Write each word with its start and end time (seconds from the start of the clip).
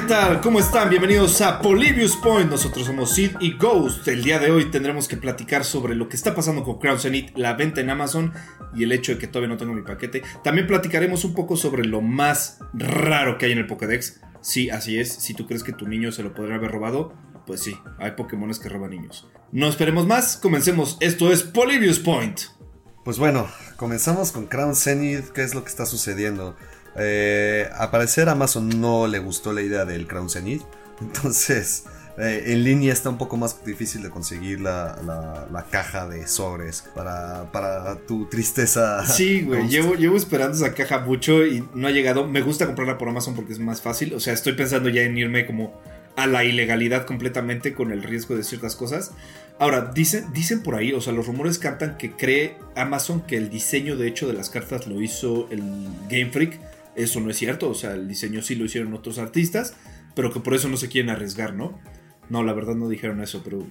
¿qué 0.00 0.06
tal? 0.06 0.40
¿Cómo 0.40 0.60
están? 0.60 0.88
Bienvenidos 0.88 1.42
a 1.42 1.60
Polybius 1.60 2.16
Point. 2.16 2.50
Nosotros 2.50 2.86
somos 2.86 3.14
Sid 3.14 3.32
y 3.38 3.58
Ghost. 3.58 4.08
El 4.08 4.22
día 4.22 4.38
de 4.38 4.50
hoy 4.50 4.70
tendremos 4.70 5.08
que 5.08 5.18
platicar 5.18 5.62
sobre 5.62 5.94
lo 5.94 6.08
que 6.08 6.16
está 6.16 6.34
pasando 6.34 6.62
con 6.62 6.78
Crown 6.78 6.98
Zenith, 6.98 7.36
la 7.36 7.52
venta 7.52 7.82
en 7.82 7.90
Amazon 7.90 8.32
y 8.74 8.84
el 8.84 8.92
hecho 8.92 9.12
de 9.12 9.18
que 9.18 9.26
todavía 9.26 9.50
no 9.50 9.58
tengo 9.58 9.74
mi 9.74 9.82
paquete. 9.82 10.22
También 10.42 10.66
platicaremos 10.66 11.26
un 11.26 11.34
poco 11.34 11.54
sobre 11.54 11.84
lo 11.84 12.00
más 12.00 12.60
raro 12.72 13.36
que 13.36 13.44
hay 13.44 13.52
en 13.52 13.58
el 13.58 13.66
Pokédex. 13.66 14.22
Sí, 14.40 14.70
así 14.70 14.98
es. 14.98 15.12
Si 15.12 15.34
tú 15.34 15.46
crees 15.46 15.62
que 15.62 15.74
tu 15.74 15.86
niño 15.86 16.12
se 16.12 16.22
lo 16.22 16.32
podría 16.32 16.54
haber 16.54 16.70
robado, 16.70 17.12
pues 17.46 17.60
sí, 17.60 17.76
hay 17.98 18.12
Pokémones 18.12 18.58
que 18.58 18.70
roban 18.70 18.92
niños. 18.92 19.28
No 19.52 19.68
esperemos 19.68 20.06
más, 20.06 20.38
comencemos. 20.38 20.96
Esto 21.00 21.30
es 21.30 21.42
Polybius 21.42 21.98
Point. 21.98 22.40
Pues 23.04 23.18
bueno, 23.18 23.48
comenzamos 23.76 24.32
con 24.32 24.46
Crown 24.46 24.76
Zenith. 24.76 25.28
¿Qué 25.34 25.42
es 25.42 25.54
lo 25.54 25.62
que 25.62 25.68
está 25.68 25.84
sucediendo? 25.84 26.56
Eh, 26.96 27.68
a 27.74 27.90
parecer 27.90 28.28
Amazon 28.28 28.80
no 28.80 29.06
le 29.06 29.18
gustó 29.18 29.52
la 29.52 29.62
idea 29.62 29.84
del 29.84 30.06
Crown 30.06 30.28
Zenith. 30.28 30.62
Entonces, 31.00 31.84
eh, 32.18 32.44
en 32.52 32.64
línea 32.64 32.92
está 32.92 33.08
un 33.08 33.16
poco 33.16 33.36
más 33.36 33.64
difícil 33.64 34.02
de 34.02 34.10
conseguir 34.10 34.60
la, 34.60 34.98
la, 35.50 35.64
caja 35.70 36.06
de 36.06 36.26
sobres 36.26 36.84
para, 36.94 37.50
para 37.52 37.96
tu 38.00 38.26
tristeza. 38.26 39.06
Sí, 39.06 39.42
güey. 39.42 39.68
Llevo, 39.70 39.94
llevo 39.94 40.16
esperando 40.16 40.56
esa 40.56 40.74
caja 40.74 40.98
mucho 40.98 41.46
y 41.46 41.64
no 41.74 41.88
ha 41.88 41.90
llegado. 41.90 42.26
Me 42.26 42.42
gusta 42.42 42.66
comprarla 42.66 42.98
por 42.98 43.08
Amazon 43.08 43.34
porque 43.34 43.52
es 43.52 43.58
más 43.58 43.80
fácil. 43.80 44.12
O 44.14 44.20
sea, 44.20 44.34
estoy 44.34 44.52
pensando 44.52 44.88
ya 44.88 45.02
en 45.02 45.16
irme 45.16 45.46
como 45.46 45.80
a 46.16 46.26
la 46.26 46.44
ilegalidad 46.44 47.06
completamente 47.06 47.72
con 47.72 47.92
el 47.92 48.02
riesgo 48.02 48.36
de 48.36 48.44
ciertas 48.44 48.76
cosas. 48.76 49.12
Ahora, 49.58 49.92
dicen, 49.94 50.32
dicen 50.32 50.62
por 50.62 50.74
ahí, 50.74 50.92
o 50.92 51.00
sea, 51.00 51.12
los 51.12 51.26
rumores 51.26 51.58
cantan 51.58 51.96
que 51.96 52.12
cree 52.12 52.56
Amazon 52.76 53.22
que 53.22 53.36
el 53.36 53.48
diseño 53.48 53.96
de 53.96 54.08
hecho 54.08 54.26
de 54.26 54.34
las 54.34 54.50
cartas 54.50 54.86
lo 54.86 55.00
hizo 55.00 55.48
el 55.50 55.62
Game 56.08 56.30
Freak 56.30 56.58
eso 56.96 57.20
no 57.20 57.30
es 57.30 57.36
cierto, 57.36 57.70
o 57.70 57.74
sea, 57.74 57.92
el 57.92 58.08
diseño 58.08 58.42
sí 58.42 58.54
lo 58.54 58.64
hicieron 58.64 58.92
otros 58.94 59.18
artistas, 59.18 59.74
pero 60.14 60.32
que 60.32 60.40
por 60.40 60.54
eso 60.54 60.68
no 60.68 60.76
se 60.76 60.88
quieren 60.88 61.10
arriesgar, 61.10 61.54
¿no? 61.54 61.78
No, 62.28 62.42
la 62.42 62.52
verdad 62.52 62.74
no 62.74 62.88
dijeron 62.88 63.20
eso, 63.20 63.42
pero 63.44 63.66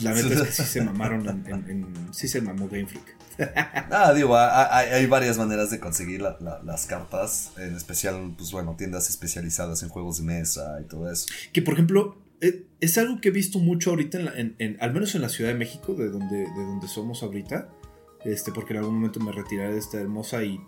la 0.00 0.12
verdad 0.12 0.32
es 0.32 0.42
que 0.42 0.52
sí 0.52 0.64
se 0.64 0.82
mamaron 0.82 1.28
en, 1.46 2.12
sí 2.12 2.28
se 2.28 2.40
mamó 2.40 2.68
Game 2.68 2.86
Freak. 2.86 3.16
ah, 3.90 4.12
digo, 4.14 4.36
hay, 4.36 5.06
varias 5.06 5.38
maneras 5.38 5.70
de 5.70 5.80
conseguir 5.80 6.20
las 6.20 6.86
cartas, 6.86 7.52
en 7.56 7.74
especial, 7.74 8.34
pues 8.36 8.52
bueno, 8.52 8.76
tiendas 8.76 9.08
especializadas 9.08 9.82
en 9.82 9.88
juegos 9.88 10.18
de 10.18 10.24
mesa 10.24 10.78
y 10.80 10.86
todo 10.86 11.10
eso. 11.10 11.26
Que 11.52 11.62
por 11.62 11.74
ejemplo, 11.74 12.18
eh, 12.40 12.66
es 12.80 12.98
algo 12.98 13.20
que 13.20 13.28
he 13.28 13.32
visto 13.32 13.58
mucho 13.58 13.90
ahorita, 13.90 14.18
en, 14.36 14.76
al 14.80 14.92
menos 14.92 15.14
en 15.14 15.22
la 15.22 15.28
Ciudad 15.28 15.50
de 15.50 15.56
México, 15.56 15.94
de 15.94 16.08
donde, 16.10 16.38
de 16.38 16.64
donde 16.64 16.88
somos 16.88 17.22
ahorita, 17.22 17.68
este, 18.24 18.52
porque 18.52 18.74
en 18.74 18.80
algún 18.80 18.94
momento 18.96 19.20
me 19.20 19.32
retiraré 19.32 19.72
de 19.72 19.78
esta 19.78 19.98
hermosa 19.98 20.42
y 20.44 20.60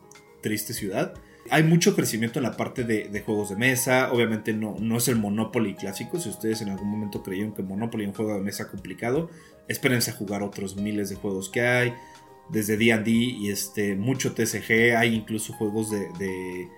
triste 0.43 0.73
ciudad. 0.75 1.15
Hay 1.51 1.65
mucho 1.65 1.95
crecimiento 1.95 2.39
en 2.39 2.45
la 2.45 2.57
parte 2.57 2.85
de, 2.85 3.21
juegos 3.21 3.51
de 3.51 3.57
mesa. 3.57 4.13
Obviamente 4.13 4.53
no, 4.53 4.77
no 4.79 4.97
es 4.97 5.09
el 5.09 5.17
Monopoly 5.17 5.75
clásico. 5.75 6.19
Si 6.19 6.29
ustedes 6.29 6.63
en 6.63 6.69
algún 6.69 6.89
momento 6.89 7.23
creyeron 7.23 7.53
que 7.53 7.63
Monopoly 7.63 8.05
es 8.05 8.09
un 8.09 8.15
juego 8.15 8.35
de 8.35 8.41
mesa 8.41 8.69
complicado, 8.71 9.31
espérense 9.69 10.11
a 10.11 10.15
jugar 10.15 10.43
otros 10.43 10.77
miles 10.77 11.11
de 11.11 11.17
juegos 11.17 11.49
que 11.49 11.63
hay. 11.63 11.95
Desde 12.49 12.77
DD 12.77 13.09
y 13.09 13.51
este, 13.51 13.95
mucho 13.97 14.35
TCG. 14.35 14.97
Hay 14.97 15.15
incluso 15.15 15.53
juegos 15.53 15.91
de, 15.91 16.69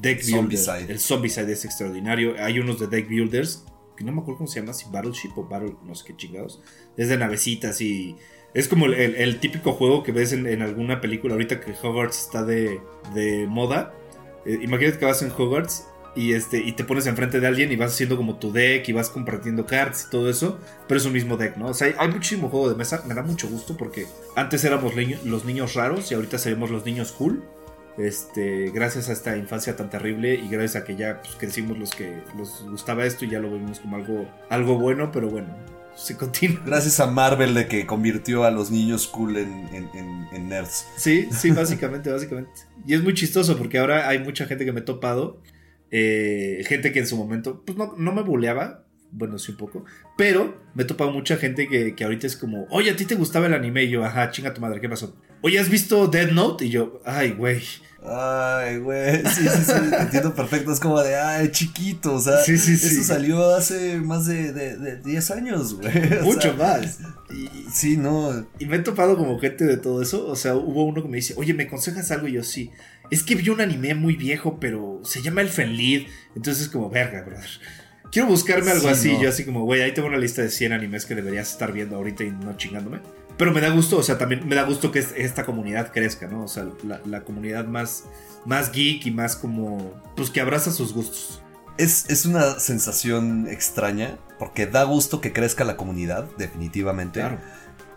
deck 0.00 0.24
builders. 0.26 0.68
El 0.88 0.98
Zombicide 0.98 1.52
es 1.52 1.64
extraordinario. 1.64 2.34
Hay 2.38 2.58
unos 2.58 2.80
de 2.80 2.86
deck 2.86 3.08
builders 3.08 3.64
que 3.96 4.04
no 4.04 4.12
me 4.12 4.20
acuerdo 4.20 4.38
cómo 4.38 4.48
se 4.48 4.60
llama, 4.60 4.72
si 4.72 4.90
Battleship 4.90 5.30
o 5.36 5.46
Battle, 5.46 5.76
no 5.84 5.94
sé 5.94 6.04
qué 6.06 6.16
chingados. 6.16 6.60
Es 6.96 7.08
de 7.08 7.16
navecitas 7.16 7.80
y 7.80 8.16
es 8.54 8.68
como 8.68 8.86
el, 8.86 9.40
típico 9.40 9.72
juego 9.72 10.04
que 10.04 10.12
ves 10.12 10.32
en, 10.32 10.62
alguna 10.62 11.00
película 11.00 11.34
ahorita 11.34 11.60
que 11.60 11.72
Hogwarts 11.72 12.20
está 12.20 12.44
de, 12.44 12.80
moda. 13.48 13.92
Eh, 14.46 14.60
imagínate 14.62 14.98
que 14.98 15.04
vas 15.04 15.22
en 15.22 15.32
Hogwarts 15.32 15.86
y, 16.14 16.34
este, 16.34 16.58
y 16.58 16.72
te 16.72 16.84
pones 16.84 17.06
enfrente 17.08 17.40
de 17.40 17.46
alguien 17.48 17.72
y 17.72 17.76
vas 17.76 17.92
haciendo 17.92 18.16
como 18.16 18.36
tu 18.36 18.52
deck 18.52 18.88
y 18.88 18.92
vas 18.92 19.10
compartiendo 19.10 19.66
cards 19.66 20.06
y 20.06 20.10
todo 20.10 20.30
eso, 20.30 20.60
pero 20.86 20.98
es 20.98 21.06
un 21.06 21.12
mismo 21.12 21.36
deck, 21.36 21.56
¿no? 21.56 21.66
O 21.66 21.74
sea, 21.74 21.92
hay, 21.98 22.08
muchísimo 22.08 22.48
juego 22.48 22.68
de 22.68 22.76
mesa, 22.76 23.02
me 23.08 23.14
da 23.14 23.22
mucho 23.22 23.48
gusto 23.48 23.76
porque 23.76 24.06
antes 24.36 24.62
éramos 24.62 24.94
los 25.24 25.44
niños 25.44 25.74
raros 25.74 26.12
y 26.12 26.14
ahorita 26.14 26.38
seremos 26.38 26.70
los 26.70 26.84
niños 26.84 27.10
cool. 27.12 27.42
Este, 27.96 28.70
gracias 28.72 29.08
a 29.08 29.12
esta 29.12 29.36
infancia 29.36 29.76
tan 29.76 29.88
terrible 29.88 30.34
y 30.34 30.48
gracias 30.48 30.82
a 30.82 30.84
que 30.84 30.96
ya 30.96 31.20
pues, 31.22 31.36
crecimos 31.36 31.78
los 31.78 31.90
que 31.92 32.22
nos 32.36 32.68
gustaba 32.68 33.04
esto 33.04 33.24
y 33.24 33.30
ya 33.30 33.38
lo 33.38 33.50
vimos 33.52 33.78
como 33.78 33.96
algo, 33.96 34.28
algo 34.48 34.78
bueno, 34.78 35.12
pero 35.12 35.28
bueno, 35.28 35.54
se 35.96 36.16
continúa. 36.16 36.62
Gracias 36.66 37.00
a 37.00 37.06
Marvel 37.06 37.54
de 37.54 37.66
que 37.68 37.86
convirtió 37.86 38.44
a 38.44 38.50
los 38.50 38.70
niños 38.70 39.06
cool 39.06 39.36
en, 39.36 40.48
nerds. 40.48 40.86
Sí, 40.96 41.28
sí, 41.30 41.50
básicamente, 41.50 42.10
básicamente. 42.12 42.50
Y 42.86 42.94
es 42.94 43.02
muy 43.02 43.14
chistoso 43.14 43.56
porque 43.56 43.78
ahora 43.78 44.08
hay 44.08 44.18
mucha 44.18 44.46
gente 44.46 44.64
que 44.64 44.72
me 44.72 44.80
he 44.80 44.84
topado. 44.84 45.40
Eh, 45.90 46.64
gente 46.66 46.92
que 46.92 46.98
en 47.00 47.06
su 47.06 47.16
momento, 47.16 47.62
pues 47.64 47.78
no, 47.78 47.94
no 47.96 48.12
me 48.12 48.22
buleaba. 48.22 48.84
Bueno, 49.10 49.38
sí 49.38 49.52
un 49.52 49.58
poco. 49.58 49.84
Pero 50.16 50.60
me 50.74 50.82
he 50.82 50.86
topado 50.86 51.12
mucha 51.12 51.36
gente 51.36 51.68
que, 51.68 51.94
que 51.94 52.04
ahorita 52.04 52.26
es 52.26 52.36
como, 52.36 52.66
oye, 52.70 52.90
¿a 52.90 52.96
ti 52.96 53.04
te 53.04 53.14
gustaba 53.14 53.46
el 53.46 53.54
anime? 53.54 53.84
Y 53.84 53.90
yo, 53.90 54.04
ajá, 54.04 54.30
chinga 54.32 54.52
tu 54.52 54.60
madre, 54.60 54.80
¿qué 54.80 54.88
pasó? 54.88 55.16
Oye, 55.40 55.58
¿has 55.60 55.68
visto 55.68 56.08
Dead 56.08 56.32
Note? 56.32 56.64
Y 56.64 56.70
yo, 56.70 57.00
ay, 57.04 57.32
güey. 57.32 57.62
Ay, 58.06 58.78
güey, 58.78 59.22
sí, 59.26 59.48
sí, 59.48 59.64
sí, 59.64 59.72
entiendo 59.98 60.34
perfecto, 60.34 60.70
es 60.72 60.78
como 60.78 61.00
de, 61.00 61.16
ay, 61.16 61.50
chiquito, 61.50 62.16
o 62.16 62.20
sea, 62.20 62.36
sí, 62.36 62.58
sí, 62.58 62.74
eso 62.74 63.02
salió 63.02 63.54
hace 63.54 63.96
más 63.96 64.26
de, 64.26 64.52
de, 64.52 64.96
10 64.98 65.30
años, 65.30 65.74
güey. 65.74 66.20
Mucho 66.22 66.54
más. 66.54 66.98
Y, 67.30 67.48
sí, 67.72 67.96
no. 67.96 68.46
Y 68.58 68.66
me 68.66 68.76
he 68.76 68.78
topado 68.80 69.16
como 69.16 69.38
gente 69.38 69.64
de 69.64 69.78
todo 69.78 70.02
eso, 70.02 70.26
o 70.26 70.36
sea, 70.36 70.54
hubo 70.54 70.84
uno 70.84 71.02
que 71.02 71.08
me 71.08 71.16
dice, 71.16 71.32
oye, 71.38 71.54
¿me 71.54 71.62
aconsejas 71.62 72.10
algo? 72.10 72.28
Y 72.28 72.32
yo, 72.32 72.42
sí, 72.42 72.70
es 73.10 73.22
que 73.22 73.36
vi 73.36 73.48
un 73.48 73.62
anime 73.62 73.94
muy 73.94 74.16
viejo, 74.16 74.60
pero 74.60 75.00
se 75.02 75.22
llama 75.22 75.40
El 75.40 75.48
Fenlid, 75.48 76.06
entonces 76.36 76.64
es 76.64 76.68
como, 76.68 76.90
verga, 76.90 77.22
brother. 77.22 77.48
Quiero 78.12 78.28
buscarme 78.28 78.70
algo 78.70 78.88
así, 78.88 79.16
yo 79.20 79.30
así 79.30 79.44
como, 79.44 79.64
güey, 79.64 79.80
ahí 79.80 79.92
tengo 79.92 80.08
una 80.08 80.18
lista 80.18 80.42
de 80.42 80.50
100 80.50 80.72
animes 80.72 81.06
que 81.06 81.14
deberías 81.14 81.50
estar 81.50 81.72
viendo 81.72 81.96
ahorita 81.96 82.22
y 82.22 82.30
no 82.30 82.54
chingándome. 82.56 83.00
Pero 83.36 83.52
me 83.52 83.60
da 83.60 83.70
gusto, 83.70 83.98
o 83.98 84.02
sea, 84.02 84.16
también 84.16 84.46
me 84.46 84.54
da 84.54 84.62
gusto 84.62 84.92
que 84.92 85.00
esta 85.00 85.44
comunidad 85.44 85.92
crezca, 85.92 86.28
¿no? 86.28 86.44
O 86.44 86.48
sea, 86.48 86.66
la, 87.04 87.20
comunidad 87.22 87.66
más, 87.66 88.04
más 88.44 88.70
geek 88.70 89.06
y 89.06 89.10
más 89.10 89.34
como, 89.34 90.00
pues 90.16 90.30
que 90.30 90.40
abraza 90.40 90.70
sus 90.70 90.92
gustos. 90.92 91.42
Es, 91.76 92.08
es, 92.08 92.26
una 92.26 92.60
sensación 92.60 93.48
extraña, 93.48 94.18
porque 94.38 94.66
da 94.66 94.84
gusto 94.84 95.20
que 95.20 95.32
crezca 95.32 95.64
la 95.64 95.76
comunidad, 95.76 96.28
definitivamente. 96.38 97.20
Claro. 97.20 97.38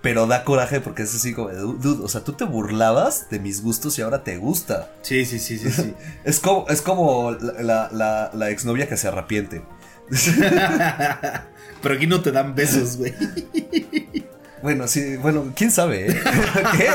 Pero 0.02 0.26
da 0.26 0.44
coraje 0.44 0.82
porque 0.82 1.04
es 1.04 1.14
así 1.14 1.34
como, 1.34 1.50
dude, 1.50 2.04
o 2.04 2.08
sea, 2.08 2.24
tú 2.24 2.34
te 2.34 2.44
burlabas 2.44 3.30
de 3.30 3.40
mis 3.40 3.62
gustos 3.62 4.00
y 4.00 4.02
ahora 4.02 4.24
te 4.24 4.38
gusta. 4.38 4.92
Sí, 5.04 5.26
sí, 5.26 5.38
sí, 5.38 5.60
sí, 5.60 5.72
sí. 5.72 5.94
es 6.24 6.40
como, 6.40 6.68
es 6.70 6.82
como 6.82 7.32
la, 7.32 7.90
la, 7.92 8.32
la 8.34 8.50
exnovia 8.50 8.88
que 8.88 8.98
se 8.98 9.08
arrepiente. 9.08 9.64
Pero 11.82 11.96
aquí 11.96 12.08
no 12.08 12.22
te 12.22 12.32
dan 12.32 12.56
besos, 12.56 12.98
güey. 12.98 13.14
Bueno, 14.62 14.88
sí, 14.88 15.18
bueno, 15.18 15.54
quién 15.56 15.72
sabe, 15.72 16.12
¿eh? 16.12 16.16
¿Qué? 16.78 16.90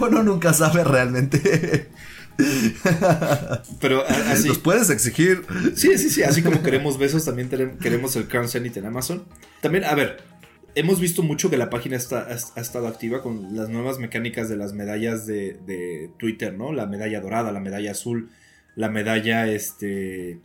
Uno 0.00 0.22
nunca 0.22 0.52
sabe 0.52 0.84
realmente. 0.84 1.88
Pero 3.80 4.04
así. 4.06 4.48
¿Los 4.48 4.58
puedes 4.58 4.90
exigir? 4.90 5.44
Sí, 5.74 5.98
sí, 5.98 6.10
sí. 6.10 6.22
Así 6.22 6.42
como 6.42 6.62
queremos 6.62 6.98
besos, 6.98 7.24
también 7.24 7.48
queremos 7.80 8.14
el 8.16 8.28
Crown 8.28 8.48
Zenith 8.48 8.76
en 8.76 8.86
Amazon. 8.86 9.24
También, 9.60 9.84
a 9.84 9.94
ver, 9.94 10.18
hemos 10.74 11.00
visto 11.00 11.22
mucho 11.22 11.50
que 11.50 11.56
la 11.56 11.70
página 11.70 11.96
está, 11.96 12.28
ha, 12.28 12.60
estado 12.60 12.86
activa 12.86 13.22
con 13.22 13.56
las 13.56 13.68
nuevas 13.68 13.98
mecánicas 13.98 14.48
de 14.48 14.56
las 14.56 14.72
medallas 14.72 15.26
de, 15.26 15.58
de, 15.66 16.10
Twitter, 16.18 16.54
¿no? 16.54 16.72
La 16.72 16.86
medalla 16.86 17.20
dorada, 17.20 17.50
la 17.50 17.60
medalla 17.60 17.90
azul, 17.90 18.30
la 18.76 18.88
medalla, 18.88 19.48
este. 19.48 20.38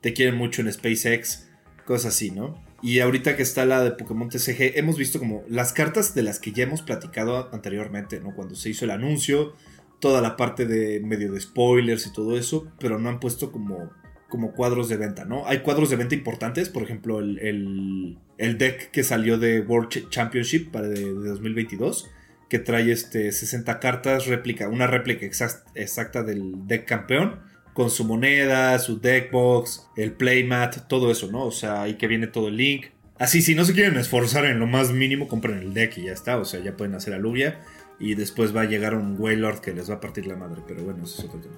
Te 0.00 0.12
quieren 0.12 0.36
mucho 0.36 0.62
en 0.62 0.72
SpaceX, 0.72 1.48
cosas 1.84 2.14
así, 2.14 2.30
¿no? 2.30 2.67
Y 2.80 3.00
ahorita 3.00 3.36
que 3.36 3.42
está 3.42 3.66
la 3.66 3.82
de 3.82 3.90
Pokémon 3.90 4.28
TCG, 4.28 4.78
hemos 4.78 4.96
visto 4.96 5.18
como 5.18 5.42
las 5.48 5.72
cartas 5.72 6.14
de 6.14 6.22
las 6.22 6.38
que 6.38 6.52
ya 6.52 6.62
hemos 6.62 6.82
platicado 6.82 7.48
anteriormente, 7.52 8.20
¿no? 8.20 8.34
Cuando 8.34 8.54
se 8.54 8.70
hizo 8.70 8.84
el 8.84 8.92
anuncio, 8.92 9.54
toda 9.98 10.20
la 10.20 10.36
parte 10.36 10.64
de 10.64 11.00
medio 11.00 11.32
de 11.32 11.40
spoilers 11.40 12.06
y 12.06 12.12
todo 12.12 12.38
eso, 12.38 12.70
pero 12.78 12.98
no 13.00 13.08
han 13.08 13.18
puesto 13.18 13.50
como, 13.50 13.90
como 14.28 14.52
cuadros 14.52 14.88
de 14.88 14.96
venta, 14.96 15.24
¿no? 15.24 15.46
Hay 15.46 15.60
cuadros 15.60 15.90
de 15.90 15.96
venta 15.96 16.14
importantes, 16.14 16.68
por 16.68 16.84
ejemplo, 16.84 17.18
el, 17.18 18.16
el, 18.38 18.58
deck 18.58 18.92
que 18.92 19.02
salió 19.02 19.38
de 19.38 19.60
World 19.60 20.08
Championship 20.10 20.70
para 20.70 20.86
de, 20.86 21.02
2022, 21.02 22.08
que 22.48 22.60
trae 22.60 22.92
este 22.92 23.32
60 23.32 23.80
cartas, 23.80 24.26
réplica, 24.26 24.68
una 24.68 24.86
réplica 24.86 25.26
exacta 25.26 26.22
del 26.22 26.66
deck 26.68 26.86
campeón 26.86 27.40
con 27.78 27.90
su 27.90 28.04
moneda, 28.04 28.76
su 28.80 28.98
deckbox, 28.98 29.86
el 29.94 30.10
playmat, 30.10 30.88
todo 30.88 31.12
eso, 31.12 31.30
¿no? 31.30 31.44
O 31.44 31.52
sea, 31.52 31.82
ahí 31.82 31.94
que 31.94 32.08
viene 32.08 32.26
todo 32.26 32.48
el 32.48 32.56
link. 32.56 32.86
Así, 33.20 33.40
si 33.40 33.54
no 33.54 33.64
se 33.64 33.72
quieren 33.72 33.96
esforzar 33.96 34.46
en 34.46 34.58
lo 34.58 34.66
más 34.66 34.90
mínimo, 34.90 35.28
compren 35.28 35.58
el 35.58 35.72
deck 35.74 35.96
y 35.98 36.06
ya 36.06 36.12
está. 36.12 36.38
O 36.38 36.44
sea, 36.44 36.58
ya 36.58 36.76
pueden 36.76 36.96
hacer 36.96 37.14
aluvia. 37.14 37.60
Y 38.00 38.16
después 38.16 38.54
va 38.54 38.62
a 38.62 38.64
llegar 38.64 38.96
un 38.96 39.14
Waylord 39.16 39.60
que 39.60 39.72
les 39.72 39.88
va 39.88 39.94
a 39.94 40.00
partir 40.00 40.26
la 40.26 40.34
madre. 40.34 40.60
Pero 40.66 40.82
bueno, 40.82 41.04
eso 41.04 41.22
es 41.22 41.28
otro 41.28 41.38
tema. 41.38 41.54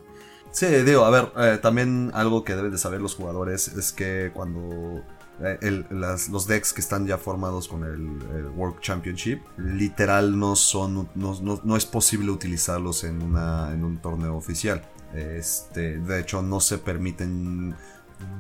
Sí, 0.53 0.67
digo, 0.67 1.07
a 1.07 1.11
ver, 1.11 1.33
eh, 1.39 1.59
también 1.63 2.11
algo 2.13 2.45
que 2.45 2.55
deben 2.55 2.73
de 2.73 2.77
saber 2.77 3.01
los 3.01 3.15
jugadores 3.15 3.69
es 3.69 3.91
que 3.91 4.31
cuando 4.35 5.03
eh, 5.43 5.85
los 5.91 6.47
decks 6.47 6.75
que 6.75 6.83
están 6.83 7.07
ya 7.07 7.17
formados 7.17 7.67
con 7.67 7.83
el, 7.83 8.51
World 8.59 8.79
Championship, 8.81 9.41
literal 9.57 10.39
no 10.39 10.55
son, 10.55 11.09
no, 11.15 11.77
es 11.79 11.87
posible 11.87 12.31
utilizarlos 12.31 13.05
en, 13.05 13.23
en 13.23 13.85
un 13.85 13.99
torneo 14.03 14.37
oficial. 14.37 14.83
Este, 15.15 15.99
de 15.99 16.21
hecho, 16.21 16.43
no 16.43 16.61
se 16.61 16.79
permiten 16.79 17.75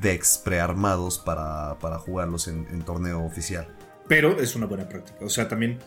decks 0.00 0.40
prearmados 0.44 1.18
para, 1.18 1.78
para 1.78 1.98
jugarlos 1.98 2.48
en, 2.48 2.82
torneo 2.82 3.24
oficial. 3.24 3.68
Pero 4.08 4.40
es 4.40 4.56
una 4.56 4.66
buena 4.66 4.88
práctica. 4.88 5.18
O 5.24 5.28
sea, 5.28 5.48
también 5.48 5.78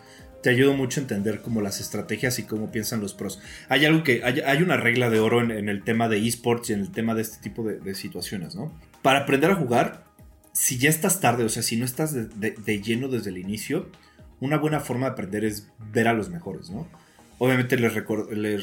te 0.42 0.50
ayuda 0.50 0.76
mucho 0.76 1.00
a 1.00 1.04
entender 1.04 1.42
como 1.42 1.62
las 1.62 1.80
estrategias 1.80 2.40
y 2.40 2.44
cómo 2.44 2.72
piensan 2.72 3.02
los 3.02 3.14
pros. 3.14 3.40
Hay 3.70 3.86
algo 3.86 4.04
que. 4.04 4.24
Hay, 4.24 4.62
una 4.62 4.78
regla 4.78 5.10
de 5.10 5.20
oro 5.20 5.42
en, 5.42 5.70
el 5.70 5.84
tema 5.84 6.10
de 6.10 6.26
esports 6.26 6.70
y 6.70 6.74
en 6.74 6.82
el 6.82 6.92
tema 6.92 7.16
de 7.16 7.22
este 7.22 7.38
tipo 7.42 7.64
de, 7.64 7.96
situaciones, 7.96 8.56
¿no? 8.56 8.72
Para 9.02 9.20
aprender 9.20 9.52
a 9.52 9.56
jugar, 9.56 10.06
si 10.52 10.78
ya 10.78 10.90
estás 10.90 11.20
tarde, 11.20 11.44
o 11.44 11.50
sea, 11.50 11.64
si 11.64 11.78
no 11.78 11.86
estás 11.86 12.14
de, 12.14 12.82
lleno 12.82 13.08
desde 13.08 13.30
el 13.30 13.38
inicio, 13.38 13.90
una 14.40 14.58
buena 14.58 14.80
forma 14.80 15.08
de 15.08 15.14
aprender 15.14 15.46
es 15.46 15.70
ver 15.92 16.08
a 16.08 16.14
los 16.14 16.30
mejores, 16.30 16.70
¿no? 16.70 16.88
Obviamente 17.44 17.76
les, 17.76 17.94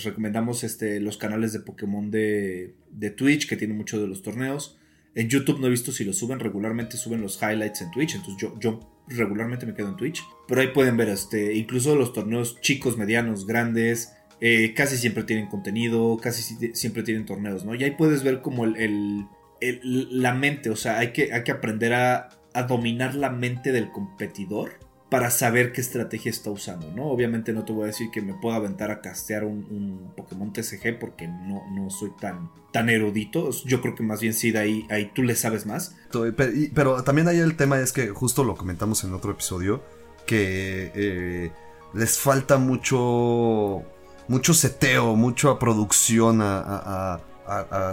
recomendamos 0.05 0.65
este, 0.65 1.00
los 1.00 1.19
canales 1.19 1.53
de 1.53 1.61
Pokémon 1.61 2.11
de, 2.11 2.73
Twitch, 3.15 3.47
que 3.47 3.59
tienen 3.59 3.77
muchos 3.77 4.00
de 4.00 4.06
los 4.06 4.23
torneos. 4.23 4.79
En 5.15 5.29
YouTube 5.29 5.61
no 5.61 5.67
he 5.67 5.71
visto 5.71 5.93
si 5.93 6.03
lo 6.03 6.15
suben, 6.15 6.41
regularmente 6.41 6.97
suben 6.97 7.21
los 7.21 7.38
highlights 7.43 7.82
en 7.82 7.91
Twitch, 7.91 8.15
entonces 8.15 8.49
yo, 8.59 8.81
regularmente 9.06 9.67
me 9.67 9.75
quedo 9.75 9.91
en 9.91 9.99
Twitch. 9.99 10.23
Pero 10.49 10.62
ahí 10.62 10.69
pueden 10.69 10.97
ver 10.97 11.11
este, 11.11 11.55
incluso 11.56 11.94
los 11.94 12.15
torneos 12.15 12.59
chicos, 12.62 12.97
medianos, 12.97 13.47
grandes, 13.47 14.15
eh, 14.41 14.73
casi 14.73 14.97
siempre 14.97 15.25
tienen 15.25 15.49
contenido, 15.49 16.17
casi 16.17 16.73
siempre 16.73 17.03
tienen 17.03 17.26
torneos, 17.26 17.67
¿no? 17.67 17.75
Y 17.75 17.85
ahí 17.85 17.91
puedes 17.91 18.23
ver 18.23 18.41
como 18.41 18.65
la 18.65 20.35
mente, 20.35 20.71
o 20.71 20.76
sea, 20.76 21.00
hay 21.00 21.12
que, 21.12 21.35
aprender 21.53 21.93
a 21.93 22.31
dominar 22.67 23.15
la 23.15 23.29
mente 23.29 23.73
del 23.73 23.91
competidor 23.91 24.90
para 25.11 25.31
saber 25.31 25.73
qué 25.73 25.81
estrategia 25.81 26.31
está 26.31 26.51
usando, 26.51 26.91
¿no? 26.93 27.07
Obviamente 27.07 27.53
no 27.53 27.65
te 27.65 27.73
voy 27.73 27.85
a 27.85 27.87
decir 27.87 28.11
que 28.12 28.23
me 28.23 28.33
pueda 28.35 28.57
aventar 28.57 28.93
a 28.93 29.01
castear 29.01 29.43
un, 29.43 30.12
Pokémon 30.17 30.53
TCG 30.53 30.99
porque 31.01 31.27
no, 31.27 31.65
no 31.73 31.91
soy 31.91 32.12
tan, 32.21 32.49
tan 32.73 32.89
erudito. 32.89 33.51
Yo 33.65 33.83
creo 33.83 33.97
que 33.97 34.05
más 34.05 34.21
bien 34.21 34.33
sí, 34.33 34.53
de 34.53 34.61
ahí, 34.61 34.87
ahí 34.89 35.11
tú 35.12 35.25
le 35.25 35.35
sabes 35.35 35.67
más. 35.67 35.97
Pero, 36.75 37.03
también 37.03 37.27
ahí 37.27 37.39
el 37.39 37.57
tema 37.57 37.81
es 37.81 37.93
que 37.93 38.09
justo 38.11 38.45
lo 38.45 38.55
comentamos 38.55 39.03
en 39.03 39.12
otro 39.12 39.33
episodio, 39.33 39.83
que 40.27 40.93
eh, 40.95 41.51
les 41.93 42.17
falta 42.17 42.59
mucho, 42.59 43.83
mucho 44.29 44.55
seteo, 44.55 45.17
mucha 45.17 45.59
producción 45.59 46.39
a, 46.41 47.21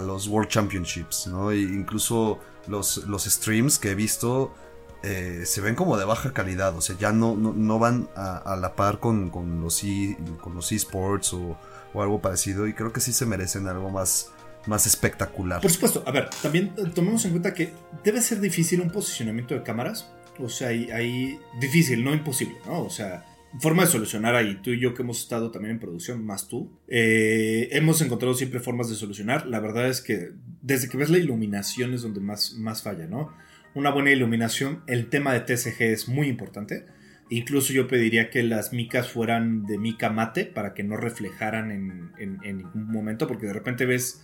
los 0.06 0.28
World 0.28 0.48
Championships, 0.48 1.26
¿no? 1.26 1.50
E 1.50 1.58
incluso 1.58 2.38
los, 2.68 2.98
los 3.08 3.24
streams 3.24 3.80
que 3.80 3.90
he 3.90 3.94
visto 3.96 4.54
eh, 5.02 5.42
se 5.44 5.60
ven 5.60 5.76
como 5.76 5.96
de 5.96 6.04
baja 6.04 6.32
calidad, 6.32 6.76
o 6.76 6.80
sea, 6.80 6.96
ya 6.98 7.12
no, 7.12 7.36
no, 7.36 7.78
van 7.78 8.08
a, 8.16 8.56
la 8.60 8.74
par 8.74 8.98
con, 8.98 9.30
con 9.30 9.60
los, 9.60 9.84
e, 9.84 10.16
con 10.40 10.54
los 10.54 10.72
esports 10.72 11.34
o, 11.34 11.56
algo 11.94 12.20
parecido 12.20 12.68
y 12.68 12.74
creo 12.74 12.92
que 12.92 13.00
sí 13.00 13.12
se 13.12 13.26
merecen 13.26 13.66
algo 13.66 13.90
más, 13.90 14.30
más 14.66 14.86
espectacular. 14.86 15.60
Por 15.60 15.70
supuesto, 15.70 16.04
a 16.06 16.12
ver, 16.12 16.30
también 16.42 16.72
tomemos 16.94 17.24
en 17.24 17.32
cuenta 17.32 17.54
que 17.54 17.72
debe 18.04 18.20
ser 18.20 18.40
difícil 18.40 18.80
un 18.80 18.90
posicionamiento 18.90 19.54
de 19.54 19.64
cámaras, 19.64 20.08
o 20.38 20.48
sea, 20.48 20.68
hay, 20.68 21.38
difícil, 21.60 22.04
no 22.04 22.14
imposible, 22.14 22.56
¿no? 22.66 22.82
O 22.82 22.90
sea, 22.90 23.24
forma 23.60 23.84
de 23.84 23.90
solucionar 23.90 24.36
ahí. 24.36 24.60
Tú 24.62 24.70
y 24.70 24.80
yo 24.80 24.94
que 24.94 25.02
hemos 25.02 25.20
estado 25.20 25.50
también 25.50 25.72
en 25.72 25.80
producción, 25.80 26.24
más 26.24 26.46
tú, 26.46 26.70
eh, 26.86 27.68
hemos 27.72 28.00
encontrado 28.00 28.34
siempre 28.34 28.60
formas 28.60 28.88
de 28.88 28.94
solucionar. 28.94 29.46
La 29.46 29.58
verdad 29.58 29.88
es 29.88 30.00
que 30.00 30.30
desde 30.62 30.88
que 30.88 30.96
ves 30.96 31.10
la 31.10 31.18
iluminación 31.18 31.94
es 31.94 32.02
donde 32.02 32.20
más, 32.20 32.54
más 32.54 32.82
falla, 32.82 33.06
¿no? 33.06 33.32
Una 33.74 33.90
buena 33.90 34.10
iluminación. 34.10 34.82
El 34.86 35.08
tema 35.08 35.32
de 35.32 35.40
TCG 35.40 35.82
es 35.82 36.08
muy 36.08 36.28
importante. 36.28 36.86
Incluso 37.30 37.72
yo 37.72 37.88
pediría 37.88 38.30
que 38.30 38.42
las 38.42 38.72
micas 38.72 39.08
fueran 39.10 39.66
de 39.66 39.78
mica 39.78 40.10
mate 40.10 40.46
para 40.46 40.72
que 40.72 40.82
no 40.82 40.96
reflejaran 40.96 41.70
en, 41.70 42.38
ningún 42.42 42.90
momento, 42.90 43.26
porque 43.26 43.46
de 43.46 43.52
repente 43.52 43.84
ves 43.84 44.22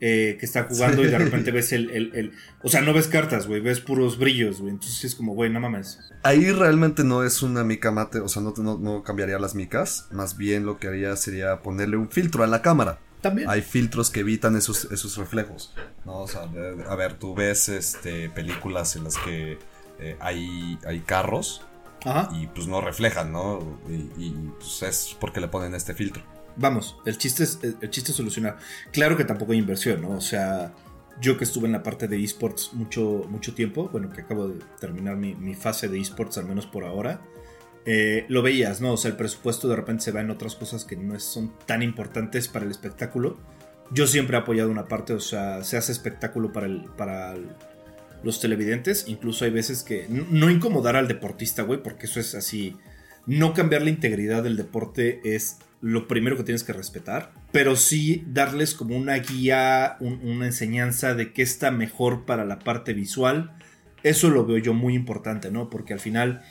eh, 0.00 0.36
que 0.40 0.46
está 0.46 0.64
jugando 0.64 1.04
y 1.04 1.06
de 1.06 1.18
repente 1.18 1.52
ves 1.52 1.72
el, 1.72 2.32
O 2.62 2.68
sea, 2.68 2.80
no 2.80 2.92
ves 2.92 3.06
cartas, 3.06 3.46
güey, 3.46 3.60
ves 3.60 3.80
puros 3.80 4.18
brillos, 4.18 4.60
güey. 4.60 4.72
Entonces 4.72 5.04
es 5.04 5.14
como, 5.14 5.34
güey, 5.34 5.50
no 5.50 5.60
mames. 5.60 6.00
Ahí 6.24 6.50
realmente 6.50 7.04
no 7.04 7.22
es 7.22 7.42
una 7.42 7.62
mica 7.62 7.92
mate, 7.92 8.18
o 8.18 8.28
sea, 8.28 8.42
no, 8.42 8.52
no 8.78 9.02
cambiaría 9.04 9.38
las 9.38 9.54
micas. 9.54 10.08
Más 10.10 10.36
bien 10.36 10.66
lo 10.66 10.78
que 10.78 10.88
haría 10.88 11.14
sería 11.14 11.62
ponerle 11.62 11.96
un 11.96 12.10
filtro 12.10 12.42
a 12.42 12.48
la 12.48 12.62
cámara. 12.62 12.98
Hay 13.48 13.62
filtros 13.62 14.10
que 14.10 14.20
evitan 14.20 14.56
esos, 14.56 14.84
esos 14.86 15.16
reflejos. 15.16 15.74
¿no? 16.04 16.24
a 16.88 16.96
ver, 16.96 17.14
tú 17.14 17.34
ves 17.34 17.68
este, 17.68 18.30
películas 18.30 18.96
en 18.96 19.04
las 19.04 19.18
que 19.18 19.58
eh, 19.98 20.16
hay, 20.20 20.78
hay 20.86 21.00
carros 21.00 21.62
y 22.32 22.46
pues 22.46 22.66
no 22.66 22.80
reflejan, 22.80 23.32
¿no? 23.32 23.78
Y, 24.16 24.30
pues 24.58 24.82
es 24.82 25.16
porque 25.20 25.40
le 25.40 25.48
ponen 25.48 25.74
este 25.74 25.94
filtro. 25.94 26.22
Vamos, 26.56 26.96
el 27.06 27.16
chiste 27.18 27.44
es, 27.44 27.58
el 27.62 27.90
chiste 27.90 28.10
es 28.10 28.16
solucionar. 28.16 28.58
Claro 28.92 29.16
que 29.16 29.24
tampoco 29.24 29.52
hay 29.52 29.58
inversión, 29.58 30.02
¿no? 30.02 30.10
O 30.10 30.20
sea, 30.20 30.72
yo 31.20 31.36
que 31.36 31.44
estuve 31.44 31.66
en 31.66 31.72
la 31.72 31.82
parte 31.82 32.08
de 32.08 32.22
esports 32.22 32.72
mucho, 32.72 33.24
mucho 33.28 33.54
tiempo, 33.54 33.88
bueno, 33.90 34.10
que 34.10 34.22
acabo 34.22 34.48
de 34.48 34.58
terminar 34.80 35.16
mi, 35.16 35.34
mi 35.34 35.54
fase 35.54 35.88
de 35.88 36.00
esports, 36.00 36.38
al 36.38 36.46
menos 36.46 36.66
por 36.66 36.84
ahora. 36.84 37.20
Eh, 37.86 38.26
lo 38.28 38.42
veías, 38.42 38.80
¿no? 38.80 38.92
O 38.92 38.96
sea, 38.96 39.10
el 39.10 39.16
presupuesto 39.16 39.68
de 39.68 39.76
repente 39.76 40.04
se 40.04 40.12
va 40.12 40.20
en 40.20 40.30
otras 40.30 40.54
cosas 40.54 40.84
que 40.84 40.96
no 40.96 41.18
son 41.18 41.52
tan 41.66 41.82
importantes 41.82 42.48
para 42.48 42.64
el 42.64 42.70
espectáculo. 42.70 43.38
Yo 43.90 44.06
siempre 44.06 44.36
he 44.36 44.40
apoyado 44.40 44.70
una 44.70 44.86
parte, 44.86 45.12
o 45.12 45.20
sea, 45.20 45.64
se 45.64 45.76
hace 45.76 45.92
espectáculo 45.92 46.52
para, 46.52 46.66
el, 46.66 46.84
para 46.96 47.34
los 48.22 48.40
televidentes. 48.40 49.06
Incluso 49.08 49.44
hay 49.44 49.50
veces 49.50 49.82
que 49.82 50.06
no 50.08 50.50
incomodar 50.50 50.96
al 50.96 51.08
deportista, 51.08 51.62
güey, 51.62 51.82
porque 51.82 52.06
eso 52.06 52.20
es 52.20 52.34
así. 52.34 52.76
No 53.26 53.54
cambiar 53.54 53.82
la 53.82 53.90
integridad 53.90 54.42
del 54.42 54.56
deporte 54.56 55.20
es 55.24 55.58
lo 55.80 56.06
primero 56.06 56.36
que 56.36 56.44
tienes 56.44 56.62
que 56.62 56.72
respetar, 56.72 57.32
pero 57.52 57.74
sí 57.74 58.24
darles 58.26 58.74
como 58.74 58.96
una 58.96 59.16
guía, 59.16 59.96
una 60.00 60.46
enseñanza 60.46 61.14
de 61.14 61.32
qué 61.32 61.42
está 61.42 61.70
mejor 61.70 62.26
para 62.26 62.44
la 62.44 62.58
parte 62.58 62.92
visual. 62.92 63.56
Eso 64.02 64.28
lo 64.30 64.46
veo 64.46 64.58
yo 64.58 64.74
muy 64.74 64.94
importante, 64.94 65.50
¿no? 65.50 65.70
Porque 65.70 65.92
al 65.94 66.00
final 66.00 66.42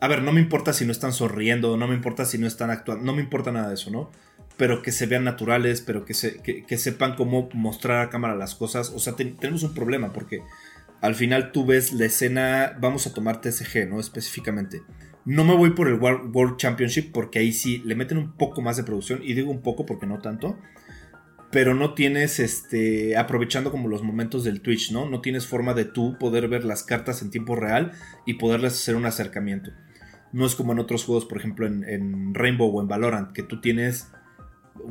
a 0.00 0.08
ver, 0.08 0.22
no 0.22 0.32
me 0.32 0.40
importa 0.40 0.72
si 0.72 0.84
no 0.84 0.92
están 0.92 1.12
sonriendo, 1.12 1.76
no 1.76 1.88
me 1.88 1.94
importa 1.94 2.24
si 2.24 2.38
no 2.38 2.46
están 2.46 2.70
actuando, 2.70 3.04
no 3.04 3.14
me 3.14 3.22
importa 3.22 3.50
nada 3.50 3.68
de 3.68 3.74
eso, 3.74 3.90
¿no? 3.90 4.10
Pero 4.56 4.82
que 4.82 4.92
se 4.92 5.06
vean 5.06 5.24
naturales, 5.24 5.80
pero 5.80 6.04
que, 6.04 6.14
se, 6.14 6.40
que, 6.42 6.78
sepan 6.78 7.14
cómo 7.14 7.48
mostrar 7.52 8.00
a 8.00 8.10
cámara 8.10 8.34
las 8.34 8.54
cosas. 8.54 8.90
O 8.90 8.98
sea, 8.98 9.14
tenemos 9.14 9.62
un 9.62 9.74
problema 9.74 10.12
porque 10.12 10.42
al 11.00 11.14
final 11.14 11.52
tú 11.52 11.64
ves 11.64 11.92
la 11.92 12.06
escena, 12.06 12.76
vamos 12.80 13.06
a 13.06 13.14
tomar 13.14 13.40
TSG, 13.40 13.88
¿no? 13.88 14.00
Específicamente. 14.00 14.82
No 15.24 15.44
me 15.44 15.54
voy 15.54 15.70
por 15.70 15.88
el 15.88 15.94
World 15.94 16.56
Championship 16.56 17.12
porque 17.12 17.38
ahí 17.38 17.52
sí 17.52 17.82
le 17.84 17.94
meten 17.94 18.18
un 18.18 18.32
poco 18.32 18.62
más 18.62 18.76
de 18.76 18.84
producción, 18.84 19.20
y 19.22 19.34
digo 19.34 19.50
un 19.50 19.62
poco 19.62 19.86
porque 19.86 20.06
no 20.06 20.18
tanto 20.18 20.58
pero 21.50 21.74
no 21.74 21.94
tienes, 21.94 22.40
este, 22.40 23.16
aprovechando 23.16 23.70
como 23.70 23.88
los 23.88 24.02
momentos 24.02 24.44
del 24.44 24.60
Twitch, 24.60 24.92
¿no? 24.92 25.08
No 25.08 25.20
tienes 25.20 25.46
forma 25.46 25.72
de 25.72 25.86
tú 25.86 26.18
poder 26.18 26.48
ver 26.48 26.64
las 26.64 26.82
cartas 26.82 27.22
en 27.22 27.30
tiempo 27.30 27.56
real 27.56 27.92
y 28.26 28.34
poderles 28.34 28.74
hacer 28.74 28.96
un 28.96 29.06
acercamiento. 29.06 29.70
No 30.32 30.46
es 30.46 30.54
como 30.54 30.72
en 30.72 30.78
otros 30.78 31.04
juegos, 31.04 31.24
por 31.24 31.38
ejemplo 31.38 31.66
en, 31.66 32.34
Rainbow 32.34 32.74
o 32.74 32.80
en 32.80 32.88
Valorant, 32.88 33.32
que 33.32 33.42
tú 33.42 33.60
tienes 33.60 34.08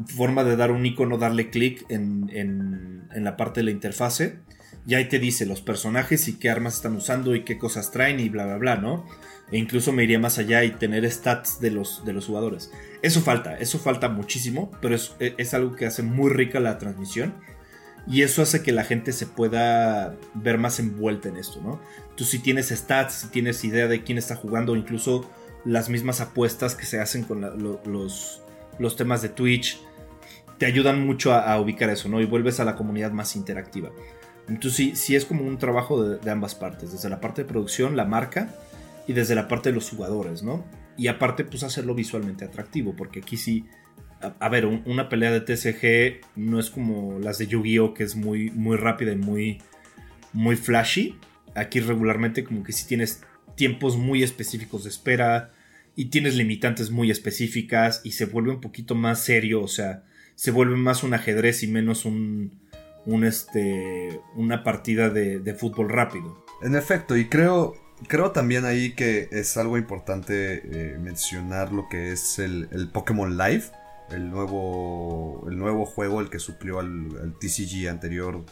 forma 0.05 0.43
de 0.43 0.55
dar 0.55 0.71
un 0.71 0.85
icono, 0.85 1.17
darle 1.17 1.49
clic 1.49 1.85
en, 1.89 2.29
en, 2.33 3.23
la 3.23 3.37
parte 3.37 3.61
de 3.61 3.65
la 3.65 3.71
interfase. 3.71 4.39
Y 4.85 4.95
ahí 4.95 5.09
te 5.09 5.19
dice 5.19 5.45
los 5.45 5.61
personajes 5.61 6.27
y 6.27 6.39
qué 6.39 6.49
armas 6.49 6.75
están 6.75 6.95
usando 6.95 7.35
y 7.35 7.43
qué 7.43 7.57
cosas 7.57 7.91
traen 7.91 8.19
y 8.19 8.29
bla, 8.29 8.45
bla, 8.45 8.57
bla, 8.57 8.75
¿no? 8.77 9.05
E 9.51 9.57
incluso 9.57 9.91
me 9.91 10.03
iría 10.03 10.19
más 10.19 10.37
allá 10.37 10.63
y 10.63 10.71
tener 10.71 11.09
stats 11.09 11.59
de 11.59 11.71
los, 11.71 12.05
de 12.05 12.13
los 12.13 12.25
jugadores. 12.25 12.71
Eso 13.01 13.21
falta, 13.21 13.57
eso 13.57 13.79
falta 13.79 14.09
muchísimo, 14.09 14.71
pero 14.81 14.95
es, 14.95 15.15
es 15.19 15.53
algo 15.53 15.75
que 15.75 15.85
hace 15.85 16.03
muy 16.03 16.31
rica 16.31 16.59
la 16.59 16.77
transmisión 16.77 17.33
y 18.09 18.21
eso 18.21 18.41
hace 18.41 18.63
que 18.63 18.71
la 18.71 18.83
gente 18.83 19.11
se 19.11 19.25
pueda 19.25 20.15
ver 20.33 20.57
más 20.57 20.79
envuelta 20.79 21.27
en 21.27 21.37
esto, 21.37 21.61
¿no? 21.61 21.79
Tú 22.17 22.25
si 22.25 22.39
tienes 22.39 22.69
stats, 22.69 23.13
si 23.13 23.27
tienes 23.27 23.63
idea 23.63 23.87
de 23.87 24.03
quién 24.03 24.17
está 24.17 24.35
jugando, 24.35 24.75
incluso 24.75 25.29
las 25.63 25.87
mismas 25.87 26.19
apuestas 26.19 26.75
que 26.75 26.85
se 26.85 26.99
hacen 26.99 27.23
con 27.23 27.41
los, 27.41 28.41
los 28.79 28.95
temas 28.95 29.21
de 29.21 29.29
Twitch, 29.29 29.79
te 30.57 30.65
ayudan 30.65 31.05
mucho 31.05 31.33
a, 31.33 31.57
ubicar 31.61 31.89
eso, 31.89 32.09
¿no? 32.09 32.19
Y 32.19 32.25
vuelves 32.25 32.59
a 32.59 32.65
la 32.65 32.75
comunidad 32.75 33.11
más 33.11 33.35
interactiva. 33.35 33.91
Entonces 34.49 34.75
sí, 34.75 34.95
sí 34.95 35.15
es 35.15 35.25
como 35.25 35.43
un 35.43 35.57
trabajo 35.57 36.03
de, 36.03 36.17
de 36.17 36.31
ambas 36.31 36.55
partes, 36.55 36.91
desde 36.91 37.09
la 37.09 37.21
parte 37.21 37.43
de 37.43 37.47
producción, 37.47 37.95
la 37.95 38.05
marca, 38.05 38.49
y 39.07 39.13
desde 39.13 39.35
la 39.35 39.47
parte 39.47 39.69
de 39.69 39.75
los 39.75 39.89
jugadores, 39.89 40.43
¿no? 40.43 40.65
Y 40.97 41.07
aparte, 41.07 41.45
pues 41.45 41.63
hacerlo 41.63 41.93
visualmente 41.93 42.43
atractivo, 42.43 42.95
porque 42.95 43.19
aquí 43.19 43.37
sí 43.37 43.65
a, 44.39 44.49
ver, 44.49 44.65
una 44.65 45.09
pelea 45.09 45.31
de 45.31 45.41
TCG 45.41 46.25
no 46.35 46.59
es 46.59 46.69
como 46.69 47.19
las 47.19 47.37
de 47.37 47.47
Yu-Gi-Oh! 47.47 47.93
que 47.93 48.03
es 48.03 48.15
muy, 48.15 48.49
muy 48.51 48.75
rápida 48.77 49.11
y 49.11 49.15
muy, 49.15 49.61
muy 50.33 50.55
flashy. 50.55 51.15
Aquí 51.57 51.79
regularmente 51.79 52.43
como 52.43 52.63
que 52.63 52.71
si 52.71 52.85
tienes 52.85 53.21
tiempos 53.55 53.97
muy 53.97 54.23
específicos 54.23 54.83
de 54.83 54.89
espera 54.89 55.51
y 55.95 56.05
tienes 56.05 56.35
limitantes 56.35 56.91
muy 56.91 57.11
específicas 57.11 58.01
y 58.03 58.11
se 58.11 58.25
vuelve 58.25 58.51
un 58.51 58.61
poquito 58.61 58.95
más 58.95 59.23
serio, 59.23 59.61
o 59.61 59.67
sea, 59.67 60.03
se 60.35 60.51
vuelve 60.51 60.75
más 60.75 61.03
un 61.03 61.13
ajedrez 61.13 61.63
y 61.63 61.67
menos 61.67 62.05
un, 62.05 62.59
un 63.05 63.23
este, 63.23 64.19
una 64.35 64.63
partida 64.63 65.09
de, 65.09 65.53
fútbol 65.55 65.89
rápido. 65.89 66.45
En 66.61 66.75
efecto, 66.75 67.17
y 67.17 67.25
creo, 67.25 67.73
creo 68.07 68.31
también 68.31 68.65
ahí 68.65 68.93
que 68.93 69.27
es 69.31 69.57
algo 69.57 69.77
importante 69.77 70.61
eh, 70.63 70.97
mencionar 70.99 71.73
lo 71.73 71.89
que 71.89 72.11
es 72.11 72.37
el, 72.37 72.67
el 72.71 72.89
Pokémon 72.89 73.35
Live 73.37 73.71
el 74.11 74.29
nuevo, 74.29 75.45
el 75.49 75.57
nuevo 75.57 75.85
juego, 75.85 76.21
el 76.21 76.29
que 76.29 76.39
suplió 76.39 76.79
al, 76.79 77.35
TCG 77.39 77.89
anterior 77.89 78.43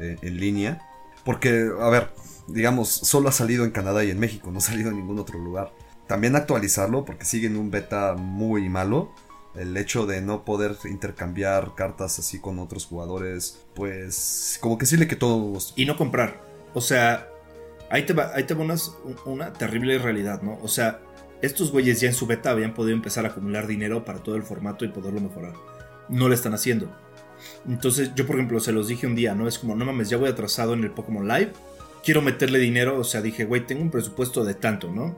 eh, 0.00 0.16
en 0.22 0.38
línea. 0.38 0.80
Porque, 1.24 1.70
a 1.80 1.88
ver, 1.88 2.10
digamos, 2.46 2.88
solo 2.88 3.28
ha 3.28 3.32
salido 3.32 3.64
en 3.64 3.70
Canadá 3.70 4.04
y 4.04 4.10
en 4.10 4.18
México, 4.18 4.50
no 4.50 4.58
ha 4.58 4.62
salido 4.62 4.90
en 4.90 4.96
ningún 4.96 5.18
otro 5.18 5.38
lugar. 5.38 5.72
También 6.06 6.36
actualizarlo, 6.36 7.04
porque 7.04 7.24
sigue 7.24 7.46
en 7.46 7.56
un 7.56 7.70
beta 7.70 8.14
muy 8.14 8.68
malo. 8.68 9.12
El 9.54 9.76
hecho 9.76 10.04
de 10.04 10.20
no 10.20 10.44
poder 10.44 10.76
intercambiar 10.84 11.74
cartas 11.76 12.18
así 12.18 12.40
con 12.40 12.58
otros 12.58 12.86
jugadores, 12.86 13.64
pues 13.74 14.58
como 14.60 14.78
que 14.78 14.86
sí 14.86 14.96
le 14.96 15.06
todos... 15.06 15.72
Y 15.76 15.86
no 15.86 15.96
comprar. 15.96 16.42
O 16.74 16.80
sea, 16.80 17.28
ahí 17.88 18.04
te 18.04 18.12
va, 18.12 18.32
ahí 18.34 18.44
te 18.44 18.54
va 18.54 18.66
una 19.26 19.52
terrible 19.52 19.96
realidad, 19.98 20.42
¿no? 20.42 20.58
O 20.60 20.68
sea, 20.68 21.00
estos 21.40 21.70
güeyes 21.70 22.00
ya 22.00 22.08
en 22.08 22.14
su 22.14 22.26
beta 22.26 22.50
habían 22.50 22.74
podido 22.74 22.96
empezar 22.96 23.24
a 23.24 23.28
acumular 23.28 23.66
dinero 23.66 24.04
para 24.04 24.22
todo 24.22 24.36
el 24.36 24.42
formato 24.42 24.84
y 24.84 24.88
poderlo 24.88 25.20
mejorar. 25.20 25.54
No 26.08 26.28
lo 26.28 26.34
están 26.34 26.54
haciendo. 26.54 26.90
Entonces 27.68 28.12
yo, 28.14 28.26
por 28.26 28.36
ejemplo, 28.36 28.60
se 28.60 28.72
los 28.72 28.88
dije 28.88 29.06
un 29.06 29.14
día, 29.14 29.34
¿no? 29.34 29.46
Es 29.46 29.58
como, 29.58 29.76
no 29.76 29.84
mames, 29.84 30.08
ya 30.08 30.16
voy 30.16 30.28
atrasado 30.28 30.74
en 30.74 30.82
el 30.84 30.90
Pokémon 30.90 31.26
Live. 31.28 31.52
Quiero 32.04 32.22
meterle 32.22 32.58
dinero, 32.58 32.98
o 32.98 33.04
sea, 33.04 33.22
dije, 33.22 33.44
güey, 33.44 33.66
tengo 33.66 33.82
un 33.82 33.90
presupuesto 33.90 34.44
de 34.44 34.54
tanto, 34.54 34.90
¿no? 34.90 35.14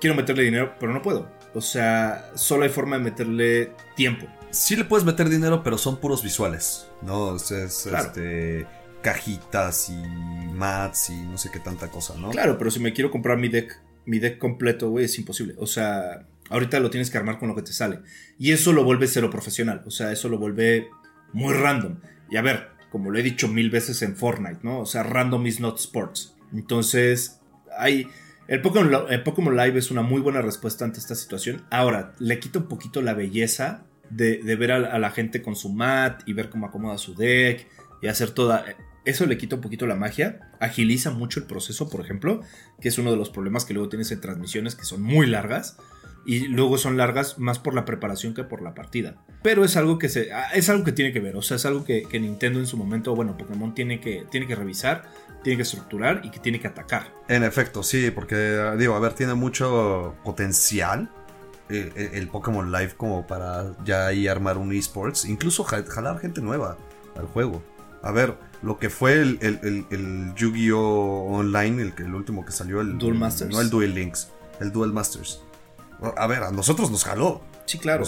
Quiero 0.00 0.14
meterle 0.14 0.44
dinero, 0.44 0.74
pero 0.78 0.92
no 0.92 1.02
puedo. 1.02 1.28
O 1.54 1.60
sea, 1.60 2.30
solo 2.34 2.64
hay 2.64 2.68
forma 2.68 2.98
de 2.98 3.04
meterle 3.04 3.72
tiempo. 3.96 4.26
Sí 4.50 4.76
le 4.76 4.84
puedes 4.84 5.04
meter 5.04 5.28
dinero, 5.28 5.62
pero 5.62 5.78
son 5.78 5.98
puros 5.98 6.22
visuales, 6.22 6.88
¿no? 7.02 7.20
O 7.20 7.38
sea, 7.38 7.64
es, 7.64 7.86
este, 7.86 8.66
cajitas 9.02 9.90
y 9.90 9.96
mats 10.52 11.10
y 11.10 11.16
no 11.16 11.38
sé 11.38 11.50
qué 11.50 11.60
tanta 11.60 11.88
cosa, 11.90 12.14
¿no? 12.16 12.30
Claro, 12.30 12.58
pero 12.58 12.70
si 12.70 12.80
me 12.80 12.92
quiero 12.92 13.10
comprar 13.10 13.38
mi 13.38 13.48
deck, 13.48 13.80
mi 14.04 14.18
deck 14.18 14.38
completo, 14.38 14.90
güey, 14.90 15.06
es 15.06 15.18
imposible. 15.18 15.54
O 15.58 15.66
sea, 15.66 16.26
ahorita 16.50 16.80
lo 16.80 16.90
tienes 16.90 17.10
que 17.10 17.18
armar 17.18 17.38
con 17.38 17.48
lo 17.48 17.54
que 17.54 17.62
te 17.62 17.72
sale. 17.72 18.00
Y 18.38 18.52
eso 18.52 18.72
lo 18.72 18.84
vuelve 18.84 19.06
cero 19.06 19.30
profesional. 19.30 19.82
O 19.86 19.90
sea, 19.90 20.12
eso 20.12 20.28
lo 20.28 20.38
vuelve 20.38 20.88
muy 21.32 21.54
random. 21.54 21.96
Y 22.30 22.36
a 22.36 22.42
ver, 22.42 22.68
como 22.90 23.10
lo 23.10 23.18
he 23.18 23.22
dicho 23.22 23.48
mil 23.48 23.70
veces 23.70 24.02
en 24.02 24.16
Fortnite, 24.16 24.60
¿no? 24.62 24.80
O 24.80 24.86
sea, 24.86 25.02
random 25.02 25.46
is 25.46 25.60
not 25.60 25.78
sports. 25.78 26.34
Entonces, 26.52 27.40
hay... 27.78 28.08
El 28.46 28.62
Pokémon, 28.62 29.56
Live 29.56 29.78
es 29.78 29.90
una 29.90 30.00
muy 30.00 30.22
buena 30.22 30.40
respuesta 30.40 30.86
ante 30.86 30.98
esta 30.98 31.14
situación. 31.14 31.66
Ahora, 31.70 32.14
le 32.18 32.38
quita 32.38 32.60
un 32.60 32.68
poquito 32.68 33.02
la 33.02 33.12
belleza 33.12 33.84
de, 34.08 34.40
ver 34.56 34.72
a, 34.72 34.98
la 34.98 35.10
gente 35.10 35.42
con 35.42 35.54
su 35.54 35.68
mat 35.68 36.22
y 36.24 36.32
ver 36.32 36.48
cómo 36.48 36.66
acomoda 36.66 36.96
su 36.96 37.14
deck 37.14 37.66
y 38.00 38.06
hacer 38.06 38.30
toda... 38.30 38.64
Eso 39.04 39.26
le 39.26 39.36
quita 39.36 39.56
un 39.56 39.62
poquito 39.62 39.86
la 39.86 39.96
magia, 39.96 40.50
agiliza 40.60 41.10
mucho 41.10 41.40
el 41.40 41.46
proceso, 41.46 41.90
por 41.90 42.00
ejemplo, 42.00 42.40
que 42.80 42.88
es 42.88 42.98
uno 42.98 43.10
de 43.10 43.18
los 43.18 43.28
problemas 43.28 43.66
que 43.66 43.74
luego 43.74 43.90
tienes 43.90 44.10
en 44.12 44.20
transmisiones 44.20 44.74
que 44.74 44.84
son 44.84 45.02
muy 45.02 45.26
largas 45.26 45.76
y 46.26 46.48
luego 46.48 46.78
son 46.78 46.96
largas 46.96 47.38
más 47.38 47.58
por 47.58 47.74
la 47.74 47.84
preparación 47.84 48.34
que 48.34 48.44
por 48.44 48.62
la 48.62 48.74
partida. 48.74 49.16
Pero 49.42 49.64
es 49.64 49.76
algo 49.76 49.98
que 49.98 50.08
se 50.08 50.32
ah, 50.32 50.50
es 50.54 50.68
algo 50.68 50.84
que 50.84 50.92
tiene 50.92 51.12
que 51.12 51.20
ver, 51.20 51.36
o 51.36 51.42
sea, 51.42 51.56
es 51.56 51.66
algo 51.66 51.84
que, 51.84 52.06
Nintendo 52.20 52.58
en 52.58 52.66
su 52.66 52.76
momento, 52.76 53.14
bueno, 53.14 53.36
Pokémon 53.36 53.74
tiene 53.74 54.00
que, 54.00 54.26
tiene 54.30 54.46
que 54.46 54.54
revisar, 54.54 55.04
tiene 55.42 55.56
que 55.56 55.62
estructurar 55.62 56.20
y 56.24 56.30
que 56.30 56.38
tiene 56.38 56.60
que 56.60 56.68
atacar. 56.68 57.12
En 57.28 57.44
efecto, 57.44 57.82
sí, 57.82 58.10
porque 58.10 58.36
digo, 58.78 58.94
a 58.94 59.00
ver, 59.00 59.14
tiene 59.14 59.34
mucho 59.34 60.16
potencial 60.24 61.10
eh, 61.70 61.92
eh, 61.94 62.10
el, 62.14 62.28
Pokémon 62.28 62.72
Live 62.72 62.94
como 62.96 63.26
para 63.26 63.74
ya 63.84 64.06
ahí 64.06 64.26
armar 64.26 64.58
un 64.58 64.72
esports, 64.72 65.24
incluso 65.24 65.64
jalar 65.64 66.18
gente 66.18 66.40
nueva 66.40 66.78
al 67.16 67.26
juego. 67.26 67.62
A 68.02 68.12
ver, 68.12 68.36
lo 68.62 68.78
que 68.78 68.90
fue 68.90 69.20
el, 69.20 69.38
el, 69.40 70.34
Yu-Gi-Oh! 70.34 71.26
Online, 71.30 71.82
el, 71.82 71.94
el 71.98 72.14
último 72.14 72.44
que 72.44 72.52
salió, 72.52 72.80
el 72.80 72.96
Duel 72.98 73.14
Masters. 73.14 73.50
No 73.50 73.60
el 73.60 73.70
Duel 73.70 73.94
Links, 73.94 74.30
el 74.60 74.72
Duel 74.72 74.92
Masters. 74.92 75.42
A 76.16 76.26
ver, 76.26 76.42
a 76.42 76.50
nosotros 76.50 76.90
nos 76.90 77.04
jaló. 77.04 77.42
Sí, 77.66 77.78
claro. 77.78 78.04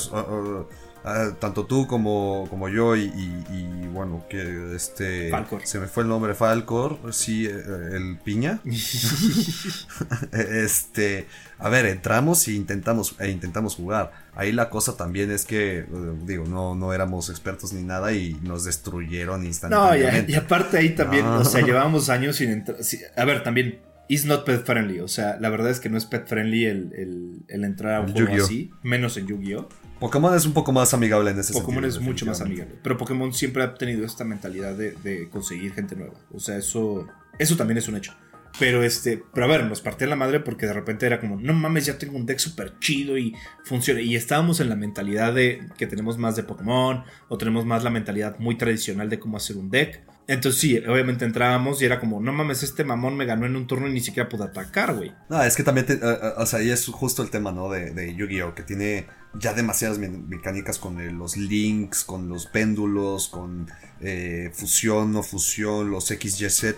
tanto 1.38 1.66
tú 1.66 1.86
como, 1.86 2.46
como 2.48 2.68
yo 2.68 2.96
y, 2.96 3.88
bueno, 3.92 4.24
que 4.28 4.74
este... 4.74 5.30
Falcor. 5.30 5.62
Se 5.64 5.78
me 5.78 5.86
fue 5.86 6.04
el 6.04 6.08
nombre 6.08 6.34
Falcor, 6.34 6.98
sí, 7.12 7.46
eh, 7.46 7.52
el 7.92 8.18
piña. 8.22 8.60
este, 10.32 11.26
a 11.58 11.68
ver, 11.68 11.86
entramos 11.86 12.46
e 12.48 12.52
intentamos, 12.52 13.16
e 13.18 13.28
intentamos 13.28 13.74
jugar. 13.74 14.12
Ahí 14.34 14.52
la 14.52 14.70
cosa 14.70 14.96
también 14.96 15.30
es 15.30 15.44
que, 15.44 15.78
eh, 15.78 15.86
digo, 16.22 16.44
no, 16.46 16.74
no 16.74 16.92
éramos 16.92 17.28
expertos 17.28 17.72
ni 17.72 17.82
nada 17.82 18.12
y 18.12 18.38
nos 18.42 18.64
destruyeron 18.64 19.44
instantáneamente. 19.44 20.32
No, 20.32 20.38
y, 20.38 20.40
aparte 20.40 20.78
ahí 20.78 20.90
también, 20.94 21.26
o 21.26 21.44
sea, 21.44 21.60
llevábamos 21.62 22.08
años 22.08 22.36
sin 22.36 22.50
entrar... 22.50 22.78
a 23.16 23.24
ver, 23.24 23.42
también 23.42 23.80
is 24.10 24.24
not 24.24 24.44
pet 24.44 24.64
friendly. 24.64 24.98
O 24.98 25.06
sea, 25.06 25.38
la 25.40 25.48
verdad 25.50 25.70
es 25.70 25.78
que 25.78 25.88
no 25.88 25.96
es 25.96 26.04
pet 26.04 26.26
friendly 26.26 26.64
el, 26.66 27.44
entrar 27.48 27.94
a 27.94 28.00
un 28.00 28.12
juego 28.12 28.44
así, 28.44 28.72
menos 28.82 29.16
en 29.16 29.28
Yu-Gi-Oh! 29.28 29.68
Pokémon 30.00 30.34
es 30.34 30.46
un 30.46 30.52
poco 30.52 30.72
más 30.72 30.92
amigable 30.94 31.30
en 31.30 31.38
ese 31.38 31.52
sentido. 31.52 31.66
Pokémon 31.66 31.84
es 31.84 32.00
mucho 32.00 32.26
más 32.26 32.40
amigable. 32.40 32.74
Pero 32.82 32.96
Pokémon 32.96 33.32
siempre 33.32 33.62
ha 33.62 33.74
tenido 33.74 34.04
esta 34.04 34.24
mentalidad 34.24 34.74
de, 34.74 35.28
conseguir 35.30 35.72
gente 35.74 35.94
nueva. 35.94 36.14
O 36.32 36.40
sea, 36.40 36.56
eso, 36.56 37.06
eso 37.38 37.56
también 37.56 37.78
es 37.78 37.86
un 37.86 37.96
hecho. 37.96 38.12
Pero 38.58 38.82
este, 38.82 39.22
pero 39.32 39.46
a 39.46 39.48
ver, 39.48 39.64
nos 39.64 39.80
partía 39.80 40.08
la 40.08 40.16
madre 40.16 40.40
porque 40.40 40.66
de 40.66 40.72
repente 40.72 41.06
era 41.06 41.20
como, 41.20 41.36
no 41.36 41.52
mames, 41.52 41.86
ya 41.86 41.98
tengo 41.98 42.16
un 42.16 42.26
deck 42.26 42.38
súper 42.38 42.80
chido 42.80 43.16
y 43.16 43.36
funciona. 43.62 44.00
Y 44.00 44.16
estábamos 44.16 44.58
en 44.58 44.68
la 44.68 44.74
mentalidad 44.74 45.32
de 45.34 45.68
que 45.78 45.86
tenemos 45.86 46.18
más 46.18 46.34
de 46.34 46.42
Pokémon 46.42 47.04
o 47.28 47.38
tenemos 47.38 47.64
más 47.64 47.84
la 47.84 47.90
mentalidad 47.90 48.40
muy 48.40 48.58
tradicional 48.58 49.08
de 49.08 49.20
cómo 49.20 49.36
hacer 49.36 49.56
un 49.56 49.70
deck. 49.70 50.02
Entonces 50.30 50.60
sí, 50.60 50.78
obviamente 50.78 51.24
entrábamos 51.24 51.82
y 51.82 51.86
era 51.86 51.98
como, 51.98 52.20
no 52.20 52.32
mames, 52.32 52.62
este 52.62 52.84
mamón 52.84 53.16
me 53.16 53.26
ganó 53.26 53.46
en 53.46 53.56
un 53.56 53.66
turno 53.66 53.88
y 53.88 53.92
ni 53.92 54.00
siquiera 54.00 54.28
pude 54.28 54.44
atacar, 54.44 54.94
güey. 54.94 55.12
No, 55.28 55.42
es 55.42 55.56
que 55.56 55.64
también, 55.64 55.86
eh, 55.90 55.98
eh, 56.00 56.32
o 56.36 56.46
sea, 56.46 56.60
ahí 56.60 56.70
es 56.70 56.86
justo 56.86 57.24
el 57.24 57.30
tema, 57.30 57.50
¿no? 57.50 57.68
De, 57.68 58.14
Yu-Gi-Oh! 58.14 58.54
Que 58.54 58.62
tiene 58.62 59.08
ya 59.34 59.54
demasiadas 59.54 59.98
mecánicas 59.98 60.78
con 60.78 61.18
los 61.18 61.36
links, 61.36 62.04
con 62.04 62.28
los 62.28 62.46
péndulos, 62.46 63.26
con 63.26 63.68
eh, 64.00 64.52
fusión, 64.54 65.10
no 65.10 65.24
fusión, 65.24 65.90
los 65.90 66.06
XYZ. 66.06 66.74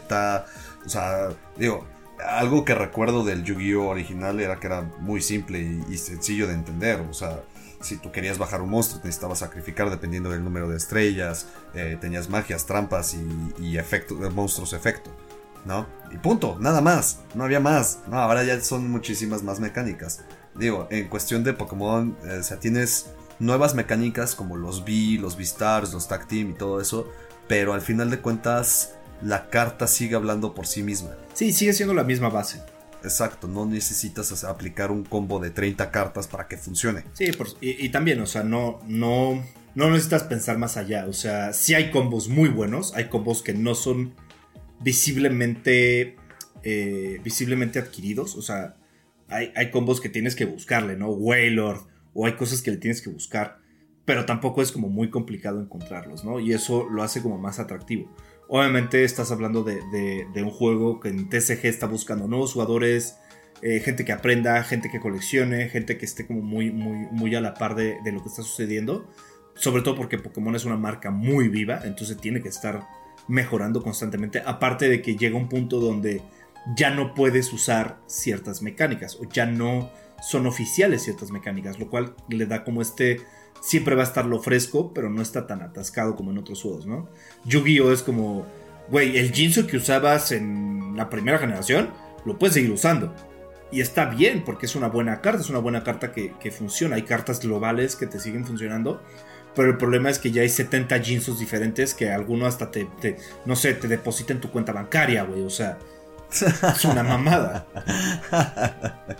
O 0.86 0.88
sea, 0.88 1.28
digo, 1.58 1.86
algo 2.26 2.64
que 2.64 2.74
recuerdo 2.74 3.22
del 3.22 3.44
Yu-Gi-Oh! 3.44 3.86
original 3.86 4.40
era 4.40 4.60
que 4.60 4.68
era 4.68 4.80
muy 4.80 5.20
simple 5.20 5.82
y 5.90 5.98
sencillo 5.98 6.46
de 6.46 6.54
entender. 6.54 7.00
O 7.00 7.12
sea, 7.12 7.42
si 7.82 7.96
tú 7.96 8.10
querías 8.10 8.38
bajar 8.38 8.62
un 8.62 8.70
monstruo, 8.70 9.00
necesitabas 9.04 9.40
sacrificar 9.40 9.90
dependiendo 9.90 10.30
del 10.30 10.42
número 10.42 10.68
de 10.68 10.76
estrellas, 10.76 11.46
eh, 11.74 11.98
tenías 12.00 12.28
magias, 12.28 12.66
trampas 12.66 13.14
y, 13.14 13.62
y 13.62 13.78
eh, 13.78 13.84
monstruos 14.34 14.72
efecto, 14.72 15.10
¿no? 15.64 15.86
Y 16.10 16.18
punto, 16.18 16.56
nada 16.60 16.80
más, 16.80 17.20
no 17.34 17.44
había 17.44 17.60
más. 17.60 18.00
No, 18.08 18.18
ahora 18.18 18.44
ya 18.44 18.60
son 18.60 18.90
muchísimas 18.90 19.42
más 19.42 19.60
mecánicas. 19.60 20.22
Digo, 20.54 20.86
en 20.90 21.08
cuestión 21.08 21.44
de 21.44 21.52
Pokémon, 21.52 22.16
eh, 22.24 22.42
sea, 22.42 22.58
tienes 22.58 23.10
nuevas 23.38 23.74
mecánicas 23.74 24.34
como 24.34 24.56
los 24.56 24.80
V, 24.80 25.18
los 25.20 25.36
V-Stars, 25.36 25.92
los 25.92 26.08
Tag 26.08 26.26
Team 26.28 26.50
y 26.50 26.54
todo 26.54 26.80
eso, 26.80 27.08
pero 27.48 27.74
al 27.74 27.80
final 27.80 28.10
de 28.10 28.20
cuentas 28.20 28.94
la 29.22 29.48
carta 29.50 29.86
sigue 29.86 30.14
hablando 30.14 30.54
por 30.54 30.66
sí 30.66 30.82
misma. 30.82 31.10
Sí, 31.34 31.52
sigue 31.52 31.72
siendo 31.72 31.94
la 31.94 32.04
misma 32.04 32.28
base. 32.28 32.62
Exacto, 33.04 33.48
no 33.48 33.66
necesitas 33.66 34.44
aplicar 34.44 34.90
un 34.90 35.04
combo 35.04 35.40
de 35.40 35.50
30 35.50 35.90
cartas 35.90 36.28
para 36.28 36.48
que 36.48 36.56
funcione. 36.56 37.04
Sí, 37.14 37.30
y, 37.60 37.88
también, 37.88 38.20
o 38.20 38.26
sea, 38.26 38.42
no, 38.42 38.80
no, 38.86 39.44
no 39.74 39.90
necesitas 39.90 40.24
pensar 40.24 40.58
más 40.58 40.76
allá. 40.76 41.06
O 41.06 41.12
sea, 41.12 41.52
sí 41.52 41.74
hay 41.74 41.90
combos 41.90 42.28
muy 42.28 42.48
buenos, 42.48 42.94
hay 42.94 43.08
combos 43.08 43.42
que 43.42 43.54
no 43.54 43.74
son 43.74 44.14
visiblemente, 44.80 46.16
eh, 46.62 47.20
visiblemente 47.24 47.78
adquiridos. 47.78 48.36
O 48.36 48.42
sea, 48.42 48.76
hay, 49.28 49.52
hay, 49.56 49.70
combos 49.70 50.00
que 50.00 50.08
tienes 50.08 50.36
que 50.36 50.44
buscarle, 50.44 50.96
¿no? 50.96 51.10
Waylord, 51.10 51.80
o 52.14 52.26
hay 52.26 52.34
cosas 52.34 52.62
que 52.62 52.70
le 52.70 52.76
tienes 52.76 53.02
que 53.02 53.10
buscar, 53.10 53.58
pero 54.04 54.26
tampoco 54.26 54.62
es 54.62 54.72
como 54.72 54.88
muy 54.88 55.10
complicado 55.10 55.60
encontrarlos, 55.60 56.24
¿no? 56.24 56.40
Y 56.40 56.52
eso 56.52 56.88
lo 56.88 57.02
hace 57.02 57.22
como 57.22 57.38
más 57.38 57.58
atractivo. 57.58 58.14
Obviamente 58.54 59.02
estás 59.02 59.32
hablando 59.32 59.64
de, 59.64 60.26
un 60.36 60.50
juego 60.50 61.00
que 61.00 61.08
en 61.08 61.30
TCG 61.30 61.64
está 61.64 61.86
buscando 61.86 62.28
nuevos 62.28 62.52
jugadores, 62.52 63.16
eh, 63.62 63.80
gente 63.80 64.04
que 64.04 64.12
aprenda, 64.12 64.62
gente 64.62 64.90
que 64.90 65.00
coleccione, 65.00 65.70
gente 65.70 65.96
que 65.96 66.04
esté 66.04 66.26
como 66.26 66.42
muy, 66.42 66.70
muy, 66.70 67.06
muy 67.12 67.34
a 67.34 67.40
la 67.40 67.54
par 67.54 67.74
de, 67.74 67.96
lo 68.12 68.22
que 68.22 68.28
está 68.28 68.42
sucediendo. 68.42 69.08
Sobre 69.54 69.80
todo 69.80 69.96
porque 69.96 70.18
Pokémon 70.18 70.54
es 70.54 70.66
una 70.66 70.76
marca 70.76 71.10
muy 71.10 71.48
viva, 71.48 71.80
entonces 71.84 72.18
tiene 72.18 72.42
que 72.42 72.50
estar 72.50 72.86
mejorando 73.26 73.82
constantemente. 73.82 74.42
Aparte 74.44 74.90
de 74.90 75.00
que 75.00 75.16
llega 75.16 75.38
un 75.38 75.48
punto 75.48 75.80
donde 75.80 76.20
ya 76.76 76.90
no 76.90 77.14
puedes 77.14 77.50
usar 77.54 78.00
ciertas 78.06 78.60
mecánicas 78.60 79.16
o 79.16 79.24
ya 79.30 79.46
no 79.46 79.90
son 80.20 80.46
oficiales 80.46 81.04
ciertas 81.04 81.30
mecánicas, 81.30 81.78
lo 81.78 81.88
cual 81.88 82.14
le 82.28 82.44
da 82.44 82.64
como 82.64 82.82
este 82.82 83.22
siempre 83.62 83.94
va 83.94 84.02
a 84.02 84.06
estar 84.06 84.26
lo 84.26 84.42
fresco, 84.42 84.92
pero 84.92 85.08
no 85.08 85.22
está 85.22 85.46
tan 85.46 85.62
atascado 85.62 86.16
como 86.16 86.32
en 86.32 86.38
otros 86.38 86.60
juegos, 86.60 86.84
¿no? 86.84 87.08
Yu-Gi-Oh! 87.44 87.92
es 87.92 88.02
como, 88.02 88.44
güey, 88.90 89.16
el 89.16 89.32
Jinsu 89.32 89.66
que 89.66 89.76
usabas 89.76 90.32
en 90.32 90.96
la 90.96 91.08
primera 91.08 91.38
generación, 91.38 91.90
lo 92.24 92.38
puedes 92.38 92.54
seguir 92.54 92.72
usando. 92.72 93.14
Y 93.70 93.80
está 93.80 94.06
bien, 94.06 94.44
porque 94.44 94.66
es 94.66 94.74
una 94.76 94.88
buena 94.88 95.22
carta, 95.22 95.40
es 95.40 95.48
una 95.48 95.60
buena 95.60 95.82
carta 95.82 96.12
que, 96.12 96.50
funciona. 96.50 96.96
Hay 96.96 97.02
cartas 97.02 97.40
globales 97.40 97.96
que 97.96 98.06
te 98.06 98.18
siguen 98.18 98.44
funcionando. 98.44 99.00
Pero 99.54 99.70
el 99.70 99.78
problema 99.78 100.10
es 100.10 100.18
que 100.18 100.30
ya 100.30 100.42
hay 100.42 100.48
70 100.48 100.98
Jinsus 101.00 101.38
diferentes 101.38 101.94
que 101.94 102.10
alguno 102.10 102.46
hasta 102.46 102.70
te, 102.70 102.88
no 103.44 103.54
sé, 103.54 103.74
te 103.74 103.86
deposita 103.86 104.32
en 104.32 104.40
tu 104.40 104.50
cuenta 104.50 104.72
bancaria, 104.72 105.22
güey. 105.22 105.42
O 105.42 105.50
sea, 105.50 105.78
es 106.30 106.84
una 106.84 107.02
mamada. 107.02 107.66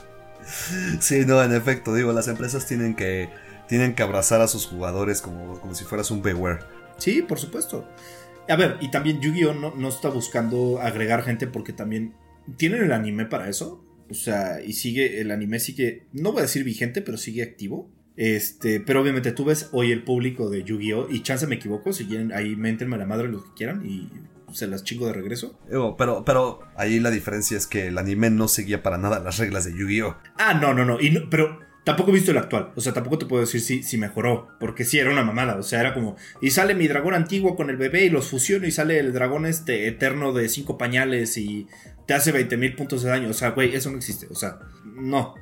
Sí, 1.01 1.25
no, 1.25 1.43
en 1.43 1.55
efecto, 1.55 1.95
digo, 1.95 2.13
las 2.13 2.27
empresas 2.27 2.67
tienen 2.67 2.95
que 2.95 3.31
tienen 3.73 3.95
que 3.95 4.03
abrazar 4.03 4.43
a 4.43 4.49
sus 4.49 4.67
jugadores 4.67 5.23
como, 5.23 5.59
como 5.59 5.75
si 5.75 5.85
fueras 5.85 6.11
un 6.11 6.21
beware. 6.21 6.59
Sí, 6.99 7.23
por 7.23 7.39
supuesto. 7.39 7.89
A 8.47 8.55
ver, 8.55 8.77
y 8.83 8.91
también 8.91 9.23
Yu-Gi-Oh! 9.23 9.55
No, 9.55 9.75
no 9.75 9.89
está 9.89 10.11
buscando 10.11 10.79
agregar 10.79 11.23
gente 11.23 11.47
porque 11.47 11.73
también 11.73 12.13
tienen 12.59 12.85
el 12.85 12.93
anime 12.93 13.25
para 13.25 13.49
eso. 13.49 13.83
O 14.11 14.13
sea, 14.13 14.61
y 14.63 14.75
sigue, 14.75 15.23
el 15.23 15.31
anime 15.31 15.59
sigue, 15.59 16.03
no 16.13 16.33
voy 16.33 16.41
a 16.41 16.43
decir 16.43 16.65
vigente, 16.65 17.01
pero 17.01 17.17
sigue 17.17 17.43
activo. 17.43 17.91
Este, 18.15 18.79
pero 18.79 19.01
obviamente 19.01 19.33
tú 19.33 19.47
ves 19.47 19.71
hoy 19.73 19.91
el 19.91 20.05
público 20.05 20.51
de 20.51 20.65
Yu-Gi-Oh! 20.65 21.09
Y 21.09 21.23
chance 21.23 21.47
me 21.47 21.55
equivoco, 21.55 21.95
si 21.95 22.05
quieren, 22.05 22.31
ahí 22.31 22.57
méntenme 22.57 22.99
la 22.99 23.07
madre 23.07 23.29
los 23.29 23.43
que 23.43 23.55
quieran 23.55 23.87
y 23.87 24.11
se 24.53 24.67
las 24.67 24.85
chingo 24.85 25.07
de 25.07 25.15
regreso. 25.15 25.59
Pero, 25.97 26.25
pero 26.27 26.61
ahí 26.77 27.01
la 27.01 27.11
diferencia 27.11 27.57
es 27.57 27.67
que 27.67 27.87
el 27.87 27.97
anime 27.97 28.29
no 28.29 28.49
seguía 28.49 28.83
para 28.83 28.99
nada 28.99 29.19
las 29.19 29.39
reglas 29.39 29.65
de 29.65 29.73
Yu-Gi-Oh! 29.73 30.15
Ah, 30.37 30.53
no, 30.53 30.75
no, 30.75 30.85
no. 30.85 31.01
Y 31.01 31.11
no, 31.11 31.23
pero 31.31 31.72
tampoco 31.85 32.11
he 32.11 32.15
visto 32.15 32.31
el 32.31 32.39
actual. 32.39 32.73
O 32.77 32.81
sea, 32.81 32.93
tampoco 32.93 33.19
te 33.19 33.27
puedo 33.27 33.41
decir 33.43 33.61
si, 33.61 33.83
si 33.83 33.99
mejoró. 33.99 34.49
Porque 34.61 34.85
sí, 34.85 34.99
era 34.99 35.11
una 35.11 35.23
mamada. 35.25 35.57
O 35.57 35.63
sea, 35.63 35.81
era 35.81 35.95
como. 35.95 36.17
Y 36.41 36.51
sale 36.51 36.75
mi 36.75 36.89
dragón 36.89 37.15
antiguo 37.15 37.57
con 37.57 37.71
el 37.71 37.77
bebé 37.77 38.05
y 38.05 38.11
los 38.11 38.29
fusiono. 38.29 38.67
Y 38.67 38.71
sale 38.71 38.99
el 38.99 39.13
dragón 39.13 39.47
este 39.47 39.87
eterno 39.89 40.33
de 40.33 40.49
cinco 40.49 40.79
pañales. 40.79 41.37
Y 41.39 41.67
te 42.07 42.15
hace 42.15 42.33
20 42.33 42.57
mil 42.57 42.75
puntos 42.75 43.03
de 43.03 43.11
daño. 43.11 43.29
O 43.31 43.35
sea, 43.35 43.51
güey, 43.51 43.75
eso 43.75 43.91
no 43.91 43.97
existe. 43.99 44.27
O 44.31 44.35
sea, 44.35 44.59
no. 44.85 45.35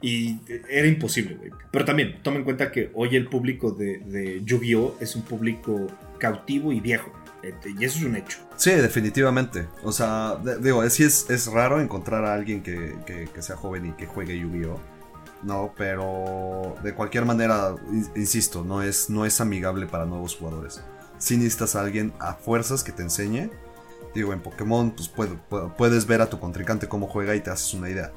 Y 0.00 0.38
era 0.70 0.86
imposible, 0.86 1.34
güey. 1.34 1.50
Pero 1.72 1.84
también, 1.84 2.20
toma 2.22 2.36
en 2.36 2.44
cuenta 2.44 2.70
que 2.70 2.90
hoy 2.94 3.16
el 3.16 3.26
público 3.28 3.72
de, 3.72 3.98
de 3.98 4.42
Yu-Gi-Oh! 4.44 4.96
es 5.00 5.16
un 5.16 5.22
público 5.22 5.88
cautivo 6.18 6.72
y 6.72 6.78
viejo. 6.78 7.12
Este, 7.42 7.70
y 7.76 7.84
eso 7.84 7.98
es 7.98 8.04
un 8.04 8.14
hecho. 8.14 8.38
Sí, 8.56 8.70
definitivamente. 8.70 9.66
O 9.82 9.90
sea, 9.90 10.36
digo, 10.60 10.88
sí 10.90 11.02
es, 11.02 11.28
es 11.30 11.48
raro 11.48 11.80
encontrar 11.80 12.24
a 12.24 12.34
alguien 12.34 12.62
que- 12.62 12.94
que 13.06 13.42
sea 13.42 13.56
joven 13.56 13.86
y 13.86 13.92
que 13.92 14.06
juegue 14.06 14.38
Yu-Gi-Oh! 14.38 14.97
No, 15.42 15.72
pero 15.76 16.76
de 16.82 16.94
cualquier 16.94 17.24
manera, 17.24 17.74
in- 17.92 18.10
insisto, 18.16 18.64
no 18.64 18.82
es, 18.82 19.08
no 19.08 19.24
es 19.24 19.40
amigable 19.40 19.86
para 19.86 20.04
nuevos 20.04 20.36
jugadores. 20.36 20.80
Si 21.18 21.36
necesitas 21.36 21.76
a 21.76 21.80
alguien 21.80 22.12
a 22.18 22.34
fuerzas 22.34 22.82
que 22.84 22.92
te 22.92 23.02
enseñe. 23.02 23.50
Digo, 24.14 24.32
en 24.32 24.40
Pokémon 24.40 24.90
pues 24.92 25.08
puede- 25.08 25.38
pu- 25.50 25.74
puedes 25.76 26.06
ver 26.06 26.22
a 26.22 26.30
tu 26.30 26.40
contrincante 26.40 26.88
cómo 26.88 27.06
juega 27.06 27.34
y 27.36 27.40
te 27.40 27.50
haces 27.50 27.74
una 27.74 27.88
idea. 27.90 28.10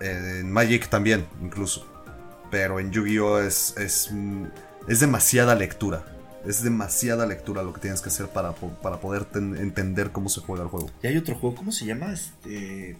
Eh, 0.00 0.38
En 0.40 0.50
Magic 0.52 0.88
también, 0.88 1.26
incluso. 1.42 1.86
Pero 2.50 2.80
en 2.80 2.90
Yu-Gi-Oh! 2.90 3.38
Es, 3.40 3.74
es, 3.78 4.10
mm, 4.12 4.44
es 4.88 5.00
demasiada 5.00 5.54
lectura. 5.54 6.04
Es 6.46 6.62
demasiada 6.62 7.26
lectura 7.26 7.62
lo 7.62 7.72
que 7.72 7.80
tienes 7.80 8.00
que 8.00 8.08
hacer 8.08 8.28
para, 8.28 8.52
para 8.52 9.00
poder 9.00 9.24
ten- 9.24 9.56
entender 9.56 10.10
cómo 10.12 10.28
se 10.28 10.40
juega 10.40 10.62
el 10.64 10.68
juego. 10.68 10.90
Y 11.02 11.06
hay 11.06 11.16
otro 11.16 11.34
juego, 11.34 11.56
¿cómo 11.56 11.72
se 11.72 11.84
llama? 11.86 12.12
Este. 12.12 12.96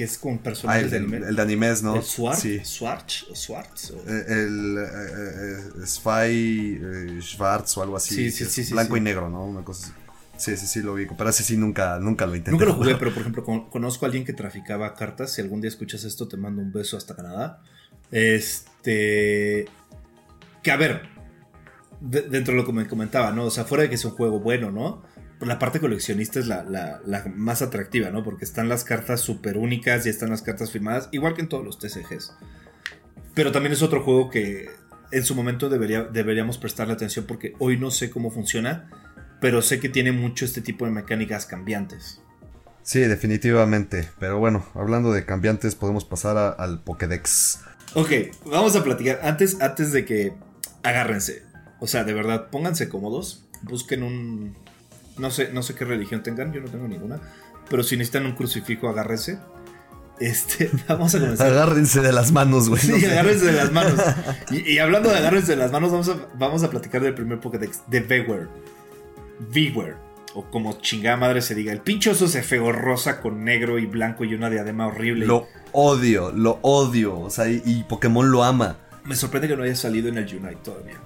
Que 0.00 0.04
es 0.04 0.16
con 0.16 0.36
Ah, 0.36 0.40
personajes 0.42 0.84
el, 0.84 0.90
de 0.92 0.96
el- 0.96 1.02
anime. 1.04 1.28
el 1.28 1.36
de 1.36 1.42
animes, 1.42 1.82
¿no? 1.82 1.96
¿El 1.96 2.02
Swart? 2.02 2.38
Sí. 2.38 2.60
¿Swartz? 2.64 3.26
¿O 3.30 3.34
Swartz? 3.34 3.90
o- 3.90 3.96
Eh, 4.08 4.24
El 4.28 4.78
eh, 4.78 5.82
eh, 5.82 5.86
Spy 5.86 7.20
Schwartz 7.20 7.76
o 7.76 7.82
algo 7.82 7.96
así. 7.98 8.14
Sí, 8.14 8.30
sí, 8.30 8.46
sí, 8.46 8.64
sí, 8.64 8.72
Blanco 8.72 8.96
y 8.96 9.02
negro, 9.02 9.28
¿no? 9.28 9.44
Una 9.44 9.62
cosa 9.62 9.88
así. 9.88 9.94
Sí, 10.38 10.56
sí, 10.56 10.66
sí, 10.66 10.80
lo 10.80 10.94
ubico. 10.94 11.14
Pero 11.18 11.28
ese 11.28 11.42
sí 11.42 11.58
nunca, 11.58 11.98
nunca 11.98 12.24
lo 12.24 12.34
intenté. 12.34 12.52
Nunca 12.52 12.64
lo 12.64 12.72
jugué, 12.76 12.94
pero 12.98 13.12
por 13.12 13.20
ejemplo, 13.20 13.44
con- 13.44 13.68
conozco 13.68 14.06
a 14.06 14.08
alguien 14.08 14.24
que 14.24 14.32
traficaba 14.32 14.94
cartas. 14.94 15.34
Si 15.34 15.42
algún 15.42 15.60
día 15.60 15.68
escuchas 15.68 16.02
esto, 16.04 16.26
te 16.28 16.38
mando 16.38 16.62
un 16.62 16.72
beso 16.72 16.96
hasta 16.96 17.14
Canadá. 17.14 17.60
Este. 18.10 19.66
Que 20.62 20.70
a 20.70 20.76
ver, 20.76 21.02
de- 22.00 22.22
dentro 22.22 22.54
de 22.54 22.60
lo 22.60 22.64
que 22.66 22.72
me 22.72 22.86
comentaba, 22.88 23.32
¿no? 23.32 23.44
O 23.44 23.50
sea, 23.50 23.64
fuera 23.64 23.82
de 23.82 23.90
que 23.90 23.96
es 23.96 24.04
un 24.06 24.12
juego 24.12 24.40
bueno, 24.40 24.70
¿no? 24.70 25.02
La 25.40 25.58
parte 25.58 25.80
coleccionista 25.80 26.38
es 26.38 26.46
la, 26.46 26.62
la- 26.64 27.00
la 27.06 27.24
más 27.34 27.62
atractiva, 27.62 28.10
¿no? 28.10 28.22
Porque 28.22 28.44
están 28.44 28.68
las 28.68 28.84
cartas 28.84 29.20
súper 29.20 29.56
únicas 29.56 30.04
y 30.06 30.10
están 30.10 30.30
las 30.30 30.42
cartas 30.42 30.70
firmadas, 30.70 31.08
igual 31.12 31.34
que 31.34 31.40
en 31.40 31.48
todos 31.48 31.64
los 31.64 31.78
TCGs. 31.78 32.32
Pero 33.34 33.52
también 33.52 33.72
es 33.72 33.82
otro 33.82 34.02
juego 34.02 34.28
que 34.28 34.68
en 35.12 35.24
su 35.24 35.34
momento 35.34 35.68
debería, 35.68 36.02
deberíamos 36.04 36.58
prestarle 36.58 36.92
atención 36.92 37.24
porque 37.26 37.54
hoy 37.58 37.78
no 37.78 37.90
sé 37.90 38.10
cómo 38.10 38.30
funciona, 38.30 38.90
pero 39.40 39.62
sé 39.62 39.80
que 39.80 39.88
tiene 39.88 40.12
mucho 40.12 40.44
este 40.44 40.60
tipo 40.60 40.84
de 40.84 40.90
mecánicas 40.90 41.46
cambiantes. 41.46 42.20
Sí, 42.82 43.00
definitivamente. 43.00 44.08
Pero 44.18 44.38
bueno, 44.38 44.66
hablando 44.74 45.12
de 45.12 45.24
cambiantes, 45.24 45.74
podemos 45.74 46.04
pasar 46.04 46.36
a- 46.36 46.50
al 46.50 46.82
Pokédex. 46.82 47.60
Ok, 47.94 48.10
vamos 48.46 48.76
a 48.76 48.84
platicar. 48.84 49.20
Antes, 49.22 49.60
antes 49.60 49.92
de 49.92 50.04
que 50.04 50.32
agárrense. 50.82 51.42
O 51.80 51.86
sea, 51.86 52.04
de 52.04 52.12
verdad, 52.12 52.50
pónganse 52.50 52.88
cómodos. 52.88 53.46
Busquen 53.62 54.02
un. 54.02 54.56
No 55.20 55.30
sé, 55.30 55.52
no 55.52 55.62
sé 55.62 55.74
qué 55.74 55.84
religión 55.84 56.22
tengan, 56.22 56.52
yo 56.52 56.60
no 56.60 56.68
tengo 56.68 56.88
ninguna. 56.88 57.20
Pero 57.68 57.82
si 57.82 57.96
necesitan 57.96 58.26
un 58.26 58.32
crucifijo, 58.32 58.88
agárrense. 58.88 59.38
Este, 60.18 60.70
vamos 60.88 61.14
a 61.14 61.20
comenzar. 61.20 61.46
Agárrense 61.46 62.00
de 62.00 62.12
las 62.12 62.32
manos, 62.32 62.68
güey. 62.68 62.80
Sí, 62.80 62.92
no 62.92 62.98
sé. 62.98 63.10
agárrense 63.10 63.46
de 63.46 63.52
las 63.52 63.72
manos. 63.72 64.00
Y, 64.50 64.72
y 64.72 64.78
hablando 64.78 65.10
de 65.10 65.16
agárrense 65.18 65.52
de 65.52 65.56
las 65.56 65.70
manos, 65.72 65.92
vamos 65.92 66.08
a, 66.08 66.16
vamos 66.36 66.62
a 66.62 66.70
platicar 66.70 67.02
del 67.02 67.14
primer 67.14 67.38
Pokédex 67.38 67.82
de 67.86 68.00
Beware. 68.00 68.48
Beware. 69.52 69.96
O 70.34 70.44
como 70.50 70.80
chingada 70.80 71.16
madre 71.16 71.42
se 71.42 71.54
diga. 71.54 71.72
El 71.72 71.80
pinche 71.80 72.10
oso 72.10 72.26
ese 72.26 72.42
feo 72.42 72.72
rosa 72.72 73.20
con 73.20 73.44
negro 73.44 73.78
y 73.78 73.86
blanco 73.86 74.24
y 74.24 74.34
una 74.34 74.48
diadema 74.50 74.86
horrible. 74.86 75.26
Lo 75.26 75.48
odio, 75.72 76.32
lo 76.32 76.58
odio. 76.62 77.18
O 77.18 77.30
sea, 77.30 77.48
y, 77.48 77.62
y 77.64 77.82
Pokémon 77.84 78.30
lo 78.30 78.44
ama. 78.44 78.78
Me 79.04 79.16
sorprende 79.16 79.48
que 79.48 79.56
no 79.56 79.62
haya 79.62 79.74
salido 79.74 80.08
en 80.08 80.18
el 80.18 80.24
Unite 80.24 80.58
todavía. 80.62 80.96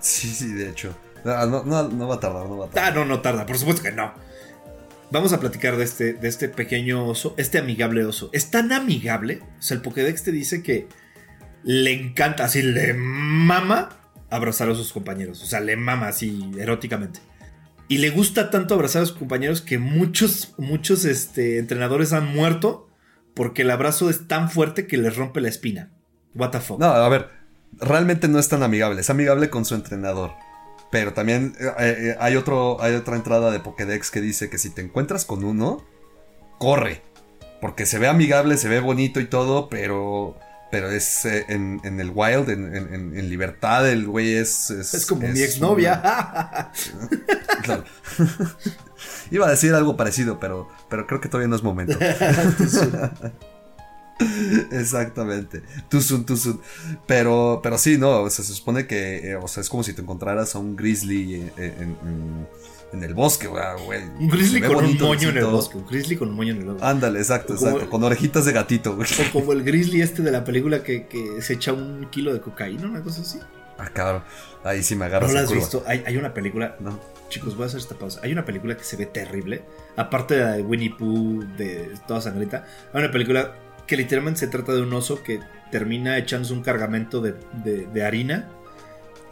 Sí, 0.00 0.28
sí, 0.28 0.52
de 0.52 0.68
hecho. 0.68 0.94
No, 1.24 1.64
no, 1.64 1.88
no 1.88 2.08
va 2.08 2.16
a 2.16 2.20
tardar, 2.20 2.46
no 2.46 2.58
va 2.58 2.66
a 2.66 2.70
tardar. 2.70 2.92
Ah, 2.92 2.94
no, 2.94 3.04
no 3.04 3.20
tarda, 3.20 3.46
por 3.46 3.58
supuesto 3.58 3.82
que 3.82 3.92
no. 3.92 4.12
Vamos 5.10 5.32
a 5.32 5.40
platicar 5.40 5.76
de 5.76 5.84
este, 5.84 6.14
de 6.14 6.28
este 6.28 6.48
pequeño 6.48 7.06
oso, 7.06 7.34
este 7.36 7.58
amigable 7.58 8.04
oso. 8.04 8.30
Es 8.32 8.50
tan 8.50 8.72
amigable, 8.72 9.40
o 9.58 9.62
sea, 9.62 9.76
el 9.76 9.82
Pokédex 9.82 10.22
te 10.22 10.32
dice 10.32 10.62
que 10.62 10.88
le 11.62 11.92
encanta, 11.92 12.44
así 12.44 12.62
le 12.62 12.94
mama 12.94 13.90
abrazar 14.30 14.68
a 14.68 14.74
sus 14.74 14.92
compañeros. 14.92 15.42
O 15.42 15.46
sea, 15.46 15.60
le 15.60 15.76
mama 15.76 16.08
así 16.08 16.50
eróticamente. 16.58 17.20
Y 17.88 17.98
le 17.98 18.10
gusta 18.10 18.50
tanto 18.50 18.74
abrazar 18.74 19.02
a 19.02 19.06
sus 19.06 19.16
compañeros 19.16 19.60
que 19.60 19.78
muchos, 19.78 20.54
muchos 20.58 21.04
este, 21.04 21.58
entrenadores 21.58 22.12
han 22.12 22.26
muerto 22.26 22.88
porque 23.34 23.62
el 23.62 23.70
abrazo 23.70 24.08
es 24.10 24.26
tan 24.26 24.50
fuerte 24.50 24.86
que 24.86 24.96
les 24.96 25.16
rompe 25.16 25.40
la 25.40 25.48
espina. 25.48 25.90
What 26.34 26.50
the 26.50 26.60
fuck. 26.60 26.78
No, 26.78 26.86
a 26.86 27.08
ver, 27.08 27.28
realmente 27.78 28.28
no 28.28 28.38
es 28.38 28.48
tan 28.48 28.62
amigable. 28.62 29.00
Es 29.00 29.10
amigable 29.10 29.50
con 29.50 29.64
su 29.64 29.74
entrenador. 29.74 30.32
Pero 30.94 31.12
también 31.12 31.56
eh, 31.58 31.72
eh, 31.80 32.16
hay, 32.20 32.36
otro, 32.36 32.80
hay 32.80 32.94
otra 32.94 33.16
entrada 33.16 33.50
de 33.50 33.58
Pokédex 33.58 34.12
que 34.12 34.20
dice 34.20 34.48
que 34.48 34.58
si 34.58 34.70
te 34.70 34.80
encuentras 34.80 35.24
con 35.24 35.42
uno, 35.42 35.84
corre. 36.60 37.02
Porque 37.60 37.84
se 37.84 37.98
ve 37.98 38.06
amigable, 38.06 38.56
se 38.58 38.68
ve 38.68 38.78
bonito 38.78 39.18
y 39.18 39.24
todo, 39.26 39.68
pero, 39.68 40.38
pero 40.70 40.92
es 40.92 41.24
eh, 41.24 41.46
en, 41.48 41.80
en 41.82 41.98
el 41.98 42.12
wild, 42.14 42.48
en, 42.48 42.76
en- 42.76 42.94
en- 42.94 43.18
en 43.18 43.28
libertad, 43.28 43.90
el 43.90 44.06
güey 44.06 44.34
es... 44.36 44.70
Es, 44.70 44.94
es 44.94 45.04
como 45.06 45.26
mi 45.26 45.40
exnovia. 45.42 46.70
Claro. 47.64 47.82
Iba 49.32 49.48
a 49.48 49.50
decir 49.50 49.74
algo 49.74 49.96
parecido, 49.96 50.38
pero, 50.38 50.68
pero 50.88 51.08
creo 51.08 51.20
que 51.20 51.28
todavía 51.28 51.48
no 51.48 51.56
es 51.56 51.64
momento. 51.64 51.98
Exactamente. 54.72 55.62
Too 55.88 56.00
too 56.24 56.60
Pero, 57.06 57.60
pero 57.62 57.78
sí, 57.78 57.98
no, 57.98 58.22
o 58.22 58.30
sea, 58.30 58.44
se 58.44 58.54
supone 58.54 58.86
que, 58.86 59.30
eh, 59.30 59.36
o 59.36 59.48
sea, 59.48 59.60
es 59.62 59.68
como 59.68 59.82
si 59.82 59.92
te 59.92 60.02
encontraras 60.02 60.54
a 60.54 60.58
un 60.58 60.76
grizzly 60.76 61.34
en, 61.34 61.52
en- 61.56 61.96
en- 62.02 62.48
en 62.92 63.02
el 63.02 63.12
bosque, 63.12 63.48
güey. 63.48 63.60
Un 64.20 64.28
grizzly 64.28 64.60
con 64.62 64.76
un 64.84 64.96
moño 64.98 65.30
en 65.30 65.38
el 65.38 65.46
bosque. 65.46 65.76
Un 65.78 65.84
grizzly 65.86 66.16
con 66.16 66.28
un 66.28 66.36
moño 66.36 66.52
en 66.54 66.60
el 66.60 66.64
bosque. 66.66 66.84
Ándale, 66.86 67.18
exacto, 67.18 67.54
exacto. 67.54 67.90
Con 67.90 68.04
orejitas 68.04 68.44
de 68.44 68.52
gatito, 68.52 68.94
güey. 68.94 69.08
O 69.28 69.32
como 69.32 69.52
el 69.52 69.64
grizzly 69.64 70.00
este 70.00 70.22
de 70.22 70.30
la 70.30 70.44
película 70.44 70.84
que, 70.84 71.08
que 71.08 71.42
se 71.42 71.54
echa 71.54 71.72
un 71.72 72.08
kilo 72.10 72.32
de 72.32 72.40
cocaína, 72.40 72.86
una 72.88 73.02
cosa 73.02 73.22
así. 73.22 73.40
Ah, 73.78 73.90
cabrón. 73.92 74.22
Ahí 74.62 74.84
sí 74.84 74.94
me 74.94 75.00
¿No 75.00 75.04
agarras 75.06 75.32
la 75.32 75.40
en 75.40 75.44
has 75.44 75.50
curva. 75.50 75.60
visto? 75.64 75.82
Hay, 75.88 76.04
hay 76.06 76.16
una 76.16 76.32
película, 76.32 76.76
No. 76.78 77.00
chicos, 77.28 77.56
voy 77.56 77.64
a 77.64 77.66
hacer 77.66 77.80
esta 77.80 77.96
pausa. 77.96 78.20
Hay 78.22 78.30
una 78.30 78.44
película 78.44 78.76
que 78.76 78.84
se 78.84 78.94
ve 78.96 79.06
terrible. 79.06 79.64
Aparte 79.96 80.36
de 80.36 80.40
la 80.44 80.52
de 80.52 80.62
Winnie 80.62 80.94
Pooh, 80.96 81.42
de 81.58 81.90
toda 82.06 82.20
sangrita. 82.20 82.64
Hay 82.92 83.02
una 83.02 83.10
película 83.10 83.56
que 83.86 83.96
literalmente 83.96 84.40
se 84.40 84.46
trata 84.48 84.72
de 84.72 84.82
un 84.82 84.92
oso 84.92 85.22
que 85.22 85.40
termina 85.70 86.18
echándose 86.18 86.52
un 86.54 86.62
cargamento 86.62 87.20
de, 87.20 87.34
de- 87.64 87.86
de 87.86 88.04
harina. 88.04 88.48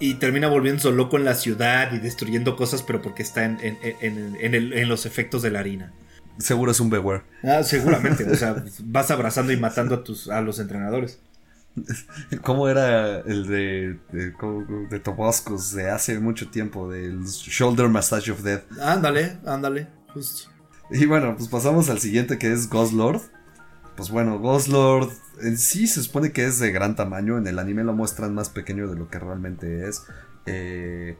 Y 0.00 0.14
termina 0.14 0.48
volviéndose 0.48 0.90
loco 0.90 1.16
en 1.16 1.24
la 1.24 1.34
ciudad 1.34 1.92
y 1.92 1.98
destruyendo 1.98 2.56
cosas, 2.56 2.82
pero 2.82 3.00
porque 3.00 3.22
está 3.22 3.44
en, 3.44 3.58
en- 3.62 3.78
en- 4.00 4.36
en 4.40 4.54
el- 4.54 4.88
los 4.88 5.06
efectos 5.06 5.42
de 5.42 5.50
la 5.50 5.60
harina. 5.60 5.92
Seguro 6.38 6.72
es 6.72 6.80
un 6.80 6.90
beware. 6.90 7.22
Ah, 7.44 7.62
seguramente. 7.62 8.24
o 8.28 8.34
sea, 8.34 8.64
vas 8.84 9.10
abrazando 9.10 9.52
y 9.52 9.56
matando 9.58 9.94
a, 9.94 10.02
tus, 10.04 10.28
a 10.28 10.40
los 10.40 10.58
entrenadores. 10.58 11.20
¿Cómo 12.42 12.68
era 12.68 13.20
el 13.20 13.46
de, 13.46 13.98
de, 14.12 14.32
de 14.90 14.98
Toboscos 15.00 15.72
de 15.72 15.90
hace 15.90 16.18
mucho 16.18 16.48
tiempo? 16.50 16.90
Del 16.90 17.24
Shoulder 17.24 17.88
Massage 17.88 18.30
of 18.32 18.42
Death. 18.42 18.62
Ándale, 18.80 19.36
ándale, 19.46 19.86
justo. 20.12 20.50
Y 20.90 21.06
bueno, 21.06 21.34
pues 21.36 21.48
pasamos 21.48 21.88
al 21.88 21.98
siguiente 22.00 22.38
que 22.38 22.52
es 22.52 22.68
Ghost 22.68 22.92
Lord. 22.92 23.20
Pues 23.96 24.10
bueno, 24.10 24.38
Ghost 24.38 24.68
Lord 24.68 25.10
en 25.40 25.58
sí 25.58 25.86
se 25.86 26.02
supone 26.02 26.32
que 26.32 26.44
es 26.46 26.58
de 26.58 26.72
gran 26.72 26.96
tamaño. 26.96 27.38
En 27.38 27.46
el 27.46 27.58
anime 27.58 27.84
lo 27.84 27.92
muestran 27.92 28.34
más 28.34 28.48
pequeño 28.48 28.88
de 28.88 28.96
lo 28.96 29.08
que 29.08 29.18
realmente 29.18 29.88
es. 29.88 30.02
Eh, 30.46 31.16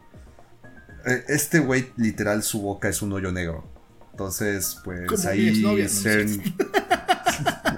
eh, 1.07 1.25
este 1.29 1.59
güey, 1.61 1.91
literal, 1.97 2.43
su 2.43 2.61
boca 2.63 2.89
es 2.89 3.03
un 3.03 3.13
hoyo 3.13 3.31
negro. 3.33 3.69
Entonces, 4.13 4.79
pues 4.85 5.27
ahí 5.27 5.49
exnovia, 5.49 5.85
¿no? 5.85 5.91
Cern- 5.91 6.55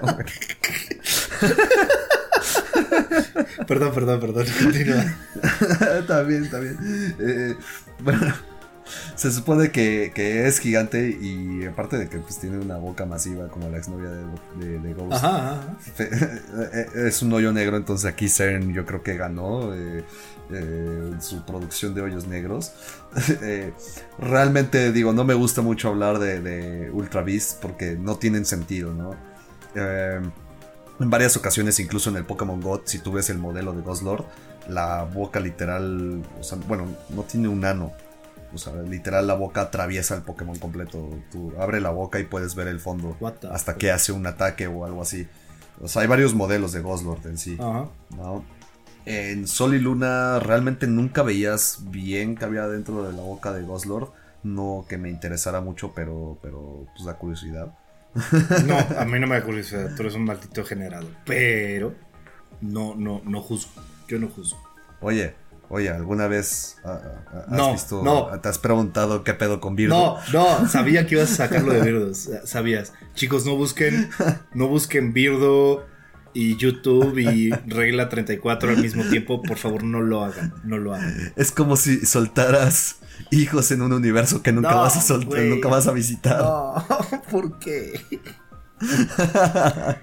No. 0.01 0.17
Perdón, 3.67 3.93
perdón, 3.93 4.19
perdón. 4.19 4.45
Continúa. 4.61 5.03
también, 6.07 6.49
también. 6.49 6.77
Eh, 7.19 7.55
bueno, 7.99 8.33
Se 9.15 9.31
supone 9.31 9.71
que, 9.71 10.11
que 10.13 10.47
es 10.47 10.59
gigante 10.59 11.09
y 11.09 11.65
aparte 11.65 11.97
de 11.97 12.09
que 12.09 12.17
pues, 12.17 12.39
tiene 12.39 12.57
una 12.57 12.77
boca 12.77 13.05
masiva 13.05 13.47
como 13.47 13.69
la 13.69 13.77
exnovia 13.77 14.09
de, 14.09 14.79
de, 14.79 14.93
Ghost. 14.93 15.13
Ajá, 15.13 15.53
ajá. 15.53 15.77
Es 16.95 17.21
un 17.21 17.31
hoyo 17.33 17.51
negro, 17.51 17.77
entonces 17.77 18.11
aquí 18.11 18.27
CERN 18.27 18.73
yo 18.73 18.85
creo 18.85 19.03
que 19.03 19.15
ganó. 19.15 19.73
Eh, 19.73 20.03
eh, 20.51 21.13
su 21.21 21.43
producción 21.43 21.95
de 21.95 22.01
hoyos 22.01 22.27
negros. 22.27 22.73
Eh, 23.41 23.73
realmente 24.19 24.91
digo, 24.91 25.13
no 25.13 25.23
me 25.23 25.33
gusta 25.33 25.61
mucho 25.61 25.87
hablar 25.89 26.19
de, 26.19 26.41
de 26.41 26.91
Ultra 26.91 27.21
Beast 27.21 27.61
porque 27.61 27.95
no 27.95 28.17
tienen 28.17 28.45
sentido, 28.45 28.93
¿no? 28.93 29.15
Eh, 29.73 30.19
en 30.99 31.09
varias 31.09 31.37
ocasiones, 31.37 31.79
incluso 31.79 32.09
en 32.09 32.17
el 32.17 32.25
Pokémon 32.25 32.59
God, 32.59 32.81
si 32.85 32.99
tú 32.99 33.13
ves 33.13 33.29
el 33.29 33.37
modelo 33.37 33.73
de 33.73 33.83
Lord 33.83 34.25
la 34.67 35.03
boca 35.03 35.39
literal, 35.39 36.23
o 36.39 36.43
sea, 36.43 36.57
bueno, 36.67 36.87
no 37.09 37.23
tiene 37.23 37.47
un 37.47 37.63
ano. 37.63 37.93
O 38.55 38.57
sea, 38.57 38.73
literal 38.73 39.27
la 39.27 39.33
boca 39.33 39.61
atraviesa 39.61 40.15
el 40.15 40.21
Pokémon 40.21 40.57
completo. 40.57 41.09
Tú 41.31 41.53
abre 41.59 41.81
la 41.81 41.89
boca 41.89 42.19
y 42.19 42.23
puedes 42.23 42.55
ver 42.55 42.67
el 42.67 42.79
fondo 42.79 43.17
hasta 43.51 43.75
que 43.75 43.91
hace 43.91 44.11
un 44.11 44.25
ataque 44.25 44.67
o 44.67 44.85
algo 44.85 45.01
así. 45.01 45.27
O 45.81 45.87
sea, 45.87 46.01
hay 46.01 46.07
varios 46.07 46.33
modelos 46.33 46.71
de 46.71 46.81
Lord 46.81 47.25
en 47.25 47.37
sí. 47.37 47.57
En 49.05 49.47
Sol 49.47 49.75
y 49.75 49.79
Luna 49.79 50.39
realmente 50.39 50.87
nunca 50.87 51.21
veías 51.21 51.79
bien 51.89 52.35
que 52.35 52.45
había 52.45 52.67
dentro 52.67 53.03
de 53.03 53.13
la 53.13 53.21
boca 53.21 53.51
de 53.51 53.61
Lord 53.61 54.11
No 54.43 54.85
que 54.87 54.97
me 54.97 55.09
interesara 55.09 55.61
mucho, 55.61 55.93
pero, 55.93 56.39
pero 56.41 56.87
pues 56.95 57.05
da 57.05 57.17
curiosidad. 57.17 57.77
No, 58.65 58.77
a 58.97 59.05
mí 59.05 59.19
no 59.19 59.27
me 59.27 59.35
da 59.35 59.43
curiosidad, 59.43 59.93
tú 59.95 60.03
eres 60.03 60.15
un 60.15 60.23
maldito 60.23 60.63
generado. 60.63 61.07
Pero 61.25 61.93
no, 62.61 62.95
no, 62.95 63.21
no 63.25 63.41
juzgo. 63.41 63.81
Yo 64.07 64.17
no 64.17 64.29
juzgo. 64.29 64.59
Oye, 65.01 65.35
oye, 65.69 65.89
¿alguna 65.89 66.27
vez 66.27 66.77
has 66.83 67.71
visto, 67.71 68.03
no. 68.03 68.27
te 68.39 68.49
has 68.49 68.59
preguntado 68.59 69.23
qué 69.23 69.33
pedo 69.33 69.59
con 69.59 69.75
Birdo? 69.75 70.19
No, 70.31 70.59
no, 70.61 70.67
sabía 70.69 71.05
que 71.05 71.15
ibas 71.15 71.31
a 71.31 71.35
sacarlo 71.35 71.73
de 71.73 71.81
Birdos. 71.81 72.29
Sabías. 72.45 72.93
Chicos, 73.13 73.45
no 73.45 73.55
busquen, 73.55 74.09
no 74.53 74.67
busquen 74.67 75.13
Birdo 75.13 75.85
y 76.33 76.57
YouTube 76.57 77.17
y 77.17 77.51
regla 77.65 78.09
34 78.09 78.71
al 78.71 78.77
mismo 78.77 79.03
tiempo. 79.05 79.41
Por 79.41 79.57
favor, 79.57 79.83
no 79.83 80.01
lo 80.01 80.23
hagan. 80.23 80.53
No 80.63 80.77
lo 80.77 80.93
hagan. 80.93 81.33
Es 81.35 81.51
como 81.51 81.77
si 81.77 82.05
soltaras 82.05 82.97
hijos 83.31 83.71
en 83.71 83.81
un 83.81 83.93
universo 83.93 84.43
que 84.43 84.51
nunca 84.51 84.75
vas 84.75 84.97
a 84.97 85.01
soltar, 85.01 85.41
nunca 85.43 85.69
vas 85.69 85.87
a 85.87 85.91
visitar. 85.93 86.39
No, 86.39 86.85
¿por 87.31 87.57
qué? 87.59 87.93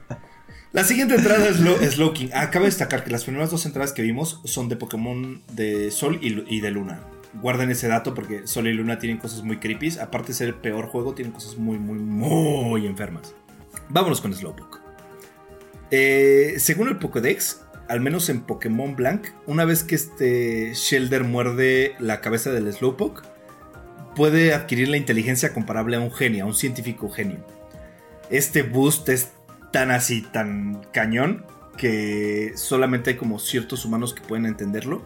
La 0.73 0.85
siguiente 0.85 1.17
entrada 1.17 1.47
es 1.49 1.57
Slowking. 1.95 2.31
Acaba 2.33 2.65
de 2.65 2.71
destacar 2.71 3.05
que 3.05 3.11
las 3.11 3.25
primeras 3.25 3.51
dos 3.51 3.67
entradas 3.67 3.93
que 3.93 4.01
vimos 4.01 4.41
son 4.45 4.71
de 4.71 4.77
Pokémon 4.77 5.43
de 5.53 5.91
Sol 5.91 6.19
y, 6.23 6.61
de 6.61 6.71
Luna. 6.71 7.01
Guarden 7.43 7.71
ese 7.71 7.89
dato 7.89 8.15
porque 8.15 8.47
Sol 8.47 8.67
y 8.67 8.73
Luna 8.73 8.99
tienen 8.99 9.19
cosas 9.19 9.43
muy 9.43 9.59
creepy. 9.59 9.99
Aparte 9.99 10.29
de 10.29 10.35
ser 10.35 10.49
el 10.49 10.55
peor 10.55 10.87
juego, 10.87 11.13
tienen 11.13 11.35
cosas 11.35 11.59
muy, 11.59 11.79
muy, 11.79 11.99
muy 11.99 12.87
enfermas. 12.87 13.35
Vámonos 13.91 14.23
con 14.23 14.33
Slowpoke. 14.33 14.81
Eh, 15.91 16.55
según 16.57 16.89
el 16.89 16.99
Pokédex, 16.99 17.61
al 17.87 18.01
menos 18.01 18.31
en 18.31 18.41
Pokémon 18.41 18.97
Blank, 18.97 19.27
una 19.47 19.67
vez 19.67 19.85
que 19.85 19.95
este 19.95 20.73
Shelder 20.73 21.25
muerde 21.25 21.97
la 21.99 22.23
cabeza 22.23 22.51
del 22.51 22.73
Slowpoke, 22.73 23.25
puede 24.17 24.55
adquirir 24.55 24.89
la 24.89 24.97
inteligencia 24.97 25.53
comparable 25.53 25.97
a 25.97 26.01
un 26.01 26.11
genio, 26.11 26.45
a 26.45 26.47
un 26.47 26.55
científico 26.55 27.11
genio. 27.11 27.45
Este 28.31 28.63
boost 28.63 29.11
es 29.11 29.33
tan 29.73 29.91
así, 29.91 30.23
tan 30.23 30.83
cañón, 30.93 31.45
que 31.77 32.53
solamente 32.55 33.11
hay 33.11 33.17
como 33.17 33.39
ciertos 33.39 33.85
humanos 33.85 34.15
que 34.15 34.23
pueden 34.23 34.47
entenderlo. 34.47 35.03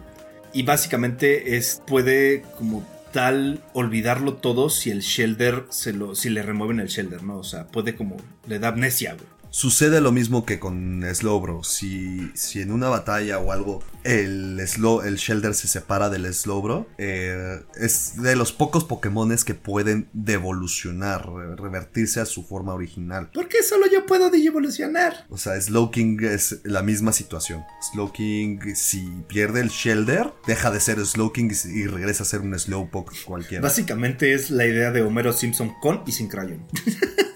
Y 0.53 0.63
básicamente 0.63 1.57
es, 1.57 1.81
puede 1.87 2.43
como 2.57 2.87
tal 3.11 3.63
olvidarlo 3.73 4.35
todo 4.35 4.69
si 4.69 4.91
el 4.91 4.99
Shelder 4.99 5.65
se 5.69 5.93
lo, 5.93 6.15
si 6.15 6.29
le 6.29 6.41
remueven 6.43 6.79
el 6.79 6.87
Shelder, 6.87 7.23
¿no? 7.23 7.37
O 7.37 7.43
sea, 7.43 7.67
puede 7.67 7.95
como, 7.95 8.17
le 8.47 8.59
da 8.59 8.69
amnesia, 8.69 9.13
güey. 9.13 9.36
Sucede 9.57 10.01
lo 10.01 10.11
mismo 10.11 10.45
que 10.45 10.59
con 10.59 11.03
Slowbro. 11.11 11.63
Si, 11.63 12.29
si 12.35 12.61
en 12.61 12.71
una 12.71 12.89
batalla 12.89 13.39
o 13.39 13.51
algo 13.51 13.83
el, 14.03 14.61
slow, 14.67 15.01
el 15.01 15.15
Shelder 15.15 15.55
se 15.55 15.67
separa 15.67 16.11
del 16.11 16.31
Slowbro, 16.31 16.87
eh, 16.99 17.61
es 17.73 18.21
de 18.21 18.35
los 18.35 18.51
pocos 18.51 18.83
Pokémones 18.83 19.43
que 19.43 19.55
pueden 19.55 20.09
devolucionar, 20.13 21.27
revertirse 21.57 22.19
a 22.19 22.27
su 22.27 22.43
forma 22.43 22.75
original. 22.75 23.31
¿Por 23.33 23.47
qué 23.47 23.63
solo 23.63 23.87
yo 23.91 24.05
puedo 24.05 24.31
evolucionar? 24.31 25.25
O 25.31 25.39
sea, 25.39 25.59
Slowking 25.59 26.23
es 26.23 26.59
la 26.63 26.83
misma 26.83 27.11
situación. 27.11 27.63
Slowking, 27.91 28.75
si 28.75 29.09
pierde 29.27 29.61
el 29.61 29.69
Shelder, 29.69 30.33
deja 30.45 30.69
de 30.69 30.79
ser 30.79 31.03
Slowking 31.03 31.51
y 31.73 31.87
regresa 31.87 32.21
a 32.21 32.27
ser 32.27 32.41
un 32.41 32.57
Slowpoke 32.59 33.23
cualquiera. 33.25 33.63
Básicamente 33.63 34.35
es 34.35 34.51
la 34.51 34.67
idea 34.67 34.91
de 34.91 35.01
Homero 35.01 35.33
Simpson 35.33 35.73
con 35.81 36.03
y 36.05 36.11
sin 36.11 36.27
Crayon. 36.27 36.63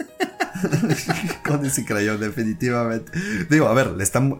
Con 1.45 1.65
ese 1.65 1.85
crayón, 1.85 2.19
definitivamente. 2.19 3.11
Digo, 3.49 3.67
a 3.67 3.73
ver, 3.73 3.91
le 3.91 4.03
están. 4.03 4.39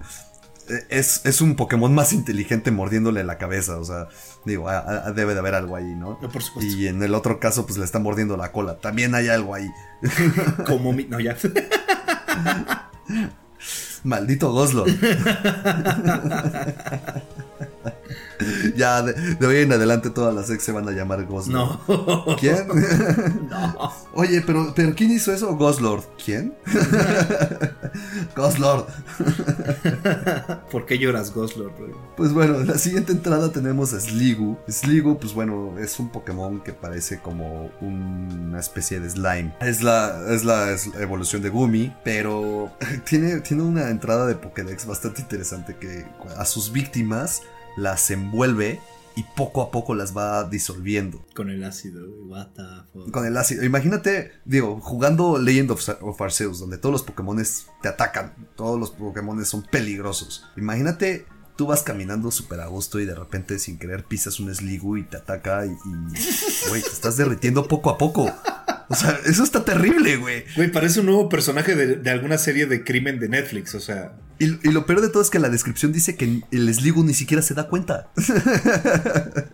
Es, 0.89 1.21
es, 1.25 1.41
un 1.41 1.55
Pokémon 1.55 1.93
más 1.93 2.13
inteligente 2.13 2.71
mordiéndole 2.71 3.23
la 3.23 3.37
cabeza. 3.37 3.77
O 3.77 3.83
sea, 3.83 4.07
digo, 4.45 4.69
debe 5.15 5.33
de 5.33 5.39
haber 5.39 5.55
algo 5.55 5.75
ahí, 5.75 5.95
¿no? 5.95 6.19
Y 6.61 6.87
en 6.87 7.03
el 7.03 7.13
otro 7.13 7.39
caso, 7.39 7.65
pues 7.65 7.77
le 7.77 7.85
está 7.85 7.99
mordiendo 7.99 8.37
la 8.37 8.51
cola. 8.51 8.77
También 8.77 9.13
hay 9.15 9.27
algo 9.27 9.53
ahí. 9.55 9.69
Como 10.65 10.93
mi. 10.93 11.05
No, 11.05 11.19
ya. 11.19 11.35
Maldito 14.03 14.51
Goslo. 14.51 14.85
ya, 18.75 19.01
de, 19.01 19.45
hoy 19.45 19.57
en 19.57 19.73
adelante 19.73 20.09
todas 20.09 20.33
las 20.33 20.49
ex 20.49 20.63
se 20.63 20.71
van 20.71 20.87
a 20.87 20.91
llamar 20.91 21.25
Goslord. 21.25 21.79
No. 21.87 22.37
¿Quién? 22.39 22.67
no. 23.49 23.91
Oye, 24.13 24.41
pero, 24.45 24.73
pero 24.75 24.93
¿quién 24.95 25.11
hizo 25.11 25.33
eso? 25.33 25.55
Goslord. 25.55 26.03
¿Quién? 26.23 26.53
Goslord. 28.35 28.85
¿Por 30.71 30.85
qué 30.85 30.97
lloras, 30.97 31.33
Goslord? 31.33 31.71
Pues 32.17 32.33
bueno, 32.33 32.59
en 32.59 32.67
la 32.67 32.77
siguiente 32.77 33.11
entrada 33.11 33.51
tenemos 33.51 33.93
a 33.93 33.99
Sligu. 33.99 34.57
Sligu, 34.69 35.17
pues 35.17 35.33
bueno, 35.33 35.77
es 35.79 35.99
un 35.99 36.11
Pokémon 36.11 36.61
que 36.61 36.73
parece 36.73 37.19
como 37.19 37.71
una 37.81 38.59
especie 38.59 38.99
de 38.99 39.09
slime. 39.09 39.53
Es 39.61 39.81
la, 39.81 40.25
es 40.29 40.43
la 40.43 40.75
evolución 40.99 41.41
de 41.41 41.49
Gumi, 41.49 41.95
pero 42.03 42.71
tiene, 43.05 43.41
tiene 43.41 43.63
una 43.63 43.89
entrada 43.89 44.25
de 44.25 44.35
Pokédex 44.35 44.85
bastante 44.85 45.21
interesante 45.21 45.75
que 45.75 46.05
a 46.37 46.45
sus 46.45 46.71
víctimas 46.71 47.41
las 47.77 48.09
envuelve 48.11 48.79
y 49.15 49.23
poco 49.35 49.61
a 49.61 49.71
poco 49.71 49.93
las 49.93 50.15
va 50.15 50.43
disolviendo. 50.45 51.25
Con 51.35 51.49
el 51.49 51.63
ácido, 51.63 52.07
what 52.27 52.47
Con 53.11 53.25
el 53.25 53.35
ácido. 53.37 53.63
Imagínate, 53.63 54.31
digo, 54.45 54.79
jugando 54.79 55.37
Legend 55.37 55.71
of, 55.71 56.21
Arceus, 56.21 56.59
donde 56.59 56.77
todos 56.77 56.93
los 56.93 57.03
Pokémon 57.03 57.41
te 57.81 57.87
atacan, 57.89 58.33
todos 58.55 58.79
los 58.79 58.91
Pokémon 58.91 59.45
son 59.45 59.63
peligrosos. 59.63 60.45
Imagínate, 60.55 61.25
tú 61.55 61.67
vas 61.67 61.83
caminando 61.83 62.31
súper 62.31 62.61
a 62.61 62.67
gusto 62.67 62.99
y 62.99 63.05
de 63.05 63.15
repente 63.15 63.59
sin 63.59 63.77
querer 63.77 64.05
pisas 64.05 64.39
un 64.39 64.53
Sligu 64.53 64.97
y 64.97 65.03
te 65.03 65.17
ataca 65.17 65.65
y, 65.65 65.75
güey, 66.69 66.81
te 66.81 66.89
estás 66.89 67.17
derritiendo 67.17 67.67
poco 67.67 67.89
a 67.89 67.97
poco. 67.97 68.31
O 68.89 68.95
sea, 68.95 69.19
eso 69.25 69.43
está 69.43 69.63
terrible, 69.63 70.17
güey. 70.17 70.43
Güey, 70.55 70.71
parece 70.71 70.99
un 70.99 71.05
nuevo 71.05 71.29
personaje 71.29 71.75
de, 71.75 72.09
alguna 72.09 72.37
serie 72.37 72.65
de 72.65 72.83
crimen 72.83 73.19
de 73.19 73.29
Netflix, 73.29 73.73
o 73.75 73.79
sea. 73.79 74.13
Y, 74.41 74.71
lo 74.71 74.87
peor 74.87 75.01
de 75.01 75.09
todo 75.09 75.21
es 75.21 75.29
que 75.29 75.37
la 75.37 75.49
descripción 75.49 75.93
dice 75.93 76.15
que 76.15 76.41
el 76.49 76.73
Sligo 76.73 77.03
ni 77.03 77.13
siquiera 77.13 77.43
se 77.43 77.53
da 77.53 77.67
cuenta. 77.67 78.09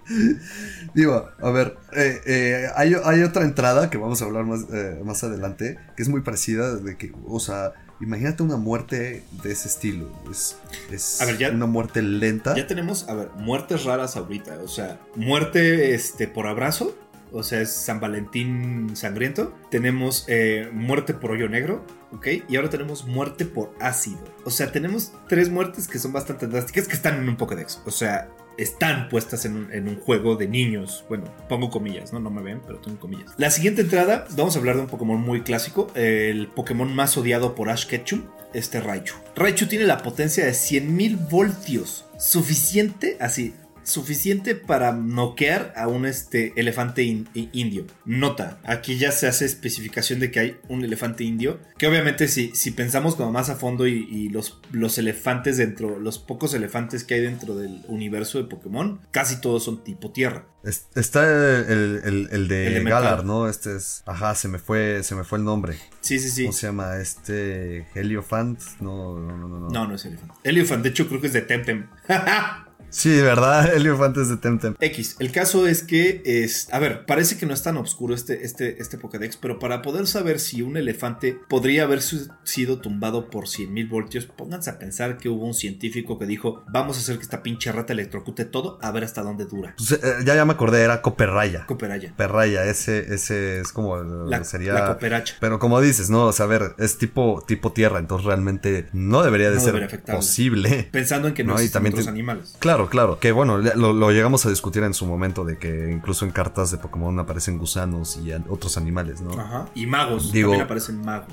Digo, 0.94 1.28
a 1.42 1.52
ver, 1.52 1.76
eh, 1.92 2.22
eh, 2.26 2.68
hay, 2.74 3.24
otra 3.24 3.44
entrada 3.44 3.90
que 3.90 3.98
vamos 3.98 4.22
a 4.22 4.26
hablar 4.26 4.46
más, 4.46 4.62
eh, 4.72 5.02
más 5.04 5.26
adelante, 5.26 5.78
que 5.98 6.04
es 6.04 6.08
muy 6.08 6.22
parecida, 6.22 6.78
de 6.78 6.96
que, 6.96 7.12
o 7.26 7.42
sea, 7.42 7.74
imagínate 8.00 8.44
una 8.44 8.56
muerte 8.56 9.26
de 9.44 9.52
ese 9.52 9.68
estilo. 9.68 10.10
Es, 10.32 10.56
es 10.90 11.20
una 11.52 11.66
muerte 11.66 12.02
lenta. 12.02 12.56
Ya 12.56 12.66
tenemos, 12.66 13.10
a 13.10 13.14
ver, 13.14 13.28
muertes 13.36 13.84
raras 13.84 14.16
ahorita, 14.16 14.58
o 14.64 14.70
sea, 14.70 15.02
muerte 15.16 15.96
este, 15.96 16.30
por 16.30 16.48
abrazo 16.48 16.96
o 17.38 17.44
sea, 17.44 17.62
es 17.62 17.72
San 17.72 18.00
Valentín 18.00 18.96
sangriento. 18.96 19.54
Tenemos 19.70 20.26
eh, 20.28 20.70
muerte 20.74 21.14
por 21.14 21.32
hoyo 21.32 21.48
negro, 21.48 21.86
¿ok? 22.12 22.28
Y 22.50 22.56
ahora 22.56 22.72
tenemos 22.72 23.06
muerte 23.06 23.46
por 23.46 23.76
ácido. 23.80 24.24
O 24.44 24.50
sea, 24.50 24.72
tenemos 24.72 25.14
tres 25.30 25.50
muertes 25.50 25.88
que 25.88 26.00
son 26.00 26.14
bastante 26.14 26.48
drásticas 26.48 26.88
que 26.88 26.96
están 26.96 27.20
en 27.20 27.30
un 27.30 27.38
Pokédex. 27.38 27.84
O 27.86 27.92
sea, 27.92 28.28
están 28.58 29.08
puestas 29.10 29.46
en 29.46 29.56
un, 29.56 30.00
juego 30.00 30.36
de 30.36 30.48
niños. 30.48 31.06
Bueno, 31.10 31.26
pongo 31.48 31.70
comillas, 31.70 32.12
¿no? 32.12 32.20
No 32.20 32.32
me 32.32 32.42
ven, 32.42 32.60
pero 32.66 32.80
tengo 32.80 33.00
comillas. 33.00 33.32
La 33.38 33.52
siguiente 33.52 33.84
entrada, 33.84 34.26
vamos 34.36 34.56
a 34.56 34.60
hablar 34.60 34.76
de 34.76 34.82
un 34.82 34.88
Pokémon 34.88 35.22
muy 35.22 35.42
clásico. 35.42 35.92
El 35.94 36.48
Pokémon 36.48 36.92
más 36.96 37.18
odiado 37.18 37.54
por 37.54 37.70
Ash 37.70 37.86
Ketchum, 37.86 38.24
este 38.56 38.82
Raichu. 38.82 39.14
Raichu 39.36 39.68
tiene 39.68 39.86
la 39.86 40.00
potencia 40.00 40.44
de 40.44 40.54
100.000 40.54 41.30
voltios. 41.30 42.06
Suficiente, 42.18 43.16
así, 43.20 43.54
suficiente 43.88 44.54
para 44.54 44.92
noquear 44.92 45.74
a 45.78 45.88
un 45.88 46.06
este, 46.06 46.54
elefante 46.58 47.04
in- 47.04 47.28
indio. 47.34 47.86
Nota, 48.06 48.60
aquí 48.66 48.98
ya 48.98 49.12
se 49.12 49.28
hace 49.28 49.46
especificación 49.46 50.20
de 50.20 50.30
que 50.30 50.40
hay 50.40 50.58
un 50.68 50.84
elefante 50.84 51.24
indio, 51.24 51.60
que 51.78 51.88
obviamente 51.88 52.28
si, 52.28 52.54
si 52.56 52.72
pensamos 52.72 53.16
como 53.16 53.32
más 53.32 53.50
a 53.50 53.56
fondo 53.56 53.88
y, 53.88 54.08
y 54.12 54.30
los, 54.30 54.60
los 54.72 54.98
elefantes 54.98 55.58
dentro, 55.58 56.00
los 56.00 56.20
pocos 56.20 56.54
elefantes 56.54 57.04
que 57.06 57.14
hay 57.16 57.22
dentro 57.22 57.56
del 57.56 57.82
universo 57.88 58.38
de 58.38 58.44
Pokémon, 58.44 59.00
casi 59.12 59.40
todos 59.40 59.64
son 59.64 59.84
tipo 59.84 60.12
tierra. 60.12 60.46
Es- 60.64 60.88
Está 60.96 61.24
el, 61.26 62.02
el- 62.04 62.28
el 62.32 62.48
de 62.50 62.68
Elemental. 62.68 63.04
Galar, 63.04 63.24
¿no? 63.26 63.48
Este 63.48 63.76
es. 63.78 64.04
Ajá, 64.06 64.36
se 64.36 64.50
me 64.50 64.60
fue, 64.60 65.02
se 65.04 65.16
me 65.16 65.24
fue 65.24 65.38
el 65.38 65.46
nombre. 65.46 65.78
Sí, 66.02 66.20
sí, 66.20 66.30
sí. 66.30 66.44
¿Cómo 66.44 66.54
se 66.54 66.68
llama? 66.68 66.98
Este. 66.98 67.88
Heliofant. 67.96 68.60
No, 68.82 69.18
no, 69.18 69.38
no, 69.38 69.48
no. 69.48 69.60
no. 69.60 69.70
No, 69.70 69.88
no 69.88 69.96
es 69.96 70.04
elefante. 70.06 70.34
Elephant, 70.44 70.84
de 70.84 70.90
hecho 70.90 71.08
creo 71.08 71.22
que 71.22 71.28
es 71.28 71.34
de 71.34 71.42
Temtem. 71.44 71.88
Sí, 72.90 73.10
¿verdad? 73.22 73.74
Heliofant 73.76 74.18
es 74.18 74.30
de 74.30 74.38
Temtem. 74.38 74.76
X, 74.80 75.16
el 75.20 75.32
caso 75.32 75.68
es 75.68 75.84
que 75.84 76.22
es, 76.26 76.68
a 76.74 76.80
ver, 76.80 77.06
parece 77.06 77.38
que 77.38 77.46
no 77.46 77.54
es 77.54 77.64
tan 77.64 77.78
oscuro 77.78 78.14
este, 78.16 78.46
este, 78.46 78.82
este 78.82 78.98
Pokédex, 78.98 79.38
pero 79.38 79.60
para 79.60 79.82
poder 79.82 80.08
saber 80.08 80.40
si 80.40 80.62
un 80.62 80.78
elefante 80.78 81.38
podría 81.48 81.84
haber 81.84 82.02
sido 82.02 82.80
tumbado 82.80 83.30
por 83.30 83.46
100.000 83.46 83.90
voltios, 83.90 84.26
pónganse 84.26 84.70
a 84.70 84.80
pensar 84.80 85.18
que 85.18 85.30
hubo 85.30 85.46
un 85.46 85.54
científico 85.54 86.18
que 86.20 86.26
dijo, 86.26 86.64
vamos 86.70 86.98
a 86.98 87.00
hacer 87.00 87.18
que 87.18 87.24
esta 87.24 87.44
pinche 87.44 87.72
rata 87.72 87.94
electrocute 87.94 88.46
todo, 88.46 88.80
a 88.82 88.92
ver 88.92 89.04
hasta 89.04 89.22
dónde 89.22 89.46
dura. 89.46 89.74
Pues, 89.78 89.92
eh, 89.94 90.00
ya, 90.26 90.36
ya 90.36 90.46
me 90.46 90.54
acordé, 90.54 90.82
era 90.84 91.02
Coperraya. 91.02 91.66
Cooperaya. 91.66 92.10
Coperraya, 92.12 92.66
ese, 92.66 93.14
ese 93.14 93.60
es 93.62 93.72
como. 93.72 93.98
La, 93.98 94.44
sería. 94.44 94.74
la 94.74 94.86
cooperacha. 94.88 95.36
Pero 95.40 95.60
como 95.60 95.82
dices, 95.82 96.10
no, 96.10 96.26
o 96.28 96.34
sea, 96.34 96.46
a 96.46 96.50
ver, 96.50 96.76
es 96.78 96.98
tipo, 96.98 97.44
tipo 97.48 97.72
tierra, 97.74 98.00
entonces 98.00 98.26
realmente 98.26 98.88
no 98.94 99.24
debería 99.24 99.50
de 99.50 99.56
No 99.56 99.62
ser 99.62 99.74
debería 99.74 100.04
posible. 100.06 100.88
Pensando 100.92 101.28
en 101.28 101.34
que 101.34 101.44
no, 101.46 101.54
No, 101.54 101.60
y 101.60 101.64
existen 101.66 101.74
también 101.74 101.94
otros 101.94 102.06
te- 102.06 102.12
animales. 102.12 102.56
Claro, 102.60 102.77
claro, 102.86 103.18
que 103.20 103.32
bueno, 103.32 103.58
lo, 103.58 103.94
lo 103.94 104.12
llegamos 104.12 104.46
a 104.46 104.50
discutir 104.50 104.84
en 104.84 104.94
su 104.94 105.08
momento 105.08 105.44
de 105.44 105.58
que 105.58 105.90
incluso 105.92 106.24
en 106.24 106.32
cartas 106.32 106.70
de 106.70 106.78
Pokémon 106.78 107.18
aparecen 107.20 107.58
gusanos 107.58 108.18
y 108.18 108.32
otros 108.48 108.78
animales, 108.78 109.22
¿no? 109.22 109.32
Ajá. 109.40 109.66
Y 109.74 109.88
magos, 109.88 110.32
Digo- 110.32 110.50
también 110.52 110.66
aparecen 110.66 111.02
magos. 111.04 111.28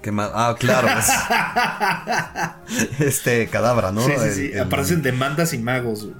¿qué 0.00 0.12
más? 0.12 0.30
Ah, 0.32 0.54
claro, 0.58 0.86
es- 0.96 1.10
este 3.00 3.46
cadabra, 3.48 3.92
¿no? 3.92 4.02
sí, 4.02 4.12
sí, 4.16 4.24
El- 4.24 4.32
sí, 4.34 4.50
el- 4.52 4.60
aparecen 4.60 5.02
demandas 5.02 5.52
y 5.52 5.58
magos. 5.58 6.04
güey. 6.04 6.14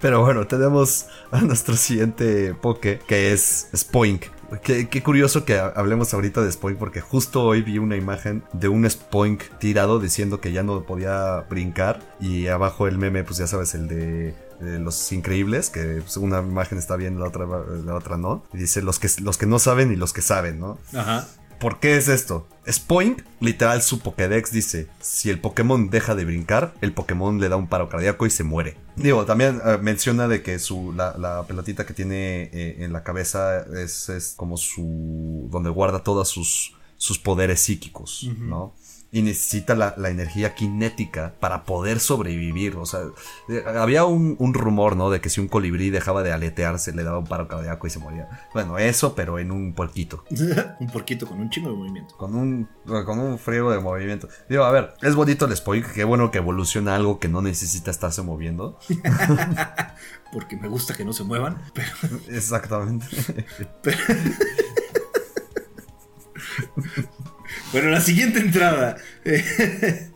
Pero 0.00 0.22
bueno, 0.22 0.46
tenemos 0.46 1.06
a 1.30 1.40
nuestro 1.40 1.76
siguiente 1.76 2.54
Poké, 2.54 3.00
que 3.06 3.32
es 3.32 3.68
Spoink. 3.74 4.24
Qué, 4.62 4.88
qué 4.88 5.02
curioso 5.02 5.44
que 5.44 5.58
ha- 5.58 5.66
hablemos 5.76 6.14
ahorita 6.14 6.40
de 6.42 6.50
Spoink, 6.50 6.78
porque 6.78 7.00
justo 7.02 7.42
hoy 7.44 7.62
vi 7.62 7.78
una 7.78 7.96
imagen 7.96 8.42
de 8.52 8.68
un 8.68 8.88
Spoink 8.88 9.42
tirado 9.58 10.00
diciendo 10.00 10.40
que 10.40 10.52
ya 10.52 10.62
no 10.62 10.82
podía 10.84 11.40
brincar. 11.50 12.00
Y 12.20 12.46
abajo 12.46 12.86
el 12.86 12.96
meme, 12.98 13.24
pues 13.24 13.38
ya 13.38 13.46
sabes, 13.46 13.74
el 13.74 13.88
de, 13.88 14.34
de 14.60 14.78
los 14.78 15.12
increíbles, 15.12 15.68
que 15.68 16.00
pues, 16.02 16.16
una 16.16 16.38
imagen 16.40 16.78
está 16.78 16.96
bien, 16.96 17.20
la 17.20 17.26
otra, 17.26 17.46
la 17.46 17.94
otra 17.94 18.16
no. 18.16 18.42
Y 18.54 18.58
dice 18.58 18.80
los 18.80 18.98
que, 18.98 19.08
los 19.22 19.36
que 19.36 19.44
no 19.46 19.58
saben 19.58 19.92
y 19.92 19.96
los 19.96 20.12
que 20.14 20.22
saben, 20.22 20.58
¿no? 20.60 20.78
Ajá. 20.94 21.26
¿Por 21.60 21.80
qué 21.80 21.96
es 21.96 22.08
esto? 22.08 22.46
Spoink, 22.70 23.22
literal, 23.40 23.82
su 23.82 23.98
Pokédex 24.00 24.52
dice: 24.52 24.88
si 25.00 25.30
el 25.30 25.40
Pokémon 25.40 25.90
deja 25.90 26.14
de 26.14 26.24
brincar, 26.24 26.74
el 26.80 26.92
Pokémon 26.92 27.40
le 27.40 27.48
da 27.48 27.56
un 27.56 27.66
paro 27.66 27.88
cardíaco 27.88 28.26
y 28.26 28.30
se 28.30 28.44
muere. 28.44 28.76
Digo, 28.96 29.24
también 29.24 29.60
eh, 29.64 29.78
menciona 29.80 30.28
de 30.28 30.42
que 30.42 30.58
su, 30.58 30.92
la, 30.92 31.16
la 31.18 31.44
pelotita 31.46 31.86
que 31.86 31.94
tiene 31.94 32.50
eh, 32.52 32.76
en 32.84 32.92
la 32.92 33.02
cabeza 33.02 33.64
es, 33.76 34.08
es 34.08 34.34
como 34.36 34.56
su. 34.56 35.48
donde 35.50 35.70
guarda 35.70 36.02
todos 36.02 36.28
sus, 36.28 36.74
sus 36.96 37.18
poderes 37.18 37.60
psíquicos. 37.60 38.28
¿no? 38.38 38.74
Y 39.10 39.22
necesita 39.22 39.74
la, 39.74 39.94
la 39.96 40.10
energía 40.10 40.54
cinética 40.56 41.34
para 41.40 41.64
poder 41.64 41.98
sobrevivir. 41.98 42.76
O 42.76 42.84
sea, 42.84 43.00
eh, 43.48 43.64
había 43.66 44.04
un, 44.04 44.36
un 44.38 44.52
rumor, 44.52 44.96
¿no? 44.96 45.08
De 45.08 45.20
que 45.20 45.30
si 45.30 45.40
un 45.40 45.48
colibrí 45.48 45.88
dejaba 45.88 46.22
de 46.22 46.32
aletearse, 46.32 46.92
le 46.92 47.04
daba 47.04 47.18
un 47.18 47.26
paro 47.26 47.48
cardíaco 47.48 47.86
y 47.86 47.90
se 47.90 47.98
moría. 47.98 48.28
Bueno, 48.52 48.76
eso, 48.78 49.14
pero 49.14 49.38
en 49.38 49.50
un 49.50 49.72
puerquito 49.72 50.24
un 50.80 50.86
porquito 50.88 51.26
con 51.26 51.40
un 51.40 51.48
chingo 51.50 51.70
de 51.70 51.76
movimiento. 51.76 52.16
con 52.16 52.34
un, 52.34 52.68
con 52.84 53.18
un 53.18 53.38
frío 53.38 53.70
de 53.70 53.80
movimiento. 53.80 54.28
Digo, 54.48 54.64
a 54.64 54.70
ver, 54.70 54.94
es 55.00 55.14
bonito 55.14 55.46
el 55.46 55.56
spoil, 55.56 55.84
qué 55.86 56.04
bueno 56.04 56.30
que 56.30 56.38
evoluciona 56.38 56.94
algo 56.94 57.18
que 57.18 57.28
no 57.28 57.40
necesita 57.42 57.90
estarse 57.90 58.22
moviendo. 58.22 58.78
Porque 60.32 60.56
me 60.56 60.68
gusta 60.68 60.94
que 60.94 61.04
no 61.04 61.12
se 61.12 61.24
muevan. 61.24 61.62
Pero 61.72 61.88
Exactamente. 62.28 63.06
Bueno, 67.72 67.90
la 67.90 68.00
siguiente 68.00 68.40
entrada. 68.40 68.96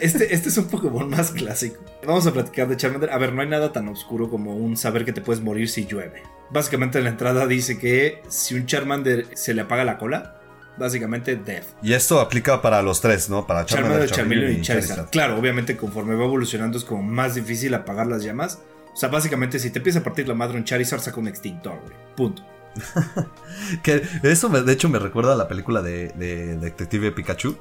Este, 0.00 0.34
este 0.34 0.48
es 0.48 0.58
un 0.58 0.68
Pokémon 0.68 1.08
más 1.08 1.30
clásico. 1.30 1.82
Vamos 2.06 2.26
a 2.26 2.32
platicar 2.32 2.68
de 2.68 2.76
Charmander. 2.76 3.10
A 3.10 3.18
ver, 3.18 3.32
no 3.32 3.42
hay 3.42 3.48
nada 3.48 3.72
tan 3.72 3.88
oscuro 3.88 4.28
como 4.28 4.54
un 4.54 4.76
saber 4.76 5.04
que 5.04 5.12
te 5.12 5.20
puedes 5.20 5.42
morir 5.42 5.68
si 5.68 5.86
llueve. 5.86 6.22
Básicamente 6.50 6.98
en 6.98 7.04
la 7.04 7.10
entrada 7.10 7.46
dice 7.46 7.78
que 7.78 8.22
si 8.28 8.54
un 8.54 8.66
Charmander 8.66 9.26
se 9.34 9.54
le 9.54 9.62
apaga 9.62 9.84
la 9.84 9.98
cola, 9.98 10.40
básicamente 10.76 11.36
death. 11.36 11.64
Y 11.82 11.94
esto 11.94 12.20
aplica 12.20 12.60
para 12.62 12.82
los 12.82 13.00
tres, 13.00 13.28
¿no? 13.28 13.46
Para 13.46 13.64
Charmander, 13.64 14.08
Charmander, 14.08 14.16
Charmeleon 14.16 14.60
y 14.60 14.62
Charizard. 14.62 15.10
Claro, 15.10 15.38
obviamente 15.38 15.76
conforme 15.76 16.14
va 16.14 16.24
evolucionando 16.24 16.78
es 16.78 16.84
como 16.84 17.02
más 17.02 17.34
difícil 17.34 17.74
apagar 17.74 18.06
las 18.06 18.22
llamas. 18.22 18.60
O 18.92 18.96
sea, 18.96 19.08
básicamente 19.08 19.58
si 19.58 19.70
te 19.70 19.78
empieza 19.78 20.00
a 20.00 20.02
partir 20.02 20.28
la 20.28 20.34
madre 20.34 20.58
un 20.58 20.64
Charizard, 20.64 21.00
saca 21.00 21.18
un 21.18 21.28
extintor, 21.28 21.80
güey. 21.80 21.94
Punto. 22.16 22.44
Que 23.82 24.02
eso 24.24 24.48
me- 24.50 24.62
de 24.62 24.72
hecho 24.72 24.88
me 24.88 24.98
recuerda 24.98 25.32
a 25.32 25.36
la 25.36 25.48
película 25.48 25.80
de, 25.82 26.08
de 26.16 26.56
Detective 26.56 27.12
Pikachu. 27.12 27.56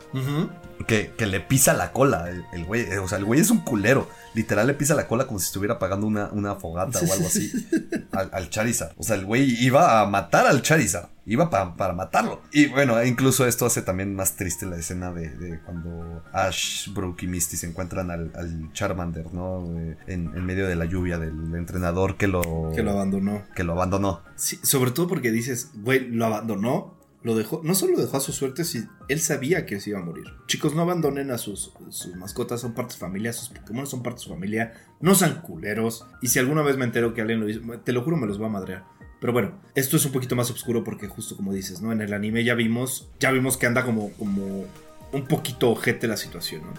Que, 0.87 1.13
que 1.17 1.25
le 1.27 1.39
pisa 1.39 1.73
la 1.73 1.91
cola 1.91 2.29
el, 2.29 2.43
el 2.51 2.65
güey. 2.65 2.91
O 2.97 3.07
sea, 3.07 3.17
el 3.19 3.25
güey 3.25 3.39
es 3.39 3.49
un 3.51 3.59
culero. 3.61 4.09
Literal 4.33 4.67
le 4.67 4.73
pisa 4.73 4.95
la 4.95 5.07
cola 5.07 5.27
como 5.27 5.39
si 5.39 5.45
estuviera 5.45 5.75
apagando 5.75 6.07
una, 6.07 6.29
una 6.31 6.55
fogata 6.55 6.99
o 6.99 7.13
algo 7.13 7.27
así. 7.27 7.51
Al, 8.11 8.29
al 8.33 8.49
Charizard. 8.49 8.91
O 8.97 9.03
sea, 9.03 9.15
el 9.15 9.25
güey 9.25 9.43
iba 9.63 10.01
a 10.01 10.05
matar 10.05 10.45
al 10.45 10.61
Charizard. 10.61 11.07
Iba 11.25 11.49
pa- 11.49 11.75
para 11.77 11.93
matarlo. 11.93 12.41
Y 12.51 12.67
bueno, 12.67 13.01
incluso 13.03 13.47
esto 13.47 13.65
hace 13.65 13.81
también 13.81 14.13
más 14.15 14.35
triste 14.35 14.65
la 14.65 14.75
escena 14.77 15.11
de, 15.13 15.29
de 15.29 15.59
cuando 15.61 16.21
Ash, 16.33 16.91
Brook 16.93 17.23
y 17.23 17.27
Misty 17.27 17.55
se 17.55 17.67
encuentran 17.67 18.11
al, 18.11 18.31
al 18.35 18.71
Charmander, 18.73 19.33
¿no? 19.33 19.63
Eh, 19.79 19.97
En, 20.07 20.31
en 20.35 20.45
medio 20.45 20.67
de 20.67 20.75
la 20.75 20.85
lluvia 20.85 21.17
del 21.17 21.55
entrenador 21.55 22.17
que 22.17 22.27
lo, 22.27 22.71
Que 22.75 22.83
lo 22.83 22.91
abandonó. 22.91 23.43
que 23.55 23.63
lo 23.63 23.73
abandonó. 23.73 24.21
Sí, 24.35 24.59
sobre 24.63 24.91
todo 24.91 25.07
porque 25.07 25.31
dices, 25.31 25.71
güey, 25.75 26.09
lo 26.09 26.25
abandonó, 26.25 26.97
lo 27.21 27.35
dejó, 27.35 27.61
no 27.63 27.73
solo 27.73 27.93
lo 27.93 28.01
dejó 28.01 28.17
a 28.17 28.19
su 28.19 28.33
suerte, 28.33 28.65
si 28.65 28.83
él 29.07 29.21
sabía 29.21 29.65
que 29.65 29.79
se 29.79 29.91
iba 29.91 29.99
a 29.99 30.03
morir. 30.03 30.25
Chicos, 30.47 30.75
no 30.75 30.81
abandonen 30.81 31.31
a 31.31 31.37
sus, 31.37 31.71
sus 31.87 32.15
mascotas, 32.17 32.59
son 32.59 32.73
parte 32.73 32.89
de 32.89 32.93
su 32.95 32.99
familia, 32.99 33.31
sus 33.31 33.47
Pokémon 33.47 33.87
son 33.87 34.03
parte 34.03 34.17
de 34.19 34.23
su 34.25 34.29
familia, 34.29 34.73
no 34.99 35.15
sean 35.15 35.39
culeros. 35.41 36.05
Y 36.21 36.27
si 36.27 36.39
alguna 36.39 36.63
vez 36.63 36.75
me 36.75 36.83
entero 36.83 37.13
que 37.13 37.21
alguien 37.21 37.39
lo 37.39 37.47
hizo, 37.47 37.61
te 37.81 37.93
lo 37.93 38.03
juro, 38.03 38.17
me 38.17 38.27
los 38.27 38.41
va 38.41 38.47
a 38.47 38.49
madrear. 38.49 38.83
Pero 39.23 39.31
bueno, 39.31 39.53
esto 39.73 39.95
es 39.95 40.03
un 40.03 40.11
poquito 40.11 40.35
más 40.35 40.51
oscuro 40.51 40.83
porque 40.83 41.07
justo 41.07 41.37
como 41.37 41.53
dices, 41.53 41.79
¿no? 41.81 41.93
En 41.93 42.01
el 42.01 42.13
anime 42.13 42.43
ya 42.43 42.55
vimos, 42.55 43.09
ya 43.21 43.31
vimos 43.31 43.55
que 43.55 43.65
anda 43.65 43.85
como, 43.85 44.11
como 44.19 44.65
un 45.13 45.27
poquito 45.29 45.69
ojete 45.69 46.09
la 46.09 46.17
situación, 46.17 46.63
¿no? 46.63 46.73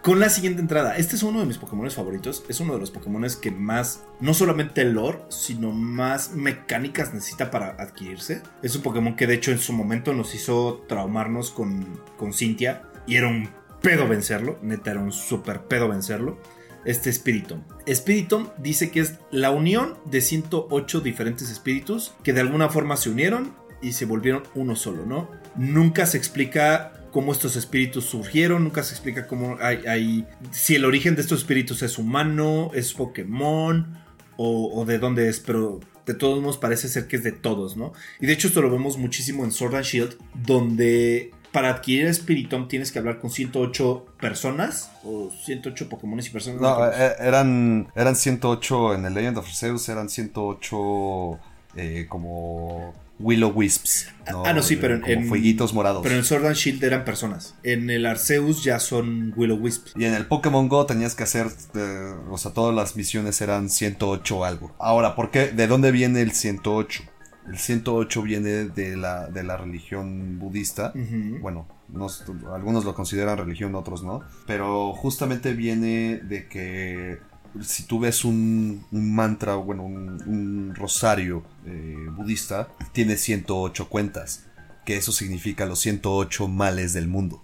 Con 0.00 0.18
la 0.18 0.30
siguiente 0.30 0.62
entrada, 0.62 0.96
este 0.96 1.16
es 1.16 1.22
uno 1.22 1.40
de 1.40 1.44
mis 1.44 1.58
Pokémon 1.58 1.90
favoritos. 1.90 2.46
Es 2.48 2.60
uno 2.60 2.72
de 2.72 2.80
los 2.80 2.90
Pokémon 2.90 3.26
que 3.42 3.50
más, 3.50 4.04
no 4.20 4.32
solamente 4.32 4.86
lore, 4.86 5.18
sino 5.28 5.72
más 5.72 6.32
mecánicas 6.32 7.12
necesita 7.12 7.50
para 7.50 7.76
adquirirse. 7.78 8.40
Es 8.62 8.74
un 8.74 8.80
Pokémon 8.80 9.14
que 9.14 9.26
de 9.26 9.34
hecho 9.34 9.50
en 9.50 9.58
su 9.58 9.74
momento 9.74 10.14
nos 10.14 10.34
hizo 10.34 10.86
traumarnos 10.88 11.50
con, 11.50 12.00
con 12.16 12.32
Cynthia. 12.32 12.84
Y 13.06 13.16
era 13.16 13.28
un 13.28 13.50
pedo 13.82 14.08
vencerlo. 14.08 14.58
Neta, 14.62 14.92
era 14.92 15.00
un 15.00 15.12
super 15.12 15.64
pedo 15.64 15.90
vencerlo. 15.90 16.38
Este 16.86 17.12
Spiritomb. 17.12 17.62
Spiritomb 17.88 18.48
dice 18.58 18.90
que 18.90 19.00
es 19.00 19.14
la 19.30 19.50
unión 19.50 19.94
de 20.04 20.20
108 20.20 21.00
diferentes 21.00 21.50
espíritus 21.50 22.12
que 22.22 22.32
de 22.32 22.40
alguna 22.40 22.68
forma 22.68 22.96
se 22.96 23.10
unieron 23.10 23.54
y 23.80 23.92
se 23.92 24.04
volvieron 24.04 24.42
uno 24.54 24.76
solo, 24.76 25.04
¿no? 25.06 25.28
Nunca 25.56 26.06
se 26.06 26.16
explica 26.18 26.92
cómo 27.10 27.32
estos 27.32 27.56
espíritus 27.56 28.04
surgieron, 28.04 28.64
nunca 28.64 28.82
se 28.82 28.94
explica 28.94 29.26
cómo 29.26 29.56
hay, 29.60 29.84
hay- 29.86 30.26
si 30.50 30.74
el 30.76 30.84
origen 30.84 31.14
de 31.16 31.22
estos 31.22 31.40
espíritus 31.40 31.82
es 31.82 31.98
humano, 31.98 32.70
es 32.74 32.92
Pokémon 32.94 33.98
o, 34.36 34.70
o 34.80 34.84
de 34.86 34.98
dónde 34.98 35.28
es, 35.28 35.40
pero 35.40 35.80
de 36.06 36.14
todos 36.14 36.40
modos 36.40 36.58
parece 36.58 36.88
ser 36.88 37.06
que 37.06 37.16
es 37.16 37.22
de 37.22 37.32
todos, 37.32 37.76
¿no? 37.76 37.92
Y 38.20 38.26
de 38.26 38.32
hecho 38.32 38.48
esto 38.48 38.62
lo 38.62 38.70
vemos 38.70 38.96
muchísimo 38.98 39.44
en 39.44 39.52
Sword 39.52 39.74
and 39.76 39.84
Shield, 39.84 40.16
donde 40.46 41.32
para 41.52 41.68
adquirir 41.70 42.12
Spiritomb 42.14 42.66
tienes 42.68 42.90
que 42.92 42.98
hablar 42.98 43.18
con 43.20 43.30
108 43.30 44.06
personas 44.20 44.90
o 45.04 45.30
108 45.44 45.88
Pokémon 45.88 46.18
y 46.18 46.28
personas. 46.30 46.60
No, 46.60 46.86
eh, 46.90 47.12
eran, 47.20 47.88
eran 47.94 48.16
108 48.16 48.94
en 48.94 49.04
el 49.06 49.14
Legend 49.14 49.38
of 49.38 49.46
Arceus, 49.46 49.88
eran 49.88 50.08
108 50.08 51.38
eh, 51.76 52.06
como 52.08 52.94
Willow 53.18 53.50
Wisps. 53.54 54.08
Ah, 54.44 54.52
no, 54.52 54.62
sí, 54.62 54.76
pero 54.76 54.94
en- 54.94 55.00
como 55.00 55.12
en- 55.12 55.28
fueguitos 55.28 55.72
morados. 55.74 56.02
Pero 56.02 56.14
en 56.16 56.24
Sword 56.24 56.46
and 56.46 56.56
Shield 56.56 56.82
eran 56.84 57.04
personas. 57.04 57.54
En 57.62 57.88
el 57.90 58.06
Arceus 58.06 58.62
ya 58.64 58.78
son 58.80 59.32
Willow 59.36 59.58
Wisps. 59.58 59.92
Y 59.96 60.04
en 60.04 60.14
el 60.14 60.26
Pokémon 60.26 60.68
Go 60.68 60.86
tenías 60.86 61.14
que 61.14 61.22
hacer, 61.24 61.46
eh, 61.74 62.14
o 62.30 62.38
sea, 62.38 62.52
todas 62.52 62.74
las 62.74 62.96
misiones 62.96 63.40
eran 63.40 63.68
108 63.70 64.44
algo. 64.44 64.74
Ahora, 64.78 65.14
¿por 65.14 65.30
qué? 65.30 65.48
¿De 65.48 65.66
dónde 65.66 65.92
viene 65.92 66.20
el 66.22 66.32
108? 66.32 67.02
El 67.48 67.58
108 67.58 68.22
viene 68.22 68.48
de 68.66 68.96
la, 68.96 69.28
de 69.28 69.42
la 69.42 69.56
religión 69.56 70.38
budista. 70.38 70.92
Bueno, 71.40 71.66
nos- 71.88 72.24
algunos 72.54 72.84
lo 72.84 72.94
consideran 72.94 73.36
religión, 73.38 73.74
otros 73.74 74.02
no. 74.04 74.20
Pero 74.46 74.92
justamente 74.92 75.52
viene 75.52 76.18
de 76.22 76.46
que 76.48 77.18
si 77.60 77.82
tú 77.84 77.98
ves 78.00 78.24
un, 78.24 78.84
un 78.92 79.14
mantra, 79.14 79.56
bueno, 79.56 79.82
un, 79.84 80.22
un 80.26 80.74
rosario 80.74 81.42
eh, 81.66 82.06
budista, 82.16 82.68
tiene 82.92 83.16
108 83.16 83.88
cuentas, 83.88 84.46
que 84.86 84.96
eso 84.96 85.12
significa 85.12 85.66
los 85.66 85.80
108 85.80 86.48
males 86.48 86.92
del 86.92 87.08
mundo. 87.08 87.42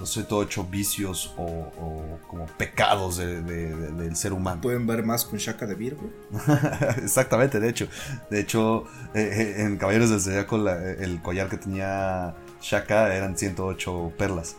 Los 0.00 0.10
108 0.12 0.64
vicios 0.64 1.34
o, 1.36 1.44
o 1.44 2.18
como 2.28 2.46
pecados 2.46 3.18
de- 3.18 3.42
de- 3.42 3.74
de- 3.74 3.92
del 3.92 4.16
ser 4.16 4.32
humano. 4.32 4.60
Pueden 4.60 4.86
ver 4.86 5.04
más 5.04 5.24
con 5.24 5.38
Shaka 5.38 5.66
de 5.66 5.74
Virgo. 5.74 6.10
Exactamente, 7.02 7.60
de 7.60 7.68
hecho. 7.68 7.88
De 8.30 8.40
hecho, 8.40 8.84
eh, 9.14 9.54
eh, 9.58 9.62
en 9.62 9.76
Caballeros 9.76 10.10
del 10.10 10.20
Zodiaco 10.20 10.56
el 10.68 11.20
collar 11.22 11.48
que 11.48 11.56
tenía 11.56 12.34
Shaka 12.60 13.14
eran 13.14 13.36
108 13.38 14.12
perlas. 14.18 14.56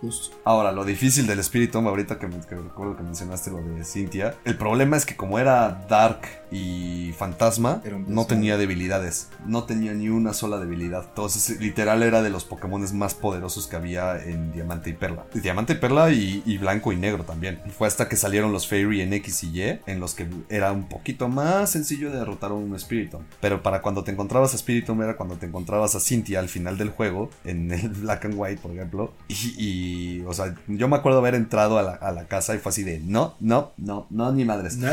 Justo. 0.00 0.36
Ahora, 0.44 0.72
lo 0.72 0.84
difícil 0.84 1.26
del 1.26 1.38
Espíritu, 1.38 1.78
ahorita 1.78 2.18
que, 2.18 2.28
que 2.28 2.54
recuerdo 2.54 2.96
que 2.96 3.02
mencionaste 3.02 3.50
lo 3.50 3.58
de 3.62 3.84
Cynthia, 3.84 4.34
el 4.44 4.56
problema 4.56 4.96
es 4.96 5.04
que 5.06 5.16
como 5.16 5.38
era 5.38 5.84
Dark 5.88 6.20
y 6.50 7.12
Fantasma, 7.16 7.82
no 8.06 8.26
tenía 8.26 8.56
debilidades. 8.56 9.30
No 9.46 9.64
tenía 9.64 9.92
ni 9.94 10.08
una 10.08 10.32
sola 10.32 10.58
debilidad. 10.58 11.04
Entonces, 11.08 11.60
literal 11.60 12.02
era 12.02 12.22
de 12.22 12.30
los 12.30 12.44
Pokémon 12.44 12.84
más 12.94 13.14
poderosos 13.14 13.66
que 13.66 13.76
había 13.76 14.22
en 14.22 14.52
Diamante 14.52 14.90
y 14.90 14.92
Perla. 14.92 15.24
Diamante 15.32 15.74
y 15.74 15.76
Perla 15.76 16.10
y, 16.10 16.42
y 16.44 16.58
Blanco 16.58 16.92
y 16.92 16.96
Negro 16.96 17.24
también. 17.24 17.60
Fue 17.76 17.86
hasta 17.86 18.08
que 18.08 18.16
salieron 18.16 18.52
los 18.52 18.68
Fairy 18.68 19.00
en 19.00 19.12
X 19.14 19.44
y 19.44 19.60
Y, 19.60 19.80
en 19.86 20.00
los 20.00 20.14
que 20.14 20.26
era 20.48 20.72
un 20.72 20.88
poquito 20.88 21.28
más 21.28 21.70
sencillo 21.70 22.10
de 22.10 22.18
derrotar 22.18 22.50
a 22.50 22.54
un 22.54 22.78
Spiritomb. 22.78 23.24
Pero 23.40 23.62
para 23.62 23.80
cuando 23.80 24.04
te 24.04 24.12
encontrabas 24.12 24.54
a 24.54 24.58
Spiritomb 24.58 25.02
era 25.02 25.16
cuando 25.16 25.36
te 25.36 25.46
encontrabas 25.46 25.94
a 25.94 26.00
Cynthia 26.00 26.40
al 26.40 26.48
final 26.48 26.76
del 26.78 26.90
juego, 26.90 27.30
en 27.44 27.70
el 27.70 27.88
Black 28.02 28.24
and 28.26 28.34
White, 28.36 28.60
por 28.60 28.72
ejemplo. 28.72 29.12
Y, 29.28 29.54
y, 29.56 30.22
o 30.22 30.32
sea, 30.32 30.54
yo 30.66 30.88
me 30.88 30.96
acuerdo 30.96 31.18
haber 31.18 31.34
entrado 31.34 31.78
a 31.78 31.82
la, 31.82 31.92
a 31.92 32.12
la 32.12 32.26
casa 32.26 32.54
y 32.54 32.58
fue 32.58 32.70
así 32.70 32.82
de, 32.82 33.00
no, 33.00 33.36
no, 33.40 33.72
no, 33.76 34.06
no, 34.10 34.32
ni 34.32 34.44
madres. 34.44 34.78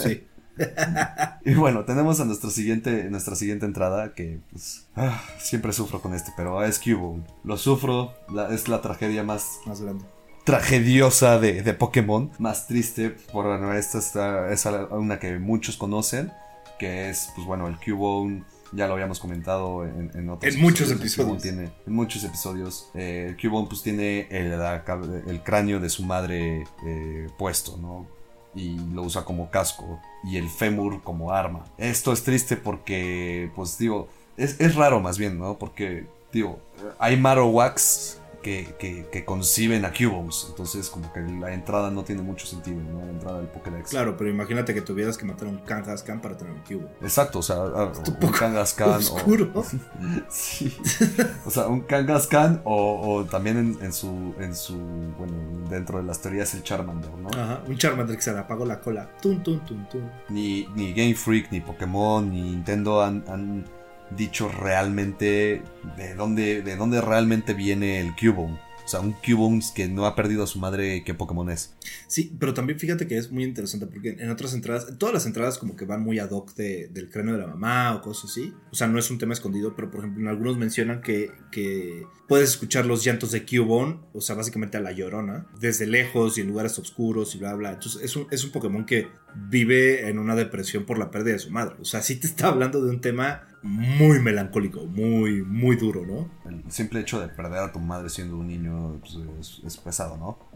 Sí. 0.00 0.26
Y 1.44 1.54
bueno, 1.54 1.84
tenemos 1.84 2.20
a 2.20 2.24
nuestro 2.26 2.50
siguiente, 2.50 3.04
nuestra 3.10 3.34
siguiente 3.34 3.64
entrada 3.66 4.12
que 4.14 4.40
pues 4.52 4.86
ah, 4.94 5.22
siempre 5.38 5.72
sufro 5.72 6.00
con 6.02 6.14
este, 6.14 6.32
pero 6.36 6.62
es 6.64 6.78
Cubone. 6.78 7.24
Lo 7.44 7.56
sufro, 7.56 8.12
la- 8.32 8.52
es 8.54 8.68
la 8.68 8.80
tragedia 8.82 9.22
más 9.22 9.46
Más 9.66 9.80
grande. 9.80 10.04
tragediosa 10.44 11.38
de, 11.38 11.62
de 11.62 11.74
Pokémon, 11.74 12.30
más 12.38 12.66
triste, 12.66 13.10
por 13.32 13.46
bueno, 13.46 13.72
esta 13.72 13.98
está- 13.98 14.52
es 14.52 14.66
una 14.90 15.18
que 15.18 15.38
muchos 15.38 15.76
conocen, 15.78 16.30
que 16.78 17.08
es 17.10 17.30
pues 17.34 17.46
bueno, 17.46 17.68
el 17.68 17.76
Cubone. 17.78 18.44
Ya 18.72 18.86
lo 18.86 18.92
habíamos 18.92 19.18
comentado 19.18 19.84
en, 19.84 20.12
en 20.14 20.30
otros 20.30 20.54
En 20.54 20.60
muchos 20.60 20.92
episodios. 20.92 21.42
Tiene, 21.42 21.70
en 21.86 21.92
muchos 21.92 22.22
episodios. 22.22 22.88
eh, 22.94 23.26
el 23.30 23.36
Cubone 23.36 23.66
pues 23.68 23.82
tiene 23.82 24.28
el 24.30 25.42
cráneo 25.42 25.80
de 25.80 25.88
su 25.88 26.04
madre 26.04 26.64
eh, 26.86 27.28
puesto, 27.36 27.76
¿no? 27.78 28.06
Y 28.54 28.78
lo 28.92 29.02
usa 29.02 29.24
como 29.24 29.50
casco 29.50 30.00
y 30.24 30.36
el 30.36 30.48
fémur 30.48 31.02
como 31.02 31.32
arma. 31.32 31.64
Esto 31.78 32.12
es 32.12 32.22
triste 32.22 32.56
porque, 32.56 33.50
pues 33.54 33.78
digo, 33.78 34.08
es, 34.36 34.60
es 34.60 34.74
raro 34.74 35.00
más 35.00 35.18
bien, 35.18 35.38
¿no? 35.38 35.58
Porque, 35.58 36.06
digo, 36.32 36.58
hay 36.98 37.16
Marowaks 37.16 38.19
que, 38.42 38.74
que, 38.78 39.06
que 39.10 39.24
conciben 39.24 39.84
a 39.84 39.92
Cubones, 39.92 40.46
entonces 40.50 40.88
como 40.88 41.12
que 41.12 41.20
la 41.20 41.52
entrada 41.52 41.90
no 41.90 42.04
tiene 42.04 42.22
mucho 42.22 42.46
sentido, 42.46 42.80
¿no? 42.82 43.04
La 43.04 43.10
entrada 43.10 43.38
del 43.38 43.48
Pokédex. 43.48 43.90
Claro, 43.90 44.16
pero 44.16 44.30
imagínate 44.30 44.74
que 44.74 44.80
tuvieras 44.82 45.18
que 45.18 45.24
matar 45.24 45.48
a 45.48 45.50
un 45.50 45.58
Kangaskhan 45.58 46.20
para 46.20 46.36
tener 46.36 46.52
un 46.54 46.60
cubo. 46.60 46.88
Exacto, 47.02 47.40
o 47.40 47.42
sea, 47.42 47.62
un 47.62 48.32
Kangaskhan 48.32 48.90
o... 48.90 48.96
Oscuro. 48.96 49.52
Sí. 50.28 50.76
O 51.44 51.50
sea, 51.50 51.66
un 51.68 51.82
Kangaskhan 51.82 52.62
o, 52.64 53.00
o 53.00 53.24
también 53.24 53.58
en, 53.58 53.78
en 53.84 53.92
su, 53.92 54.34
en 54.38 54.54
su, 54.54 54.76
bueno, 54.76 55.34
dentro 55.68 55.98
de 55.98 56.04
las 56.04 56.20
teorías 56.20 56.54
el 56.54 56.62
Charmander, 56.62 57.10
¿no? 57.12 57.28
Ajá, 57.30 57.62
un 57.66 57.76
Charmander 57.76 58.16
que 58.16 58.22
se 58.22 58.32
le 58.32 58.38
apagó 58.38 58.64
la 58.64 58.80
cola. 58.80 59.10
Tun, 59.20 59.42
tun, 59.42 59.60
tun, 59.60 59.86
tun. 59.88 60.10
ni, 60.28 60.66
ni 60.74 60.92
Game 60.92 61.14
Freak, 61.14 61.50
ni 61.50 61.60
Pokémon, 61.60 62.28
ni 62.30 62.42
Nintendo 62.42 63.02
han, 63.02 63.24
han 63.28 63.64
dicho 64.16 64.48
realmente 64.48 65.62
de 65.96 66.14
dónde, 66.14 66.62
de 66.62 66.76
dónde 66.76 67.00
realmente 67.00 67.54
viene 67.54 68.00
el 68.00 68.14
Cubone. 68.16 68.58
O 68.82 68.88
sea, 68.90 68.98
un 69.00 69.12
Cubone 69.12 69.60
que 69.72 69.86
no 69.86 70.04
ha 70.04 70.16
perdido 70.16 70.42
a 70.42 70.48
su 70.48 70.58
madre, 70.58 71.04
¿qué 71.04 71.14
Pokémon 71.14 71.48
es? 71.48 71.76
Sí, 72.08 72.34
pero 72.40 72.54
también 72.54 72.76
fíjate 72.76 73.06
que 73.06 73.16
es 73.18 73.30
muy 73.30 73.44
interesante 73.44 73.86
porque 73.86 74.16
en 74.18 74.28
otras 74.30 74.52
entradas, 74.52 74.88
en 74.88 74.98
todas 74.98 75.12
las 75.14 75.26
entradas 75.26 75.58
como 75.58 75.76
que 75.76 75.84
van 75.84 76.02
muy 76.02 76.18
ad 76.18 76.30
hoc 76.32 76.54
de- 76.56 76.88
del 76.88 77.08
cráneo 77.08 77.34
de 77.34 77.40
la 77.40 77.46
mamá 77.46 77.94
o 77.94 78.00
cosas 78.02 78.32
así. 78.32 78.52
O 78.72 78.74
sea, 78.74 78.88
no 78.88 78.98
es 78.98 79.08
un 79.12 79.18
tema 79.18 79.32
escondido, 79.32 79.76
pero 79.76 79.92
por 79.92 80.00
ejemplo 80.00 80.20
en 80.22 80.26
algunos 80.28 80.58
mencionan 80.58 81.02
que, 81.02 81.30
que 81.52 82.04
puedes 82.26 82.48
escuchar 82.50 82.84
los 82.84 83.04
llantos 83.04 83.30
de 83.30 83.46
Cubone, 83.46 84.00
o 84.12 84.20
sea, 84.20 84.34
básicamente 84.34 84.76
a 84.76 84.80
la 84.80 84.90
llorona, 84.90 85.46
desde 85.60 85.86
lejos 85.86 86.36
y 86.36 86.40
en 86.40 86.48
lugares 86.48 86.76
oscuros 86.80 87.36
y 87.36 87.38
bla, 87.38 87.54
bla. 87.54 87.74
Entonces 87.74 88.02
es 88.02 88.16
un, 88.16 88.26
es 88.32 88.42
un 88.42 88.50
Pokémon 88.50 88.84
que 88.86 89.06
vive 89.48 90.08
en 90.08 90.18
una 90.18 90.34
depresión 90.34 90.84
por 90.84 90.98
la 90.98 91.12
pérdida 91.12 91.34
de 91.34 91.38
su 91.38 91.52
madre. 91.52 91.76
O 91.80 91.84
sea, 91.84 92.02
sí 92.02 92.16
te 92.16 92.26
está 92.26 92.48
hablando 92.48 92.82
de 92.84 92.90
un 92.90 93.00
tema 93.00 93.46
muy 93.62 94.18
melancólico, 94.20 94.86
muy, 94.86 95.42
muy 95.42 95.76
duro, 95.76 96.06
¿no? 96.06 96.30
El 96.50 96.62
simple 96.70 97.00
hecho 97.00 97.20
de 97.20 97.28
perder 97.28 97.58
a 97.58 97.72
tu 97.72 97.78
madre 97.78 98.08
siendo 98.08 98.36
un 98.36 98.48
niño 98.48 99.00
pues, 99.00 99.18
es, 99.40 99.60
es 99.64 99.76
pesado, 99.76 100.16
¿no? 100.16 100.50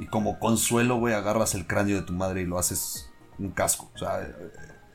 Y 0.00 0.06
como 0.06 0.40
consuelo, 0.40 0.96
güey, 0.96 1.14
agarras 1.14 1.54
el 1.54 1.66
cráneo 1.68 1.96
de 1.96 2.02
tu 2.02 2.12
madre 2.12 2.42
y 2.42 2.46
lo 2.46 2.58
haces 2.58 3.10
un 3.38 3.50
casco. 3.50 3.90
O 3.94 3.98
sea, 3.98 4.28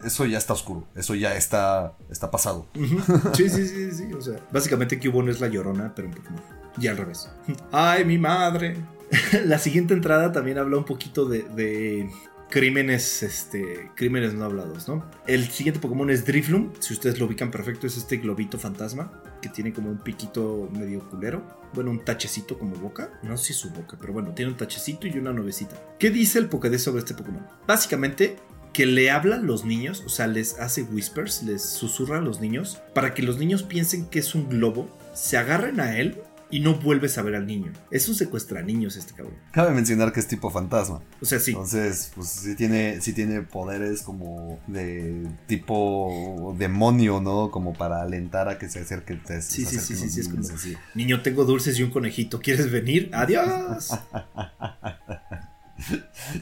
eso 0.04 0.26
ya 0.26 0.38
está 0.38 0.54
oscuro. 0.54 0.86
Eso 0.93 1.15
ya 1.15 1.36
está, 1.36 1.93
está 2.10 2.30
pasado. 2.32 2.67
Ujú. 2.76 2.98
Sí, 3.34 3.50
sí, 3.50 3.67
sí, 3.67 3.91
sí. 3.91 4.13
O 4.13 4.22
sea, 4.22 4.39
básicamente 4.52 5.00
Cubone 5.00 5.32
es 5.32 5.39
la 5.39 5.48
llorona, 5.48 5.93
pero 5.96 6.10
en 6.10 6.13
Pokémon. 6.15 6.41
Y 6.80 6.88
al 6.88 6.98
revés. 6.98 7.30
¡Ay, 7.72 8.04
mi 8.06 8.17
madre! 8.17 8.76
la 9.46 9.58
siguiente 9.58 9.93
entrada 9.93 10.32
también 10.32 10.58
habla 10.58 10.78
un 10.78 10.84
poquito 10.84 11.26
de, 11.26 11.43
de 11.43 12.10
crímenes, 12.49 13.23
este, 13.23 13.91
crímenes 13.95 14.33
no 14.33 14.45
hablados, 14.45 14.88
¿no? 14.88 15.10
El 15.27 15.47
siguiente 15.49 15.79
Pokémon 15.79 16.10
es 16.10 16.25
Drifloom. 16.25 16.73
Si 16.79 16.93
ustedes 16.93 17.19
lo 17.19 17.25
ubican 17.25 17.51
perfecto, 17.51 17.88
es 17.88 17.97
este 17.97 18.17
globito 18.17 18.57
fantasma 18.57 19.23
que 19.41 19.49
tiene 19.49 19.73
como 19.73 19.89
un 19.89 19.97
piquito 19.99 20.69
medio 20.71 21.07
culero. 21.10 21.43
Bueno, 21.73 21.91
un 21.91 22.03
tachecito 22.03 22.57
como 22.57 22.75
boca. 22.75 23.19
No 23.23 23.38
sé 23.38 23.45
si 23.45 23.53
es 23.53 23.60
su 23.60 23.69
boca, 23.69 23.97
pero 23.99 24.13
bueno, 24.13 24.33
tiene 24.33 24.51
un 24.51 24.57
tachecito 24.57 25.07
y 25.07 25.17
una 25.17 25.33
nubecita. 25.33 25.75
¿Qué 25.99 26.10
dice 26.10 26.39
el 26.39 26.47
Pokédex 26.47 26.83
sobre 26.83 26.99
este 26.99 27.13
Pokémon? 27.13 27.45
Básicamente, 27.67 28.38
que 28.73 28.86
le 28.86 29.10
habla 29.10 29.38
a 29.38 29.39
los 29.39 29.65
niños, 29.65 30.03
o 30.05 30.10
sea, 30.10 30.27
les 30.27 30.60
hace 30.60 30.83
whispers, 30.83 31.43
les 31.43 31.63
susurra 31.63 32.19
a 32.19 32.21
los 32.21 32.41
niños, 32.41 32.81
para 32.93 33.13
que 33.13 33.23
los 33.23 33.38
niños 33.38 33.63
piensen 33.63 34.05
que 34.05 34.19
es 34.19 34.36
un 34.36 34.49
globo, 34.49 34.95
se 35.13 35.38
agarren 35.38 35.79
a 35.79 35.97
él 35.97 36.21
y 36.49 36.60
no 36.62 36.75
vuelves 36.75 37.17
a 37.17 37.21
ver 37.23 37.36
al 37.36 37.45
niño. 37.45 37.73
Es 37.91 38.07
un 38.07 38.15
secuestra 38.15 38.62
niños 38.62 38.95
este 38.95 39.13
cabrón. 39.13 39.36
Cabe 39.51 39.71
mencionar 39.71 40.13
que 40.13 40.19
es 40.21 40.27
tipo 40.27 40.49
fantasma. 40.49 41.01
O 41.21 41.25
sea, 41.25 41.39
sí. 41.39 41.51
Entonces, 41.51 42.12
pues 42.15 42.29
sí 42.29 42.55
tiene, 42.55 43.01
sí 43.01 43.12
tiene 43.13 43.41
poderes 43.41 44.01
como 44.01 44.60
de 44.67 45.27
tipo 45.47 46.55
demonio, 46.57 47.19
¿no? 47.21 47.51
Como 47.51 47.73
para 47.73 48.01
alentar 48.01 48.47
a 48.49 48.57
que 48.57 48.69
se 48.69 48.79
acerque. 48.79 49.15
te- 49.15 49.41
Sí, 49.41 49.65
se 49.65 49.71
sí, 49.79 49.95
sí, 49.95 50.03
los 50.05 50.13
sí, 50.13 50.19
es 50.21 50.29
como- 50.29 50.41
así. 50.43 50.75
Niño, 50.95 51.21
tengo 51.21 51.43
dulces 51.43 51.77
y 51.79 51.83
un 51.83 51.91
conejito. 51.91 52.39
¿Quieres 52.39 52.71
venir? 52.71 53.10
¡Adiós! 53.13 53.89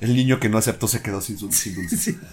El 0.01 0.15
niño 0.15 0.39
que 0.39 0.47
no 0.49 0.57
aceptó 0.57 0.87
se 0.87 1.01
quedó 1.01 1.19
sin, 1.21 1.37
su- 1.37 1.51
sin 1.51 1.75
dulce. 1.75 1.97
Sí. 1.97 2.17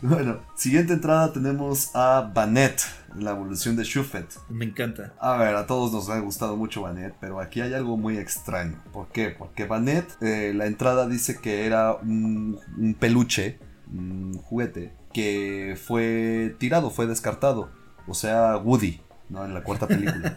Bueno, 0.00 0.38
siguiente 0.54 0.92
entrada 0.92 1.32
tenemos 1.32 1.90
a 1.92 2.30
Banet, 2.32 2.82
la 3.16 3.32
evolución 3.32 3.74
de 3.74 3.82
Shuffet. 3.82 4.26
Me 4.48 4.64
encanta. 4.64 5.12
A 5.18 5.36
ver, 5.36 5.56
a 5.56 5.66
todos 5.66 5.92
nos 5.92 6.08
ha 6.08 6.20
gustado 6.20 6.56
mucho 6.56 6.82
Banet, 6.82 7.16
pero 7.20 7.40
aquí 7.40 7.60
hay 7.60 7.74
algo 7.74 7.96
muy 7.96 8.16
extraño. 8.16 8.80
¿Por 8.92 9.08
qué? 9.08 9.30
Porque 9.30 9.66
Banet, 9.66 10.06
eh, 10.20 10.52
la 10.54 10.66
entrada 10.66 11.08
dice 11.08 11.40
que 11.40 11.66
era 11.66 11.94
un, 11.94 12.60
un 12.76 12.94
peluche, 12.94 13.58
un 13.92 14.34
juguete, 14.38 14.92
que 15.12 15.76
fue 15.84 16.54
tirado, 16.60 16.90
fue 16.90 17.08
descartado. 17.08 17.70
O 18.06 18.14
sea, 18.14 18.56
Woody, 18.56 19.00
¿no? 19.28 19.44
En 19.44 19.54
la 19.54 19.62
cuarta 19.62 19.86
película. 19.86 20.36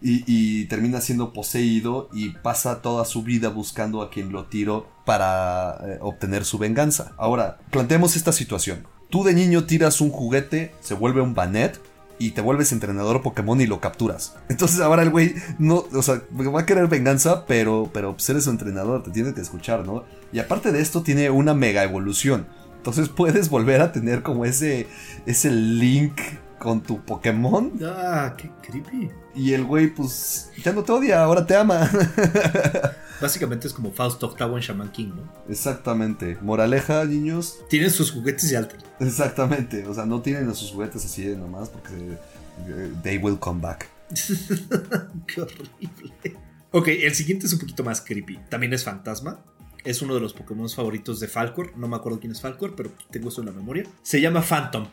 y, 0.00 0.64
termina 0.66 1.00
siendo 1.00 1.32
poseído 1.32 2.08
y 2.12 2.30
pasa 2.30 2.82
toda 2.82 3.04
su 3.04 3.22
vida 3.22 3.48
buscando 3.48 4.02
a 4.02 4.10
quien 4.10 4.32
lo 4.32 4.46
tiró 4.46 4.88
para 5.04 5.78
eh, 5.84 5.98
obtener 6.00 6.44
su 6.44 6.58
venganza. 6.58 7.12
Ahora, 7.16 7.58
planteemos 7.70 8.16
esta 8.16 8.32
situación. 8.32 8.86
Tú 9.10 9.24
de 9.24 9.34
niño 9.34 9.64
tiras 9.64 10.00
un 10.00 10.10
juguete, 10.10 10.74
se 10.80 10.94
vuelve 10.94 11.20
un 11.20 11.34
Banet, 11.34 11.80
y 12.22 12.30
te 12.30 12.40
vuelves 12.40 12.70
entrenador 12.70 13.20
Pokémon 13.20 13.60
y 13.60 13.66
lo 13.66 13.80
capturas. 13.80 14.36
Entonces 14.48 14.78
ahora 14.80 15.02
el 15.02 15.10
güey 15.10 15.34
no, 15.58 15.84
o 15.92 16.02
sea, 16.02 16.22
va 16.32 16.60
a 16.60 16.66
querer 16.66 16.86
venganza, 16.86 17.46
pero, 17.46 17.90
pero 17.92 18.12
pues 18.12 18.28
eres 18.30 18.46
entrenador, 18.46 19.02
te 19.02 19.10
tiene 19.10 19.34
que 19.34 19.40
escuchar, 19.40 19.84
¿no? 19.84 20.04
Y 20.32 20.38
aparte 20.38 20.70
de 20.70 20.80
esto 20.80 21.02
tiene 21.02 21.30
una 21.30 21.52
mega 21.52 21.82
evolución. 21.82 22.46
Entonces 22.76 23.08
puedes 23.08 23.48
volver 23.48 23.80
a 23.80 23.90
tener 23.90 24.22
como 24.22 24.44
ese, 24.44 24.86
ese 25.26 25.50
link 25.50 26.12
con 26.62 26.80
tu 26.80 27.04
Pokémon. 27.04 27.72
Ah, 27.84 28.36
qué 28.38 28.48
creepy. 28.62 29.10
Y 29.34 29.52
el 29.52 29.64
güey, 29.64 29.92
pues, 29.92 30.50
ya 30.62 30.72
no 30.72 30.84
te 30.84 30.92
odia, 30.92 31.24
ahora 31.24 31.44
te 31.44 31.56
ama. 31.56 31.90
Básicamente 33.20 33.66
es 33.66 33.74
como 33.74 33.90
Fausto 33.90 34.26
octavo 34.26 34.56
en 34.56 34.62
Shaman 34.62 34.92
King, 34.92 35.08
¿no? 35.08 35.32
Exactamente. 35.48 36.38
Moraleja, 36.40 37.04
niños. 37.04 37.58
Tienen 37.68 37.90
sus 37.90 38.12
juguetes 38.12 38.50
y 38.52 38.54
alter. 38.54 38.78
Exactamente. 39.00 39.84
O 39.88 39.94
sea, 39.94 40.06
no 40.06 40.22
tienen 40.22 40.48
a 40.48 40.54
sus 40.54 40.70
juguetes 40.70 41.04
así 41.04 41.24
de 41.24 41.36
nomás 41.36 41.68
porque 41.68 41.94
eh, 42.68 42.92
they 43.02 43.18
will 43.18 43.38
come 43.38 43.60
back. 43.60 43.88
qué 45.26 45.40
horrible. 45.40 46.36
Ok, 46.70 46.88
el 46.88 47.14
siguiente 47.14 47.46
es 47.46 47.52
un 47.52 47.58
poquito 47.58 47.82
más 47.82 48.00
creepy. 48.00 48.38
También 48.48 48.72
es 48.72 48.84
fantasma. 48.84 49.40
Es 49.82 50.00
uno 50.00 50.14
de 50.14 50.20
los 50.20 50.32
Pokémon 50.32 50.68
favoritos 50.68 51.18
de 51.18 51.26
Falcor. 51.26 51.76
No 51.76 51.88
me 51.88 51.96
acuerdo 51.96 52.20
quién 52.20 52.30
es 52.30 52.40
Falcor, 52.40 52.76
pero 52.76 52.92
tengo 53.10 53.30
eso 53.30 53.40
en 53.40 53.48
la 53.48 53.52
memoria. 53.52 53.84
Se 54.02 54.20
llama 54.20 54.42
Phantom. 54.42 54.86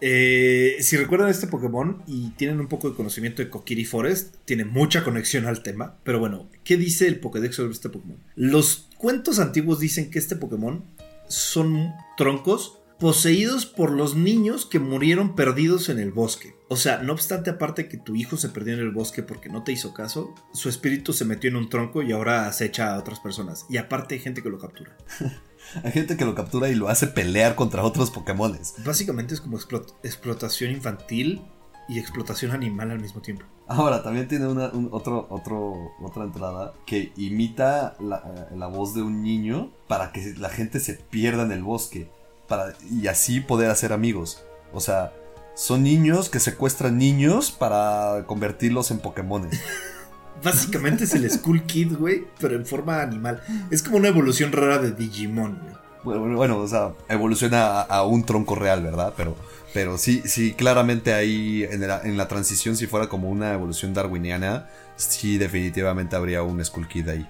Eh, 0.00 0.76
si 0.80 0.96
recuerdan 0.96 1.30
este 1.30 1.46
Pokémon 1.46 2.02
y 2.06 2.30
tienen 2.30 2.60
un 2.60 2.68
poco 2.68 2.90
de 2.90 2.96
conocimiento 2.96 3.42
de 3.42 3.48
Kokiri 3.48 3.84
Forest, 3.84 4.36
tiene 4.44 4.64
mucha 4.64 5.04
conexión 5.04 5.46
al 5.46 5.62
tema. 5.62 5.98
Pero 6.04 6.18
bueno, 6.18 6.50
¿qué 6.64 6.76
dice 6.76 7.08
el 7.08 7.20
Pokédex 7.20 7.56
sobre 7.56 7.72
este 7.72 7.88
Pokémon? 7.88 8.18
Los 8.34 8.88
cuentos 8.98 9.38
antiguos 9.38 9.80
dicen 9.80 10.10
que 10.10 10.18
este 10.18 10.36
Pokémon 10.36 10.84
son 11.28 11.92
troncos 12.16 12.78
poseídos 12.98 13.66
por 13.66 13.90
los 13.90 14.14
niños 14.14 14.64
que 14.64 14.78
murieron 14.78 15.34
perdidos 15.34 15.88
en 15.88 15.98
el 15.98 16.12
bosque. 16.12 16.54
O 16.68 16.76
sea, 16.76 16.98
no 16.98 17.12
obstante, 17.12 17.50
aparte 17.50 17.88
que 17.88 17.98
tu 17.98 18.16
hijo 18.16 18.36
se 18.36 18.48
perdió 18.48 18.74
en 18.74 18.80
el 18.80 18.90
bosque 18.90 19.22
porque 19.22 19.48
no 19.48 19.62
te 19.62 19.72
hizo 19.72 19.92
caso, 19.92 20.34
su 20.52 20.68
espíritu 20.68 21.12
se 21.12 21.24
metió 21.24 21.50
en 21.50 21.56
un 21.56 21.68
tronco 21.68 22.02
y 22.02 22.12
ahora 22.12 22.48
acecha 22.48 22.94
a 22.94 22.98
otras 22.98 23.20
personas. 23.20 23.66
Y 23.68 23.76
aparte 23.76 24.14
hay 24.14 24.20
gente 24.20 24.42
que 24.42 24.48
lo 24.48 24.58
captura. 24.58 24.96
hay 25.82 25.92
gente 25.92 26.16
que 26.16 26.24
lo 26.24 26.34
captura 26.34 26.68
y 26.68 26.74
lo 26.74 26.88
hace 26.88 27.06
pelear 27.06 27.54
contra 27.54 27.82
otros 27.84 28.10
Pokémones. 28.10 28.74
Básicamente 28.84 29.34
es 29.34 29.40
como 29.40 29.58
explotación 29.58 30.70
infantil 30.70 31.42
y 31.88 31.98
explotación 31.98 32.52
animal 32.52 32.90
al 32.90 33.00
mismo 33.00 33.20
tiempo. 33.20 33.44
Ahora, 33.68 34.02
también 34.02 34.28
tiene 34.28 34.46
una 34.46 34.70
otro, 34.90 35.26
otro, 35.30 35.92
otra 36.00 36.24
entrada 36.24 36.74
que 36.84 37.12
imita 37.16 37.96
la, 38.00 38.22
eh, 38.50 38.56
la, 38.56 38.66
voz 38.68 38.94
de 38.94 39.02
un 39.02 39.22
niño 39.22 39.72
para 39.88 40.12
que 40.12 40.34
la 40.36 40.48
gente 40.48 40.78
se 40.80 40.94
pierda 40.94 41.42
en 41.42 41.52
el 41.52 41.62
bosque 41.62 42.08
para, 42.48 42.74
y 42.90 43.08
así 43.08 43.40
poder 43.40 43.70
hacer 43.70 43.92
amigos. 43.92 44.44
O 44.72 44.80
sea, 44.80 45.12
son 45.54 45.82
niños 45.82 46.28
que 46.28 46.38
secuestran 46.38 46.98
niños 46.98 47.50
para 47.50 48.24
convertirlos 48.26 48.90
en 48.90 48.98
Pokémon. 48.98 49.48
Básicamente 50.42 51.04
es 51.04 51.14
el 51.14 51.30
School 51.30 51.62
Kid, 51.62 51.96
güey, 51.96 52.24
pero 52.38 52.56
en 52.56 52.66
forma 52.66 53.00
animal. 53.00 53.42
Es 53.70 53.82
como 53.82 53.96
una 53.96 54.08
evolución 54.08 54.52
rara 54.52 54.78
de 54.78 54.92
Digimon, 54.92 55.58
güey. 55.60 55.76
Bueno, 56.04 56.36
bueno, 56.36 56.58
o 56.58 56.68
sea, 56.68 56.92
evoluciona 57.08 57.80
a, 57.80 58.04
un 58.04 58.24
tronco 58.24 58.54
real, 58.54 58.80
¿verdad? 58.82 59.12
Pero, 59.16 59.36
pero 59.74 59.98
sí, 59.98 60.22
sí, 60.24 60.52
claramente 60.52 61.12
ahí 61.12 61.66
en 61.68 61.86
la, 61.86 62.00
en 62.02 62.16
la 62.16 62.28
transición, 62.28 62.76
si 62.76 62.86
fuera 62.86 63.08
como 63.08 63.28
una 63.28 63.52
evolución 63.52 63.92
darwiniana, 63.92 64.68
sí, 64.94 65.36
definitivamente 65.36 66.14
habría 66.14 66.44
un 66.44 66.64
Skull 66.64 66.86
Kid 66.86 67.08
ahí. 67.08 67.28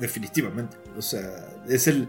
definitivamente. 0.00 0.76
O 0.96 1.02
sea, 1.02 1.20
es 1.68 1.86
el, 1.86 2.08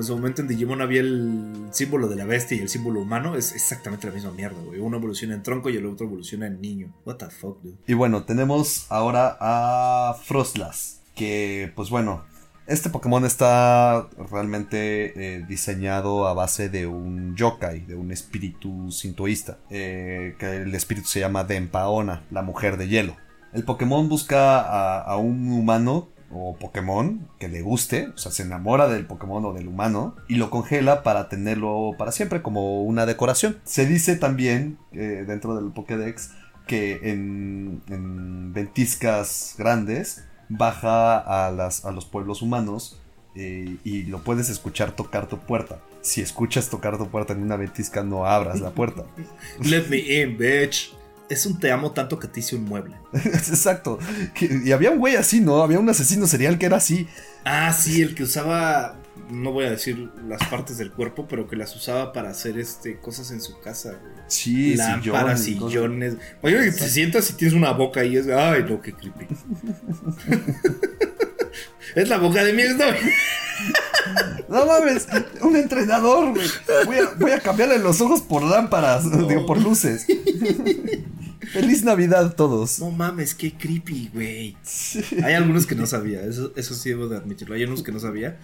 en 0.00 0.06
su 0.06 0.16
momento 0.16 0.42
en 0.42 0.48
Digimon 0.48 0.80
había 0.80 1.00
el 1.00 1.68
símbolo 1.70 2.08
de 2.08 2.16
la 2.16 2.24
bestia 2.24 2.56
y 2.56 2.60
el 2.60 2.68
símbolo 2.68 3.00
humano, 3.00 3.36
es 3.36 3.52
exactamente 3.52 4.06
la 4.06 4.12
misma 4.12 4.30
mierda, 4.32 4.60
güey. 4.62 4.80
Uno 4.80 4.96
evoluciona 4.96 5.34
en 5.34 5.42
tronco 5.42 5.70
y 5.70 5.76
el 5.76 5.86
otro 5.86 6.06
evoluciona 6.06 6.46
en 6.46 6.60
niño. 6.60 6.92
What 7.04 7.16
the 7.16 7.30
fuck, 7.30 7.62
dude. 7.62 7.76
Y 7.86 7.94
bueno, 7.94 8.24
tenemos 8.24 8.86
ahora 8.90 9.36
a 9.40 10.16
Frostlass, 10.24 11.00
que 11.14 11.72
pues 11.74 11.90
bueno, 11.90 12.24
este 12.66 12.88
Pokémon 12.88 13.24
está 13.24 14.08
realmente 14.30 15.36
eh, 15.36 15.44
diseñado 15.46 16.26
a 16.26 16.34
base 16.34 16.68
de 16.68 16.86
un 16.86 17.36
yokai, 17.36 17.80
de 17.80 17.94
un 17.94 18.10
espíritu 18.10 18.90
sintoísta, 18.90 19.58
eh, 19.68 20.34
que 20.38 20.56
el 20.56 20.74
espíritu 20.74 21.08
se 21.08 21.20
llama 21.20 21.44
Dempaona, 21.44 22.22
la 22.30 22.42
mujer 22.42 22.76
de 22.78 22.88
hielo. 22.88 23.16
El 23.52 23.64
Pokémon 23.64 24.08
busca 24.08 25.00
a 25.00 25.16
un 25.16 25.52
humano 25.52 26.08
o 26.34 26.56
Pokémon 26.56 27.28
que 27.38 27.48
le 27.48 27.62
guste, 27.62 28.08
o 28.08 28.18
sea, 28.18 28.32
se 28.32 28.42
enamora 28.42 28.88
del 28.88 29.06
Pokémon 29.06 29.44
o 29.44 29.52
del 29.52 29.68
humano 29.68 30.16
y 30.28 30.36
lo 30.36 30.50
congela 30.50 31.02
para 31.02 31.28
tenerlo 31.28 31.92
para 31.96 32.12
siempre 32.12 32.42
como 32.42 32.82
una 32.82 33.06
decoración. 33.06 33.58
Se 33.64 33.86
dice 33.86 34.16
también 34.16 34.78
eh, 34.92 35.24
dentro 35.26 35.54
del 35.54 35.72
Pokédex 35.72 36.32
que 36.66 37.00
en, 37.10 37.82
ventiscas 38.52 39.54
grandes 39.58 40.24
baja 40.48 41.18
a, 41.18 41.50
las, 41.50 41.84
a 41.84 41.92
los 41.92 42.04
pueblos 42.04 42.42
humanos 42.42 43.00
eh, 43.34 43.76
y 43.84 44.04
lo 44.04 44.20
puedes 44.20 44.48
escuchar 44.48 44.92
tocar 44.92 45.28
tu 45.28 45.38
puerta. 45.38 45.78
Si 46.02 46.20
escuchas 46.20 46.68
tocar 46.68 46.98
tu 46.98 47.08
puerta 47.08 47.32
en 47.32 47.42
una 47.42 47.56
ventisca, 47.56 48.02
no 48.02 48.26
abras 48.26 48.60
la 48.60 48.70
puerta. 48.70 49.04
Let 49.62 49.88
me 49.88 49.98
in, 49.98 50.36
bitch 50.36 50.92
es 51.28 51.46
un 51.46 51.58
te 51.58 51.72
amo 51.72 51.92
tanto 51.92 52.18
que 52.18 52.28
te 52.28 52.40
hice 52.40 52.56
un 52.56 52.64
mueble. 52.64 52.96
Exacto. 53.12 53.98
Y 54.40 54.72
había 54.72 54.90
un 54.90 54.98
güey 54.98 55.16
así, 55.16 55.40
¿no? 55.40 55.62
Había 55.62 55.78
un 55.78 55.88
asesino 55.88 56.26
serial 56.26 56.58
que 56.58 56.66
era 56.66 56.76
así. 56.76 57.08
Ah, 57.44 57.72
sí, 57.72 58.02
el 58.02 58.14
que 58.14 58.24
usaba, 58.24 58.96
no 59.30 59.52
voy 59.52 59.66
a 59.66 59.70
decir 59.70 60.10
las 60.26 60.46
partes 60.48 60.78
del 60.78 60.92
cuerpo, 60.92 61.26
pero 61.28 61.48
que 61.48 61.56
las 61.56 61.74
usaba 61.74 62.12
para 62.12 62.30
hacer 62.30 62.58
este 62.58 62.98
cosas 62.98 63.30
en 63.30 63.40
su 63.40 63.60
casa, 63.60 63.90
güey. 63.90 64.14
Sí, 64.26 64.76
Lámparas, 64.76 65.42
sillones. 65.42 66.16
Oye, 66.42 66.72
te 66.72 66.88
sientas 66.88 67.30
y 67.30 67.34
tienes 67.34 67.54
una 67.54 67.72
boca 67.72 68.04
y 68.04 68.16
es, 68.16 68.26
ay, 68.28 68.64
no, 68.68 68.80
qué 68.80 68.92
creepy. 68.92 69.26
es 71.94 72.08
la 72.08 72.18
boca 72.18 72.44
de 72.44 72.52
mi 72.52 72.62
No 74.48 74.66
mames, 74.66 75.06
un 75.42 75.56
entrenador, 75.56 76.32
güey. 76.32 76.48
Voy 77.18 77.30
a, 77.30 77.40
cambiarle 77.40 77.78
los 77.78 78.00
ojos 78.00 78.22
por 78.22 78.42
lámparas, 78.42 79.10
digo, 79.28 79.46
por 79.46 79.60
luces. 79.60 80.06
Feliz 81.52 81.84
Navidad 81.84 82.34
todos. 82.34 82.80
No 82.80 82.90
mames, 82.90 83.34
qué 83.34 83.52
creepy, 83.52 84.10
güey. 84.12 84.56
Hay 85.22 85.34
algunos 85.34 85.66
que 85.66 85.74
no 85.74 85.86
sabía, 85.86 86.22
eso, 86.22 86.52
eso 86.56 86.74
sí 86.74 86.90
debo 86.90 87.08
de 87.08 87.16
admitirlo. 87.16 87.54
Hay 87.54 87.64
unos 87.64 87.82
que 87.82 87.92
no 87.92 88.00
sabía. 88.00 88.38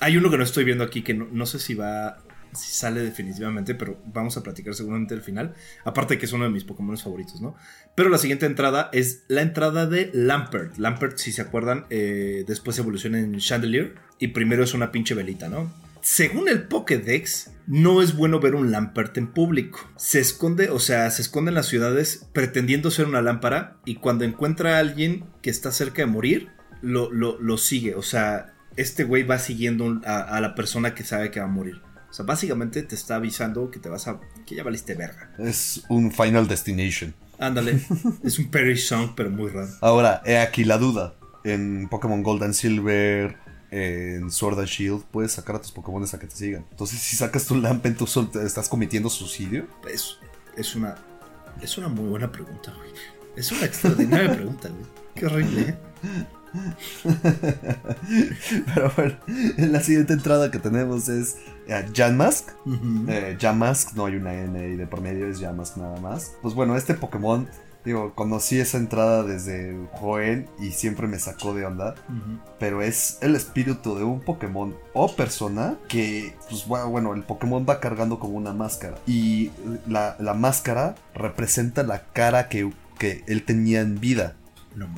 Hay 0.00 0.16
uno 0.16 0.30
que 0.30 0.38
no 0.38 0.44
estoy 0.44 0.64
viendo 0.64 0.84
aquí 0.84 1.02
que 1.02 1.14
no, 1.14 1.46
sé 1.46 1.58
si 1.58 1.74
va, 1.74 2.18
si 2.52 2.72
sale 2.72 3.00
definitivamente, 3.00 3.74
pero 3.74 3.98
vamos 4.06 4.36
a 4.36 4.42
platicar 4.42 4.74
seguramente 4.74 5.14
al 5.14 5.22
final. 5.22 5.54
Aparte 5.84 6.18
que 6.18 6.26
es 6.26 6.32
uno 6.32 6.44
de 6.44 6.50
mis 6.50 6.64
Pokémon 6.64 6.96
favoritos, 6.98 7.40
¿no? 7.40 7.54
Pero 7.94 8.08
la 8.08 8.18
siguiente 8.18 8.46
entrada 8.46 8.90
es 8.92 9.24
la 9.28 9.42
entrada 9.42 9.86
de 9.86 10.10
Lampert. 10.12 10.76
Lampert, 10.78 11.18
si 11.18 11.32
se 11.32 11.42
acuerdan, 11.42 11.86
eh, 11.90 12.44
después 12.46 12.78
evoluciona 12.78 13.18
en 13.18 13.38
Chandelier 13.38 13.94
y 14.18 14.28
primero 14.28 14.62
es 14.62 14.74
una 14.74 14.92
pinche 14.92 15.14
velita, 15.14 15.48
¿no? 15.48 15.72
Según 16.02 16.48
el 16.48 16.66
Pokédex, 16.66 17.52
no 17.68 18.02
es 18.02 18.16
bueno 18.16 18.40
ver 18.40 18.56
un 18.56 18.72
Lampert 18.72 19.16
en 19.18 19.28
público. 19.28 19.78
Se 19.96 20.18
esconde, 20.18 20.68
o 20.68 20.80
sea, 20.80 21.08
se 21.12 21.22
esconde 21.22 21.50
en 21.50 21.54
las 21.54 21.66
ciudades 21.66 22.28
pretendiendo 22.32 22.90
ser 22.90 23.06
una 23.06 23.22
lámpara 23.22 23.76
y 23.84 23.94
cuando 23.94 24.24
encuentra 24.24 24.76
a 24.76 24.78
alguien 24.80 25.24
que 25.42 25.50
está 25.50 25.70
cerca 25.70 26.02
de 26.02 26.06
morir, 26.06 26.50
lo, 26.80 27.12
lo, 27.12 27.56
sigue. 27.56 27.94
O 27.94 28.02
sea, 28.02 28.52
este 28.76 29.04
güey 29.04 29.22
va 29.22 29.38
siguiendo 29.38 30.00
a, 30.04 30.40
la 30.40 30.56
persona 30.56 30.92
que 30.92 31.04
sabe 31.04 31.30
que 31.30 31.38
va 31.38 31.46
a 31.46 31.48
morir. 31.48 31.80
O 32.10 32.12
sea, 32.12 32.24
básicamente 32.24 32.82
te 32.82 32.96
está 32.96 33.14
avisando 33.14 33.70
que 33.70 33.78
te 33.78 33.88
vas 33.88 34.08
a. 34.08 34.18
que 34.44 34.56
ya 34.56 34.64
valiste 34.64 34.96
verga. 34.96 35.32
Es 35.38 35.84
un 35.88 36.10
Final 36.10 36.48
Destination. 36.48 37.14
Ándale. 37.38 37.80
es 38.24 38.40
un 38.40 38.50
Perish 38.50 38.88
Song, 38.88 39.12
pero 39.14 39.30
muy 39.30 39.50
raro. 39.50 39.70
Ahora, 39.80 40.20
he 40.26 40.38
aquí 40.38 40.64
la 40.64 40.78
duda. 40.78 41.14
En 41.44 41.88
Pokémon 41.88 42.22
Gold 42.24 42.42
and 42.42 42.54
Silver 42.54 43.36
en 43.72 44.30
Sword 44.30 44.58
and 44.58 44.68
Shield 44.68 45.02
puedes 45.10 45.32
sacar 45.32 45.56
a 45.56 45.60
tus 45.60 45.72
Pokémon 45.72 46.04
a 46.04 46.18
que 46.18 46.26
te 46.26 46.36
sigan. 46.36 46.66
Entonces, 46.70 47.00
si 47.00 47.16
sacas 47.16 47.46
tu 47.46 47.56
Lampen, 47.56 47.96
¿tú 47.96 48.04
estás 48.44 48.68
cometiendo 48.68 49.08
suicidio? 49.08 49.66
Es, 49.90 50.18
es 50.56 50.76
una. 50.76 50.94
Es 51.60 51.78
una 51.78 51.88
muy 51.88 52.08
buena 52.08 52.30
pregunta, 52.30 52.72
güey. 52.76 52.90
Es 53.34 53.50
una 53.50 53.64
extraordinaria 53.64 54.30
pregunta, 54.36 54.68
güey. 54.68 54.84
Qué 55.14 55.26
horrible, 55.26 55.60
¿eh? 55.70 55.78
Pero 58.74 58.92
bueno, 58.94 59.16
la 59.56 59.80
siguiente 59.80 60.12
entrada 60.12 60.50
que 60.50 60.58
tenemos 60.58 61.08
es 61.08 61.38
eh, 61.66 61.86
Jan 61.94 62.18
Mask. 62.18 62.50
Eh, 63.08 63.38
Jan 63.40 63.58
Mask, 63.58 63.94
no 63.94 64.04
hay 64.04 64.16
una 64.16 64.34
N 64.34 64.58
ahí 64.58 64.76
de 64.76 64.86
por 64.86 65.00
medio, 65.00 65.26
es 65.28 65.40
Jan 65.40 65.56
Mask 65.56 65.78
nada 65.78 65.98
más. 65.98 66.32
Pues 66.42 66.54
bueno, 66.54 66.76
este 66.76 66.92
Pokémon 66.92 67.48
Digo, 67.84 68.14
conocí 68.14 68.60
esa 68.60 68.78
entrada 68.78 69.24
desde 69.24 69.76
joven 69.92 70.48
y 70.60 70.70
siempre 70.70 71.08
me 71.08 71.18
sacó 71.18 71.52
de 71.52 71.66
onda. 71.66 71.94
Pero 72.58 72.80
es 72.80 73.18
el 73.22 73.34
espíritu 73.34 73.96
de 73.96 74.04
un 74.04 74.20
Pokémon 74.20 74.76
o 74.92 75.14
persona 75.16 75.76
que, 75.88 76.34
pues 76.48 76.66
bueno, 76.66 77.14
el 77.14 77.22
Pokémon 77.22 77.66
va 77.68 77.80
cargando 77.80 78.20
como 78.20 78.34
una 78.34 78.52
máscara. 78.52 78.96
Y 79.06 79.50
la, 79.88 80.16
máscara 80.34 80.94
representa 81.14 81.82
la 81.82 82.04
cara 82.12 82.48
que, 82.48 82.72
que 82.98 83.24
él 83.26 83.44
tenía 83.44 83.80
en 83.80 83.98
vida. 84.00 84.36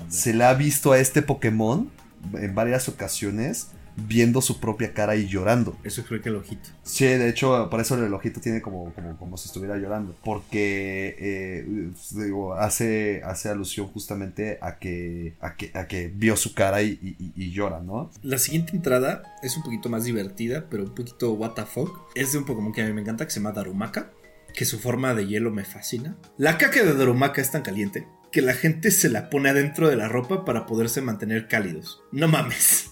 Se 0.09 0.35
le 0.35 0.45
ha 0.45 0.55
visto 0.55 0.93
a 0.93 0.99
este 0.99 1.22
Pokémon 1.22 1.91
en 2.35 2.55
varias 2.55 2.89
ocasiones 2.89 3.68
viendo 3.97 4.40
su 4.40 4.61
propia 4.61 4.92
cara 4.92 5.16
y 5.16 5.26
llorando. 5.26 5.76
Eso 5.84 6.05
creo 6.05 6.20
que 6.20 6.28
el 6.28 6.36
ojito. 6.36 6.70
Sí, 6.82 7.05
de 7.05 7.28
hecho, 7.28 7.68
por 7.70 7.80
eso 7.80 7.95
el 8.03 8.12
ojito 8.12 8.40
tiene 8.40 8.61
como, 8.61 8.92
como, 9.18 9.36
si 9.36 9.47
estuviera 9.47 9.76
llorando. 9.76 10.14
Porque 10.24 11.16
eh, 11.18 11.90
digo, 12.12 12.55
hace, 12.55 13.22
hace 13.24 13.49
alusión 13.49 13.86
justamente 13.88 14.59
a 14.61 14.78
que, 14.78 15.34
a 15.40 15.57
que, 15.57 15.70
a 15.74 15.86
que 15.86 16.09
vio 16.14 16.36
su 16.36 16.55
cara 16.55 16.82
y, 16.82 17.53
llora, 17.53 17.80
¿no? 17.80 18.11
La 18.22 18.38
siguiente 18.38 18.72
entrada 18.74 19.22
es 19.42 19.57
un 19.57 19.62
poquito 19.62 19.88
más 19.88 20.05
divertida, 20.05 20.66
pero 20.68 20.84
un 20.84 20.95
poquito 20.95 21.32
what 21.32 21.53
the 21.53 21.64
fuck. 21.64 22.11
Es 22.14 22.32
de 22.32 22.38
un 22.38 22.45
Pokémon 22.45 22.72
que 22.72 22.82
a 22.82 22.86
mí 22.86 22.92
me 22.92 23.01
encanta, 23.01 23.24
que 23.24 23.30
se 23.30 23.40
llama 23.40 23.53
Darumaka. 23.53 24.11
Que 24.55 24.64
su 24.64 24.78
forma 24.78 25.14
de 25.14 25.26
hielo 25.26 25.51
me 25.51 25.64
fascina. 25.64 26.16
La 26.38 26.59
caca 26.59 26.84
de 26.84 26.95
Darumaka 26.95 27.40
es 27.40 27.51
tan 27.51 27.62
caliente 27.62 28.07
que 28.35 28.43
la 28.43 28.55
gente 28.55 28.91
se 28.91 29.11
la 29.11 29.30
pone 29.30 29.51
adentro 29.51 29.89
de 29.89 29.95
la 29.95 30.09
ropa 30.09 30.45
para 30.45 30.66
poderse 30.66 31.01
mantener 31.01 31.47
cálidos. 31.47 32.03
No 32.11 32.26
mames. 32.26 32.91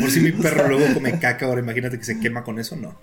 Por 0.00 0.10
si 0.10 0.20
mi 0.20 0.32
perro 0.42 0.68
luego 0.68 0.94
come 0.94 1.18
caca, 1.18 1.44
ahora 1.44 1.60
imagínate 1.60 1.98
que 1.98 2.04
se 2.04 2.18
quema 2.18 2.44
con 2.44 2.58
eso, 2.58 2.76
no. 2.76 2.98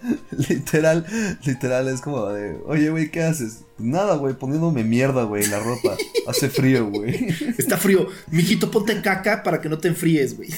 Literal, 0.49 1.05
literal, 1.45 1.87
es 1.87 2.01
como 2.01 2.29
de, 2.29 2.57
oye, 2.65 2.89
güey, 2.89 3.11
¿qué 3.11 3.21
haces? 3.21 3.65
Nada, 3.77 4.15
güey, 4.15 4.33
poniéndome 4.33 4.83
mierda, 4.83 5.21
güey, 5.21 5.43
en 5.43 5.51
la 5.51 5.59
ropa. 5.59 5.95
Hace 6.27 6.49
frío, 6.49 6.89
güey. 6.89 7.27
Está 7.59 7.77
frío. 7.77 8.07
Mijito, 8.31 8.71
ponte 8.71 8.99
caca 9.03 9.43
para 9.43 9.61
que 9.61 9.69
no 9.69 9.77
te 9.77 9.89
enfríes, 9.89 10.35
güey. 10.35 10.49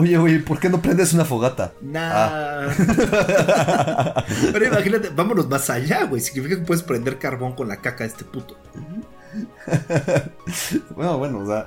Oye, 0.00 0.16
güey, 0.18 0.38
¿por 0.38 0.58
qué 0.58 0.68
no 0.68 0.80
prendes 0.80 1.12
una 1.12 1.24
fogata? 1.24 1.72
Nah. 1.82 2.68
Pero 4.52 4.66
imagínate, 4.66 5.10
vámonos 5.14 5.48
más 5.48 5.68
allá, 5.70 6.04
güey. 6.04 6.20
Significa 6.22 6.56
que 6.56 6.62
puedes 6.66 6.82
prender 6.82 7.18
carbón 7.18 7.54
con 7.54 7.68
la 7.68 7.76
caca 7.76 8.04
de 8.04 8.10
este 8.10 8.24
puto. 8.24 8.56
bueno, 10.96 11.18
bueno, 11.18 11.38
o 11.40 11.46
sea. 11.46 11.66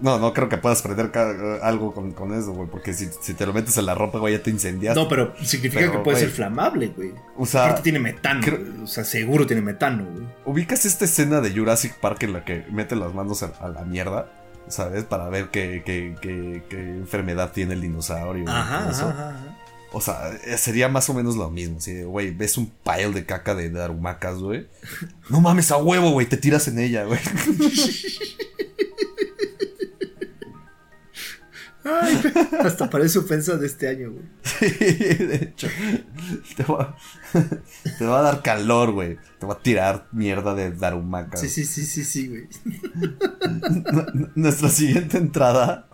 No, 0.00 0.16
no 0.20 0.32
creo 0.32 0.48
que 0.48 0.58
puedas 0.58 0.80
prender 0.80 1.10
ca- 1.10 1.58
algo 1.60 1.92
con, 1.92 2.12
con 2.12 2.32
eso, 2.32 2.52
güey. 2.52 2.68
Porque 2.70 2.94
si, 2.94 3.08
si 3.20 3.34
te 3.34 3.44
lo 3.44 3.52
metes 3.52 3.76
en 3.78 3.86
la 3.86 3.96
ropa, 3.96 4.20
güey, 4.20 4.36
ya 4.36 4.40
te 4.42 4.48
incendias. 4.50 4.94
No, 4.94 5.08
pero 5.08 5.34
significa 5.42 5.80
Pero, 5.80 5.92
que 5.94 5.98
puede 5.98 6.18
ser 6.20 6.30
flamable, 6.30 6.86
güey. 6.96 7.12
o 7.36 7.44
sea, 7.44 7.64
Aparte 7.64 7.82
tiene 7.82 7.98
metano. 7.98 8.40
creo-. 8.42 8.84
O 8.84 8.86
sea, 8.86 9.02
seguro 9.04 9.44
tiene 9.44 9.60
metano, 9.60 10.04
güey. 10.04 10.24
¿ubicas 10.44 10.84
esta 10.84 11.04
escena 11.04 11.40
de 11.40 11.50
Jurassic 11.50 11.96
Park 11.96 12.22
en 12.22 12.32
la 12.32 12.44
que 12.44 12.64
mete 12.70 12.94
las 12.94 13.12
manos 13.12 13.42
a, 13.42 13.46
a 13.60 13.68
la 13.68 13.82
mierda? 13.82 14.30
¿Sabes? 14.72 15.04
Para 15.04 15.28
ver 15.28 15.50
qué, 15.50 15.82
qué, 15.84 16.16
qué- 16.20 16.62
qué 16.68 16.76
enfermedad 16.80 17.52
tiene 17.52 17.74
el 17.74 17.82
dinosaurio. 17.82 18.44
ajá. 18.48 19.36
O 19.94 20.00
sea, 20.00 20.30
eh, 20.46 20.56
sería 20.56 20.88
más 20.88 21.10
o 21.10 21.14
menos 21.14 21.36
lo 21.36 21.50
mismo. 21.50 21.78
Si, 21.78 22.02
güey, 22.02 22.30
ves 22.30 22.56
un 22.56 22.72
pile 22.82 23.10
de 23.10 23.26
caca 23.26 23.54
de 23.54 23.68
darumacas, 23.68 24.38
güey. 24.38 24.66
No 25.28 25.40
mames, 25.42 25.70
a 25.70 25.76
huevo, 25.76 26.10
güey, 26.12 26.26
te 26.26 26.38
tiras 26.38 26.66
en 26.68 26.78
ella, 26.78 27.04
güey. 27.04 27.20
Ay, 31.84 32.20
hasta 32.60 32.88
parece 32.88 33.18
ofensa 33.18 33.56
de 33.56 33.66
este 33.66 33.88
año, 33.88 34.10
güey. 34.12 34.24
Sí, 34.42 34.66
de 34.68 35.34
hecho. 35.36 35.68
Te 36.56 36.62
va, 36.64 36.96
te 37.98 38.04
va 38.06 38.20
a 38.20 38.22
dar 38.22 38.42
calor, 38.42 38.92
güey. 38.92 39.18
Te 39.40 39.46
va 39.46 39.54
a 39.54 39.58
tirar 39.58 40.06
mierda 40.12 40.54
de 40.54 40.70
darumacas. 40.70 41.40
Sí, 41.40 41.48
sí, 41.48 41.64
sí, 41.64 41.84
sí, 41.84 42.04
sí, 42.04 42.28
güey. 42.28 42.48
Nuestra 44.34 44.68
siguiente 44.68 45.18
entrada 45.18 45.88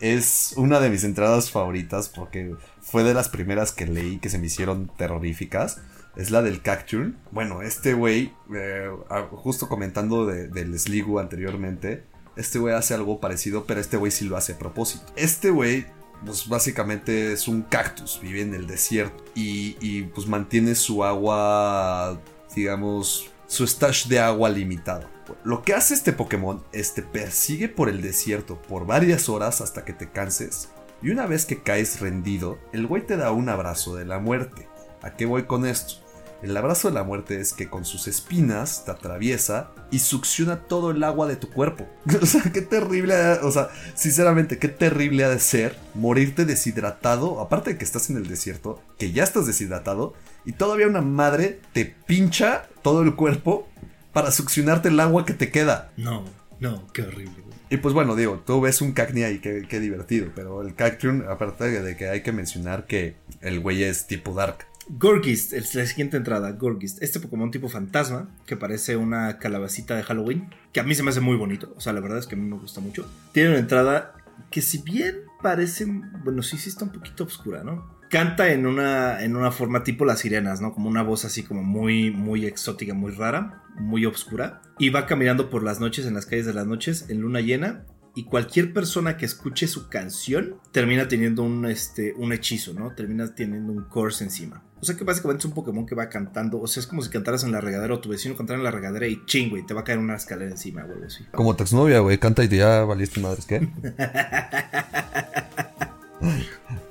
es 0.00 0.54
una 0.56 0.80
de 0.80 0.90
mis 0.90 1.04
entradas 1.04 1.50
favoritas 1.50 2.08
porque 2.08 2.54
fue 2.80 3.04
de 3.04 3.14
las 3.14 3.28
primeras 3.28 3.72
que 3.72 3.86
leí 3.86 4.18
que 4.18 4.28
se 4.28 4.38
me 4.38 4.46
hicieron 4.46 4.90
terroríficas. 4.96 5.80
Es 6.16 6.30
la 6.30 6.42
del 6.42 6.60
Cacturn. 6.60 7.16
Bueno, 7.30 7.62
este 7.62 7.94
güey, 7.94 8.32
eh, 8.54 8.90
justo 9.30 9.68
comentando 9.68 10.26
de- 10.26 10.48
del 10.48 10.78
Sligo 10.78 11.18
anteriormente, 11.20 12.04
este 12.36 12.58
güey 12.58 12.74
hace 12.74 12.94
algo 12.94 13.20
parecido, 13.20 13.64
pero 13.64 13.80
este 13.80 13.96
güey 13.96 14.10
sí 14.10 14.24
lo 14.24 14.36
hace 14.36 14.52
a 14.52 14.58
propósito. 14.58 15.04
Este 15.16 15.50
güey, 15.50 15.86
pues 16.24 16.48
básicamente 16.48 17.32
es 17.32 17.48
un 17.48 17.62
cactus, 17.62 18.20
vive 18.22 18.42
en 18.42 18.54
el 18.54 18.66
desierto 18.66 19.24
y, 19.34 19.76
y, 19.80 20.02
pues 20.04 20.26
mantiene 20.26 20.74
su 20.74 21.04
agua, 21.04 22.20
digamos, 22.54 23.30
su 23.46 23.66
stash 23.66 24.06
de 24.06 24.20
agua 24.20 24.48
limitado. 24.48 25.10
Lo 25.44 25.62
que 25.62 25.74
hace 25.74 25.94
este 25.94 26.12
Pokémon 26.12 26.62
es 26.72 26.94
te 26.94 27.02
persigue 27.02 27.68
por 27.68 27.88
el 27.88 28.02
desierto 28.02 28.60
por 28.60 28.86
varias 28.86 29.28
horas 29.28 29.60
hasta 29.60 29.84
que 29.84 29.92
te 29.92 30.10
canses. 30.10 30.70
Y 31.02 31.10
una 31.10 31.26
vez 31.26 31.46
que 31.46 31.62
caes 31.62 32.00
rendido, 32.00 32.58
el 32.72 32.86
güey 32.86 33.06
te 33.06 33.16
da 33.16 33.32
un 33.32 33.48
abrazo 33.48 33.96
de 33.96 34.04
la 34.04 34.18
muerte. 34.18 34.68
¿A 35.02 35.16
qué 35.16 35.26
voy 35.26 35.44
con 35.44 35.66
esto? 35.66 36.01
El 36.42 36.56
abrazo 36.56 36.88
de 36.88 36.94
la 36.94 37.04
muerte 37.04 37.40
es 37.40 37.52
que 37.52 37.70
con 37.70 37.84
sus 37.84 38.08
espinas 38.08 38.84
te 38.84 38.90
atraviesa 38.90 39.70
y 39.92 40.00
succiona 40.00 40.56
todo 40.64 40.90
el 40.90 41.04
agua 41.04 41.28
de 41.28 41.36
tu 41.36 41.48
cuerpo. 41.48 41.88
O 42.20 42.26
sea, 42.26 42.42
qué 42.52 42.62
terrible, 42.62 43.14
o 43.42 43.50
sea, 43.52 43.68
sinceramente, 43.94 44.58
qué 44.58 44.68
terrible 44.68 45.24
ha 45.24 45.28
de 45.28 45.38
ser 45.38 45.76
morirte 45.94 46.44
deshidratado, 46.44 47.40
aparte 47.40 47.70
de 47.70 47.78
que 47.78 47.84
estás 47.84 48.10
en 48.10 48.16
el 48.16 48.26
desierto, 48.26 48.82
que 48.98 49.12
ya 49.12 49.22
estás 49.22 49.46
deshidratado, 49.46 50.14
y 50.44 50.52
todavía 50.52 50.88
una 50.88 51.00
madre 51.00 51.60
te 51.72 51.84
pincha 51.84 52.68
todo 52.82 53.02
el 53.02 53.14
cuerpo 53.14 53.68
para 54.12 54.32
succionarte 54.32 54.88
el 54.88 54.98
agua 54.98 55.24
que 55.24 55.34
te 55.34 55.50
queda. 55.52 55.92
No, 55.96 56.24
no, 56.58 56.86
qué 56.92 57.02
horrible, 57.02 57.40
güey. 57.40 57.52
Y 57.70 57.78
pues 57.78 57.94
bueno, 57.94 58.16
digo, 58.16 58.42
tú 58.44 58.60
ves 58.60 58.82
un 58.82 58.92
Cacnea 58.92 59.30
y 59.30 59.38
qué, 59.38 59.64
qué 59.66 59.80
divertido, 59.80 60.30
pero 60.34 60.60
el 60.60 60.74
Cacturn, 60.74 61.24
aparte 61.28 61.70
de 61.82 61.96
que 61.96 62.08
hay 62.08 62.22
que 62.22 62.32
mencionar 62.32 62.86
que 62.86 63.16
el 63.40 63.60
güey 63.60 63.84
es 63.84 64.06
tipo 64.06 64.34
Dark. 64.34 64.66
Gorgist, 64.88 65.52
es 65.52 65.74
la 65.74 65.86
siguiente 65.86 66.16
entrada, 66.16 66.50
Gorgist. 66.52 67.02
Este 67.02 67.20
Pokémon 67.20 67.50
tipo 67.50 67.68
fantasma, 67.68 68.28
que 68.46 68.56
parece 68.56 68.96
una 68.96 69.38
calabacita 69.38 69.96
de 69.96 70.02
Halloween, 70.02 70.50
que 70.72 70.80
a 70.80 70.82
mí 70.82 70.94
se 70.94 71.02
me 71.02 71.10
hace 71.10 71.20
muy 71.20 71.36
bonito, 71.36 71.72
o 71.76 71.80
sea, 71.80 71.92
la 71.92 72.00
verdad 72.00 72.18
es 72.18 72.26
que 72.26 72.34
a 72.34 72.38
mí 72.38 72.48
me 72.48 72.58
gusta 72.58 72.80
mucho. 72.80 73.06
Tiene 73.32 73.50
una 73.50 73.58
entrada 73.58 74.14
que 74.50 74.60
si 74.60 74.78
bien 74.78 75.20
parece, 75.42 75.86
bueno, 76.24 76.42
sí, 76.42 76.58
sí 76.58 76.68
está 76.68 76.84
un 76.84 76.92
poquito 76.92 77.24
oscura, 77.24 77.64
¿no? 77.64 78.00
Canta 78.10 78.52
en 78.52 78.66
una, 78.66 79.24
en 79.24 79.36
una 79.36 79.50
forma 79.50 79.84
tipo 79.84 80.04
las 80.04 80.20
sirenas, 80.20 80.60
¿no? 80.60 80.72
Como 80.72 80.88
una 80.88 81.02
voz 81.02 81.24
así 81.24 81.42
como 81.42 81.62
muy, 81.62 82.10
muy 82.10 82.44
exótica, 82.44 82.92
muy 82.92 83.12
rara, 83.12 83.62
muy 83.78 84.04
oscura. 84.04 84.60
Y 84.78 84.90
va 84.90 85.06
caminando 85.06 85.48
por 85.48 85.62
las 85.62 85.80
noches, 85.80 86.04
en 86.04 86.14
las 86.14 86.26
calles 86.26 86.44
de 86.44 86.52
las 86.52 86.66
noches, 86.66 87.06
en 87.08 87.22
luna 87.22 87.40
llena. 87.40 87.86
Y 88.14 88.24
cualquier 88.24 88.74
persona 88.74 89.16
que 89.16 89.24
escuche 89.24 89.66
su 89.66 89.88
canción 89.88 90.56
termina 90.72 91.08
teniendo 91.08 91.42
un, 91.42 91.64
este, 91.64 92.12
un 92.18 92.34
hechizo, 92.34 92.74
¿no? 92.74 92.94
Termina 92.94 93.34
teniendo 93.34 93.72
un 93.72 93.84
curse 93.84 94.24
encima. 94.24 94.62
O 94.82 94.84
sea 94.84 94.96
que 94.96 95.04
básicamente 95.04 95.38
es 95.38 95.44
un 95.44 95.52
Pokémon 95.52 95.86
que 95.86 95.94
va 95.94 96.08
cantando. 96.08 96.60
O 96.60 96.66
sea, 96.66 96.80
es 96.80 96.88
como 96.88 97.02
si 97.02 97.08
cantaras 97.08 97.44
en 97.44 97.52
la 97.52 97.60
regadera 97.60 97.94
o 97.94 98.00
tu 98.00 98.08
vecino 98.08 98.36
cantara 98.36 98.58
en 98.58 98.64
la 98.64 98.72
regadera 98.72 99.06
y 99.06 99.24
ching, 99.26 99.48
güey, 99.50 99.64
te 99.64 99.74
va 99.74 99.82
a 99.82 99.84
caer 99.84 99.98
una 100.00 100.16
escalera 100.16 100.50
encima 100.50 100.82
algo 100.82 100.94
así. 101.06 101.24
Como 101.30 101.54
tu 101.54 101.62
exnovia, 101.62 102.00
güey, 102.00 102.18
canta 102.18 102.42
y 102.42 102.48
te 102.48 102.56
ya 102.56 102.82
valiste 102.82 103.20
madres, 103.20 103.46
¿qué? 103.46 103.60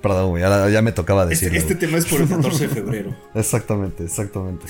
Perdón, 0.01 0.29
güey, 0.29 0.41
ya, 0.41 0.69
ya 0.69 0.81
me 0.81 0.93
tocaba 0.93 1.23
Este, 1.23 1.49
decirlo. 1.49 1.57
este 1.59 1.73
güey. 1.73 1.79
tema 1.79 1.97
es 1.97 2.05
por 2.05 2.21
el 2.21 2.29
14 2.29 2.67
de 2.67 2.73
febrero. 2.73 3.15
Exactamente, 3.35 4.05
exactamente. 4.05 4.65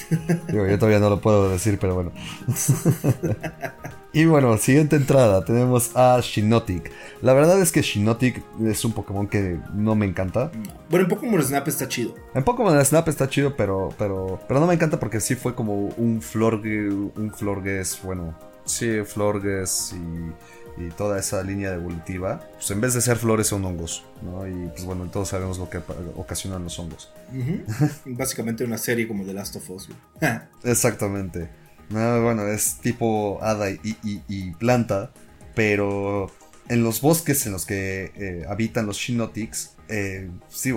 Digo, 0.51 0.67
yo 0.67 0.78
todavía 0.80 0.99
no 0.99 1.09
lo 1.11 1.22
puedo 1.22 1.49
decir, 1.51 1.78
pero 1.80 1.93
bueno. 1.95 2.11
y 4.14 4.26
bueno, 4.26 4.57
siguiente 4.57 4.97
entrada, 4.97 5.45
tenemos 5.45 5.95
a 5.95 6.20
Shinotic. 6.22 6.91
La 7.22 7.34
verdad 7.34 7.62
es 7.62 7.72
que 7.72 7.82
Shinotic 7.82 8.43
es 8.62 8.84
un 8.84 8.91
Pokémon 8.91 9.28
que 9.28 9.59
no 9.74 9.95
me 9.95 10.05
encanta. 10.05 10.51
Bueno, 10.89 11.05
en 11.05 11.09
Pokémon 11.09 11.41
Snap 11.41 11.68
está 11.68 11.88
chido. 11.88 12.16
En 12.34 12.43
Pokémon 12.43 12.84
Snap 12.84 13.07
está 13.07 13.30
chido, 13.30 13.55
pero, 13.55 13.89
pero, 13.97 14.39
pero 14.47 14.59
no 14.59 14.68
me 14.68 14.74
encanta 14.74 14.99
porque 14.99 15.22
sí 15.22 15.36
fue 15.36 15.55
como 15.55 15.74
un 15.97 16.22
Florge, 16.22 16.89
un 16.89 17.32
Florges, 17.34 17.99
bueno, 18.03 18.38
sí, 18.66 19.01
Florges 19.05 19.93
y, 19.93 20.82
y 20.82 20.89
toda 20.89 21.20
esa 21.20 21.41
línea 21.43 21.74
evolutiva. 21.74 22.41
Pues 22.55 22.70
en 22.72 22.82
vez 22.82 22.93
de 22.93 23.01
ser 23.01 23.18
flores 23.18 23.47
son 23.47 23.64
hongos, 23.66 24.03
¿no? 24.22 24.47
Y 24.47 24.68
pues 24.70 24.84
bueno, 24.84 25.05
todos 25.12 25.30
sabemos 25.30 25.57
lo 25.57 25.70
que 25.70 25.80
ocasionan 26.16 26.64
los 26.64 26.78
hongos. 26.80 27.12
Básicamente 28.05 28.64
una 28.64 28.78
serie 28.78 29.07
como 29.07 29.26
The 29.26 29.34
Last 29.34 29.55
of 29.55 29.70
Us. 29.70 29.89
Exactamente. 30.64 31.61
No, 31.91 32.21
bueno, 32.23 32.47
es 32.47 32.75
tipo 32.81 33.39
hada 33.41 33.69
y, 33.69 33.79
y- 34.03 34.51
planta, 34.51 35.11
pero 35.55 36.31
en 36.69 36.83
los 36.83 37.01
bosques 37.01 37.45
en 37.45 37.51
los 37.51 37.65
que 37.65 38.11
eh, 38.15 38.45
habitan 38.49 38.85
los 38.85 38.97
Shinotics, 38.97 39.75
eh, 39.89 40.29
sí, 40.49 40.71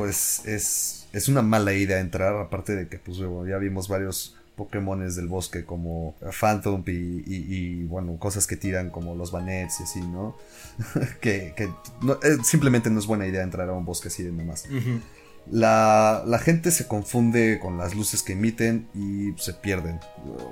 es, 0.46 1.06
es 1.12 1.28
una 1.28 1.42
mala 1.42 1.72
idea 1.72 2.00
entrar, 2.00 2.34
aparte 2.36 2.74
de 2.74 2.88
que 2.88 2.98
pues 2.98 3.18
ya 3.18 3.58
vimos 3.58 3.88
varios 3.88 4.36
Pokémones 4.56 5.16
del 5.16 5.26
bosque 5.26 5.64
como 5.64 6.14
Phantom 6.40 6.84
y, 6.86 6.92
y- 7.26 7.84
bueno, 7.84 8.16
cosas 8.18 8.46
que 8.46 8.56
tiran 8.56 8.90
como 8.90 9.14
los 9.16 9.32
Banets 9.32 9.80
y 9.80 9.82
así, 9.82 10.00
¿no? 10.00 10.36
que 11.20 11.54
eh, 11.58 12.36
simplemente 12.44 12.88
no 12.90 12.98
es 13.00 13.06
buena 13.06 13.26
idea 13.26 13.42
entrar 13.42 13.68
a 13.68 13.72
un 13.72 13.84
bosque 13.84 14.08
así 14.08 14.22
de 14.22 14.30
nomás. 14.32 14.66
La, 15.50 16.22
la 16.26 16.38
gente 16.38 16.70
se 16.70 16.86
confunde 16.86 17.58
con 17.60 17.76
las 17.78 17.94
luces 17.94 18.22
que 18.22 18.32
emiten 18.32 18.88
y 18.94 19.38
se 19.40 19.52
pierden. 19.54 20.00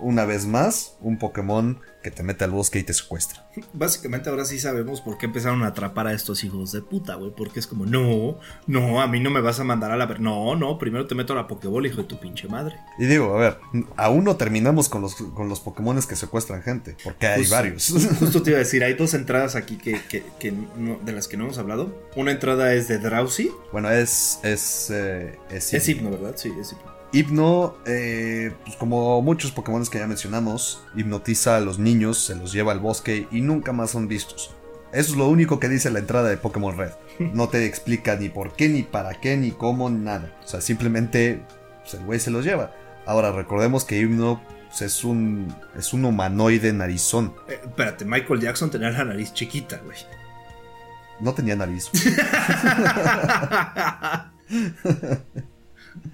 Una 0.01 0.24
vez 0.24 0.47
más, 0.47 0.97
un 1.01 1.18
Pokémon 1.18 1.78
que 2.03 2.11
te 2.11 2.22
mete 2.22 2.44
al 2.44 2.50
bosque 2.50 2.78
y 2.78 2.82
te 2.82 2.92
secuestra. 2.92 3.48
Básicamente 3.72 4.28
ahora 4.30 4.44
sí 4.44 4.59
sabemos 4.59 5.00
por 5.00 5.18
qué 5.18 5.26
empezaron 5.26 5.62
a 5.62 5.68
atrapar 5.68 6.07
a 6.07 6.12
estos 6.12 6.42
hijos 6.44 6.72
de 6.72 6.82
puta, 6.82 7.14
güey. 7.14 7.32
Porque 7.36 7.61
es 7.61 7.66
como, 7.66 7.86
no, 7.86 8.38
no, 8.66 9.00
a 9.00 9.07
mí 9.07 9.20
no 9.20 9.30
me 9.30 9.40
vas 9.40 9.61
a 9.61 9.64
mandar 9.64 9.90
a 9.92 9.96
la... 9.96 10.07
ver- 10.07 10.20
No, 10.20 10.57
no, 10.57 10.78
primero 10.78 11.07
te 11.07 11.14
meto 11.14 11.32
a 11.32 11.36
la 11.36 11.46
Pokébola, 11.46 11.86
hijo 11.88 11.98
de 11.98 12.05
tu 12.05 12.18
pinche 12.18 12.48
madre. 12.48 12.76
Y 12.98 13.07
digo, 13.07 13.34
a 13.36 13.38
ver, 13.40 13.59
aún 13.96 14.24
no 14.24 14.36
terminamos 14.36 14.88
con 14.88 15.00
los, 15.03 15.14
con 15.14 15.48
los 15.48 15.61
Pokémones 15.61 16.07
que 16.07 16.16
secuestran 16.16 16.62
gente, 16.62 16.96
porque 17.05 17.26
hay 17.26 17.40
Justo- 17.40 17.55
varios. 17.55 17.88
Justo 18.20 18.42
te 18.42 18.50
iba 18.50 18.57
a 18.59 18.61
decir, 18.61 18.82
hay 18.84 18.94
dos 18.94 19.14
entradas 19.14 19.55
aquí 19.57 19.76
que, 19.76 20.00
que- 20.09 20.24
que 20.38 20.53
no- 20.53 20.98
de 21.03 21.12
las 21.12 21.28
que 21.28 21.36
no 21.36 21.44
hemos 21.44 21.59
hablado. 21.59 21.94
Una 22.16 22.30
entrada 22.32 22.74
es 22.74 22.88
de 22.88 22.98
Drowsy. 22.98 23.50
bueno, 23.72 23.90
es. 23.90 24.38
Es, 24.42 24.90
eh, 24.90 25.38
es, 25.50 25.72
Es 25.72 25.88
hipno, 25.88 26.11
¿verdad? 26.11 26.34
Sí, 26.36 26.53
es 26.61 26.72
hipno. 26.72 26.92
Hipno, 27.12 27.76
eh, 27.84 28.54
pues 28.64 28.76
como 28.76 29.20
muchos 29.20 29.52
Pokémon 29.52 29.84
que 29.84 29.98
ya 29.98 30.06
mencionamos, 30.06 30.82
hipnotiza 30.96 31.58
a 31.58 31.60
los 31.60 31.78
niños, 31.78 32.24
se 32.24 32.34
los 32.34 32.52
lleva 32.52 32.72
al 32.72 32.80
bosque 32.80 33.28
y 33.30 33.42
nunca 33.42 33.72
más 33.72 33.90
son 33.90 34.08
vistos. 34.08 34.54
Eso 34.92 35.12
es 35.12 35.16
lo 35.16 35.28
único 35.28 35.60
que 35.60 35.68
dice 35.68 35.90
la 35.90 35.98
entrada 35.98 36.30
de 36.30 36.38
Pokémon 36.38 36.76
Red. 36.76 36.92
No 37.34 37.48
te 37.48 37.66
explica 37.66 38.16
ni 38.16 38.30
por 38.30 38.54
qué, 38.54 38.68
ni 38.68 38.82
para 38.82 39.20
qué, 39.20 39.36
ni 39.36 39.50
cómo, 39.50 39.90
nada. 39.90 40.34
O 40.42 40.48
sea, 40.48 40.62
simplemente 40.62 41.42
pues, 41.82 41.94
el 41.94 42.04
güey 42.04 42.18
se 42.18 42.30
los 42.30 42.44
lleva. 42.44 42.72
Ahora, 43.04 43.32
recordemos 43.32 43.84
que 43.84 43.98
Hipno 43.98 44.40
pues, 44.68 44.82
es, 44.82 45.04
un, 45.04 45.54
es 45.76 45.92
un 45.92 46.06
humanoide 46.06 46.72
narizón. 46.72 47.34
Eh, 47.48 47.60
espérate, 47.62 48.06
Michael 48.06 48.40
Jackson 48.40 48.70
tenía 48.70 48.90
la 48.90 49.04
nariz 49.04 49.34
chiquita, 49.34 49.80
güey. 49.84 49.98
no 51.20 51.34
tenía 51.34 51.56
nariz. 51.56 51.90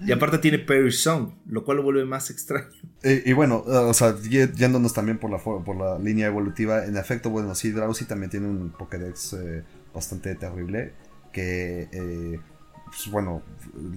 y 0.05 0.11
aparte 0.11 0.37
tiene 0.37 0.59
Perry 0.59 0.91
Song, 0.91 1.31
lo 1.47 1.63
cual 1.63 1.77
lo 1.77 1.83
vuelve 1.83 2.05
más 2.05 2.29
extraño. 2.29 2.67
Y, 3.03 3.33
bueno, 3.33 3.63
o 3.65 3.93
sea, 3.93 4.15
yéndonos 4.19 4.93
también 4.93 5.17
por 5.17 5.31
la, 5.31 5.37
por 5.37 5.75
la 5.75 5.97
línea 5.99 6.27
evolutiva, 6.27 6.85
en 6.85 6.97
efecto, 6.97 7.29
bueno, 7.29 7.55
sí, 7.55 7.71
Drowsy 7.71 8.05
también 8.05 8.29
tiene 8.29 8.47
un 8.47 8.71
Pokédex 8.71 9.33
eh, 9.33 9.63
bastante 9.93 10.35
terrible 10.35 10.93
que, 11.31 11.87
eh, 11.91 12.39
pues, 12.85 13.09
bueno, 13.09 13.41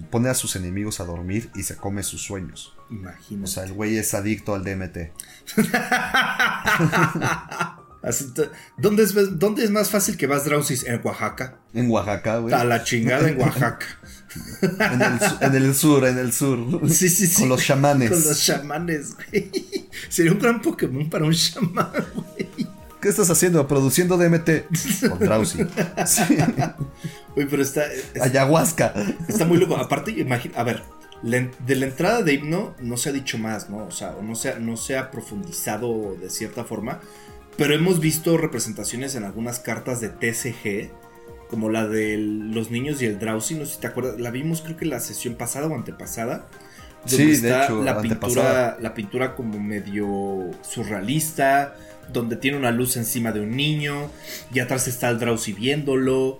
pone 0.09 0.29
a 0.29 0.33
sus 0.33 0.55
enemigos 0.55 0.99
a 0.99 1.05
dormir 1.05 1.49
y 1.55 1.63
se 1.63 1.75
come 1.75 2.03
sus 2.03 2.21
sueños. 2.21 2.75
Imagínate. 2.89 3.43
O 3.43 3.47
sea, 3.47 3.63
el 3.63 3.73
güey 3.73 3.97
es 3.97 4.13
adicto 4.13 4.55
al 4.55 4.63
DMT. 4.63 5.11
¿Dónde, 8.77 9.03
es, 9.03 9.39
¿Dónde 9.39 9.63
es 9.63 9.71
más 9.71 9.89
fácil 9.89 10.17
que 10.17 10.27
vas 10.27 10.43
Drowsy? 10.43 10.87
En 10.87 10.99
Oaxaca. 11.03 11.59
En 11.73 11.89
Oaxaca, 11.89 12.37
güey. 12.37 12.53
A 12.53 12.65
la 12.65 12.83
chingada 12.83 13.29
en 13.29 13.39
Oaxaca. 13.39 13.85
en, 14.61 15.01
el, 15.55 15.73
sur, 15.73 16.05
en 16.05 16.17
el 16.17 16.33
sur. 16.33 16.59
Sí, 16.89 17.07
sí, 17.07 17.27
sí. 17.27 17.41
Con 17.41 17.49
los 17.49 17.63
chamanes. 17.63 18.09
Con 18.09 18.23
los 18.23 18.43
chamanes, 18.43 19.15
güey. 19.15 19.51
Sería 20.09 20.33
un 20.33 20.39
gran 20.39 20.61
Pokémon 20.61 21.09
para 21.09 21.23
un 21.23 21.33
chamán, 21.33 21.91
güey. 22.13 22.49
¿Qué 23.01 23.09
estás 23.09 23.29
haciendo? 23.29 23.67
Produciendo 23.67 24.17
DMT. 24.17 25.09
Con 25.09 25.19
Drowsy. 25.19 25.65
Sí. 26.05 26.37
Uy, 27.35 27.47
pero 27.49 27.61
está, 27.61 27.83
Ayahuasca. 28.21 28.93
Está 29.27 29.45
muy 29.45 29.57
loco. 29.57 29.77
Aparte, 29.77 30.11
imagina. 30.11 30.57
A 30.57 30.63
ver, 30.63 30.83
de 31.23 31.75
la 31.75 31.85
entrada 31.85 32.21
de 32.21 32.33
himno 32.33 32.75
no 32.79 32.97
se 32.97 33.09
ha 33.09 33.11
dicho 33.13 33.37
más, 33.37 33.69
¿no? 33.69 33.85
O 33.85 33.91
sea, 33.91 34.15
no 34.21 34.35
se, 34.35 34.59
no 34.59 34.75
se 34.75 34.97
ha 34.97 35.09
profundizado 35.09 36.15
de 36.15 36.29
cierta 36.29 36.65
forma. 36.65 36.99
Pero 37.57 37.73
hemos 37.73 37.99
visto 37.99 38.37
representaciones 38.37 39.15
en 39.15 39.23
algunas 39.23 39.59
cartas 39.59 40.01
de 40.01 40.09
TCG, 40.09 40.91
como 41.49 41.69
la 41.69 41.87
de 41.87 42.17
los 42.17 42.71
niños 42.71 43.01
y 43.01 43.05
el 43.05 43.19
Drowsy, 43.19 43.55
no 43.55 43.65
sé 43.65 43.75
si 43.75 43.81
te 43.81 43.87
acuerdas, 43.87 44.19
la 44.19 44.31
vimos 44.31 44.61
creo 44.61 44.75
que 44.75 44.85
la 44.85 44.99
sesión 44.99 45.35
pasada 45.35 45.67
o 45.67 45.75
antepasada. 45.75 46.47
sí, 47.05 47.37
de 47.37 47.63
hecho, 47.63 47.83
la 47.83 48.01
pintura, 48.01 48.77
la 48.81 48.93
pintura 48.95 49.35
como 49.35 49.59
medio 49.59 50.49
surrealista, 50.63 51.75
donde 52.11 52.37
tiene 52.37 52.57
una 52.57 52.71
luz 52.71 52.97
encima 52.97 53.31
de 53.31 53.41
un 53.41 53.55
niño 53.55 54.09
y 54.51 54.59
atrás 54.59 54.87
está 54.87 55.09
el 55.09 55.19
Drowsy 55.19 55.53
viéndolo. 55.53 56.39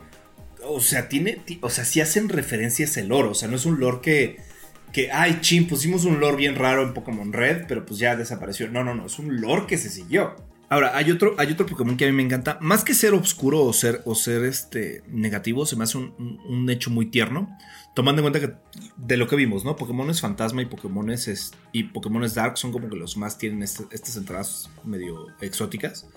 O 0.66 0.80
sea, 0.80 1.09
tiene, 1.09 1.43
o 1.61 1.70
sea, 1.70 1.86
sí 1.86 2.01
hacen 2.01 2.30
referencias 2.30 2.97
el 2.97 3.09
lore, 3.09 3.28
o 3.28 3.34
sea, 3.34 3.49
no 3.49 3.57
es 3.57 3.66
un 3.66 3.80
lore 3.80 3.99
que 4.01 4.53
que, 4.93 5.11
ay, 5.11 5.39
chin, 5.41 5.68
pusimos 5.68 6.05
un 6.05 6.20
lore 6.20 6.38
bien 6.38 6.55
raro 6.55 6.84
en 6.84 6.93
Pokémon 6.93 7.34
Red, 7.34 7.66
pero 7.68 7.84
pues 7.84 7.99
ya 7.99 8.16
desapareció. 8.16 8.70
No, 8.70 8.84
no, 8.84 8.93
no, 8.93 9.07
es 9.07 9.18
un 9.18 9.41
lore 9.41 9.66
que 9.66 9.78
se 9.78 9.89
siguió. 9.89 10.36
Ahora, 10.70 10.97
hay 10.97 11.11
otro, 11.11 11.36
hay 11.38 11.51
otro 11.51 11.66
Pokémon 11.66 11.97
que 11.97 12.05
a 12.05 12.07
mí 12.07 12.14
me 12.14 12.24
encanta. 12.24 12.57
Más 12.61 12.84
que 12.84 12.93
ser 12.93 13.14
oscuro 13.14 13.61
o 13.61 13.74
ser, 13.74 14.01
o 14.05 14.16
ser 14.16 14.43
este, 14.43 15.03
negativo, 15.07 15.66
se 15.66 15.76
me 15.76 15.84
hace 15.84 15.97
un, 15.97 16.70
hecho 16.70 16.89
muy 16.89 17.07
tierno. 17.07 17.55
Tomando 17.93 18.22
en 18.22 18.32
cuenta 18.32 18.39
que 18.39 18.55
de 18.97 19.18
lo 19.18 19.28
que 19.28 19.36
vimos, 19.36 19.66
¿no? 19.66 19.76
Pokémon 19.76 20.09
es 20.09 20.20
fantasma 20.20 20.64
y 20.64 20.66
Pokémon 20.66 21.11
es, 21.11 21.51
y 21.72 21.84
Pokémon 21.84 22.26
Dark 22.34 22.57
son 22.57 22.72
como 22.72 22.89
que 22.89 22.95
los 22.95 23.18
más 23.18 23.38
tienen 23.38 23.61
este, 23.61 23.84
estas 23.91 24.18
entradas 24.18 24.70
medio 24.84 25.28
exóticas. 25.41 26.07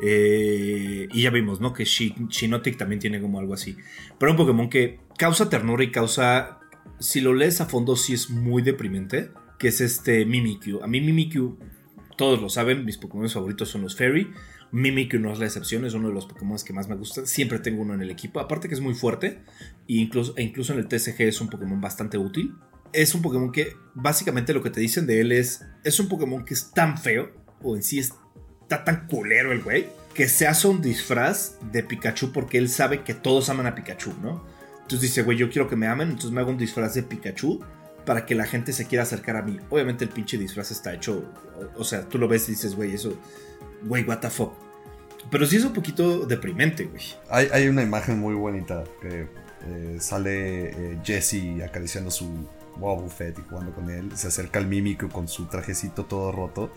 Eh, 0.00 1.08
y 1.12 1.22
ya 1.22 1.30
vimos, 1.30 1.60
¿no? 1.60 1.72
Que 1.72 1.84
Shinotic 1.84 2.76
también 2.76 3.00
tiene 3.00 3.20
como 3.20 3.40
algo 3.40 3.54
así. 3.54 3.76
Pero 4.18 4.32
un 4.32 4.36
Pokémon 4.36 4.68
que 4.68 5.00
causa 5.18 5.48
ternura 5.48 5.82
y 5.82 5.90
causa. 5.90 6.60
Si 6.98 7.20
lo 7.20 7.34
lees 7.34 7.60
a 7.60 7.66
fondo, 7.66 7.96
sí 7.96 8.14
es 8.14 8.30
muy 8.30 8.62
deprimente. 8.62 9.30
Que 9.58 9.68
es 9.68 9.80
este 9.80 10.26
Mimikyu. 10.26 10.82
A 10.82 10.86
mí 10.86 11.00
Mimikyu 11.00 11.58
todos 12.16 12.40
lo 12.40 12.48
saben, 12.48 12.84
mis 12.84 12.98
Pokémon 12.98 13.28
favoritos 13.28 13.68
son 13.68 13.82
los 13.82 13.96
Fairy. 13.96 14.32
Mimikyu 14.72 15.20
no 15.20 15.32
es 15.32 15.38
la 15.38 15.46
excepción, 15.46 15.84
es 15.84 15.94
uno 15.94 16.08
de 16.08 16.14
los 16.14 16.26
Pokémon 16.26 16.58
que 16.64 16.72
más 16.72 16.88
me 16.88 16.96
gustan. 16.96 17.26
Siempre 17.26 17.58
tengo 17.58 17.82
uno 17.82 17.94
en 17.94 18.02
el 18.02 18.10
equipo. 18.10 18.40
Aparte 18.40 18.68
que 18.68 18.74
es 18.74 18.80
muy 18.80 18.94
fuerte. 18.94 19.42
E 19.88 19.94
incluso, 19.94 20.34
e 20.36 20.42
incluso 20.42 20.72
en 20.72 20.80
el 20.80 20.88
TCG 20.88 21.22
es 21.22 21.40
un 21.40 21.48
Pokémon 21.48 21.80
bastante 21.80 22.18
útil. 22.18 22.54
Es 22.92 23.14
un 23.14 23.22
Pokémon 23.22 23.52
que 23.52 23.76
básicamente 23.94 24.54
lo 24.54 24.62
que 24.62 24.70
te 24.70 24.80
dicen 24.80 25.06
de 25.06 25.20
él 25.20 25.32
es. 25.32 25.64
Es 25.84 26.00
un 26.00 26.08
Pokémon 26.08 26.44
que 26.44 26.54
es 26.54 26.72
tan 26.72 26.98
feo. 26.98 27.30
O 27.62 27.76
en 27.76 27.82
sí 27.82 27.98
está 27.98 28.84
tan 28.84 29.06
culero 29.06 29.52
el 29.52 29.62
güey. 29.62 29.86
Que 30.14 30.28
se 30.28 30.46
hace 30.46 30.66
un 30.68 30.80
disfraz 30.80 31.58
de 31.72 31.82
Pikachu 31.82 32.32
porque 32.32 32.58
él 32.58 32.68
sabe 32.68 33.02
que 33.02 33.14
todos 33.14 33.48
aman 33.50 33.66
a 33.66 33.74
Pikachu, 33.74 34.14
¿no? 34.22 34.44
Entonces 34.82 35.00
dice, 35.00 35.22
güey, 35.22 35.36
yo 35.36 35.50
quiero 35.50 35.68
que 35.68 35.76
me 35.76 35.86
amen. 35.86 36.08
Entonces 36.08 36.32
me 36.32 36.40
hago 36.40 36.50
un 36.50 36.58
disfraz 36.58 36.94
de 36.94 37.02
Pikachu 37.02 37.60
para 38.06 38.24
que 38.24 38.34
la 38.34 38.46
gente 38.46 38.72
se 38.72 38.86
quiera 38.86 39.02
acercar 39.02 39.36
a 39.36 39.42
mí. 39.42 39.58
Obviamente 39.68 40.04
el 40.04 40.10
pinche 40.10 40.38
disfraz 40.38 40.70
está 40.70 40.94
hecho, 40.94 41.24
o, 41.76 41.84
sea, 41.84 42.08
tú 42.08 42.16
lo 42.16 42.28
ves 42.28 42.48
y 42.48 42.52
dices, 42.52 42.74
güey, 42.74 42.94
eso, 42.94 43.18
güey, 43.82 44.04
what 44.04 44.20
the 44.20 44.30
fuck. 44.30 44.54
Pero 45.30 45.44
sí 45.44 45.56
es 45.56 45.64
un 45.64 45.72
poquito 45.72 46.24
deprimente, 46.24 46.84
güey. 46.84 47.02
Hay, 47.28 47.66
una 47.68 47.82
imagen 47.82 48.20
muy 48.20 48.34
bonita 48.34 48.84
que 49.02 49.26
eh, 49.66 49.96
sale 49.98 50.70
eh, 50.70 50.98
Jesse 51.04 51.62
acariciando 51.64 52.12
su 52.12 52.30
wow 52.78 53.00
Buffett 53.00 53.36
y 53.40 53.42
jugando 53.42 53.74
con 53.74 53.90
él. 53.90 54.16
Se 54.16 54.28
acerca 54.28 54.60
al 54.60 54.68
mímico 54.68 55.08
con 55.08 55.26
su 55.26 55.46
trajecito 55.46 56.04
todo 56.04 56.30
roto. 56.30 56.72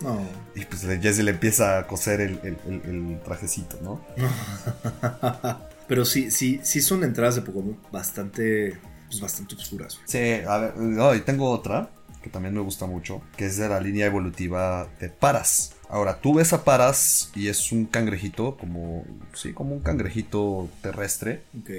Y 0.56 0.66
pues 0.66 0.82
Jesse 1.00 1.20
le 1.20 1.32
empieza 1.32 1.78
a 1.78 1.86
coser 1.86 2.22
el, 2.22 2.40
el 2.44 3.20
trajecito, 3.24 3.78
¿no? 3.84 4.02
Pero 5.88 6.06
sí, 6.06 6.32
sí, 6.32 6.60
sí 6.64 6.82
son 6.82 7.04
entradas 7.04 7.36
de 7.36 7.42
Pokémon 7.42 7.78
bastante 7.92 8.80
pues, 9.10 9.22
bastante 9.22 9.56
oscuras. 9.56 10.00
Sí, 10.06 10.34
a 10.48 10.58
ver, 10.58 10.74
y 11.18 11.22
tengo 11.22 11.50
otra 11.50 11.90
que 12.22 12.30
también 12.30 12.54
me 12.54 12.62
gusta 12.62 12.86
mucho, 12.86 13.22
que 13.38 13.46
es 13.46 13.58
de 13.58 13.70
la 13.70 13.80
línea 13.80 14.06
evolutiva 14.06 14.88
de 15.00 15.10
Paras. 15.10 15.76
Ahora, 15.88 16.20
tú 16.20 16.34
ves 16.34 16.54
a 16.54 16.64
Paras 16.64 17.32
y 17.34 17.48
es 17.48 17.72
un 17.72 17.86
cangrejito, 17.86 18.58
como, 18.58 19.06
sí, 19.34 19.54
como 19.54 19.74
un 19.74 19.82
cangrejito 19.82 20.70
terrestre. 20.82 21.44
Ok. 21.60 21.70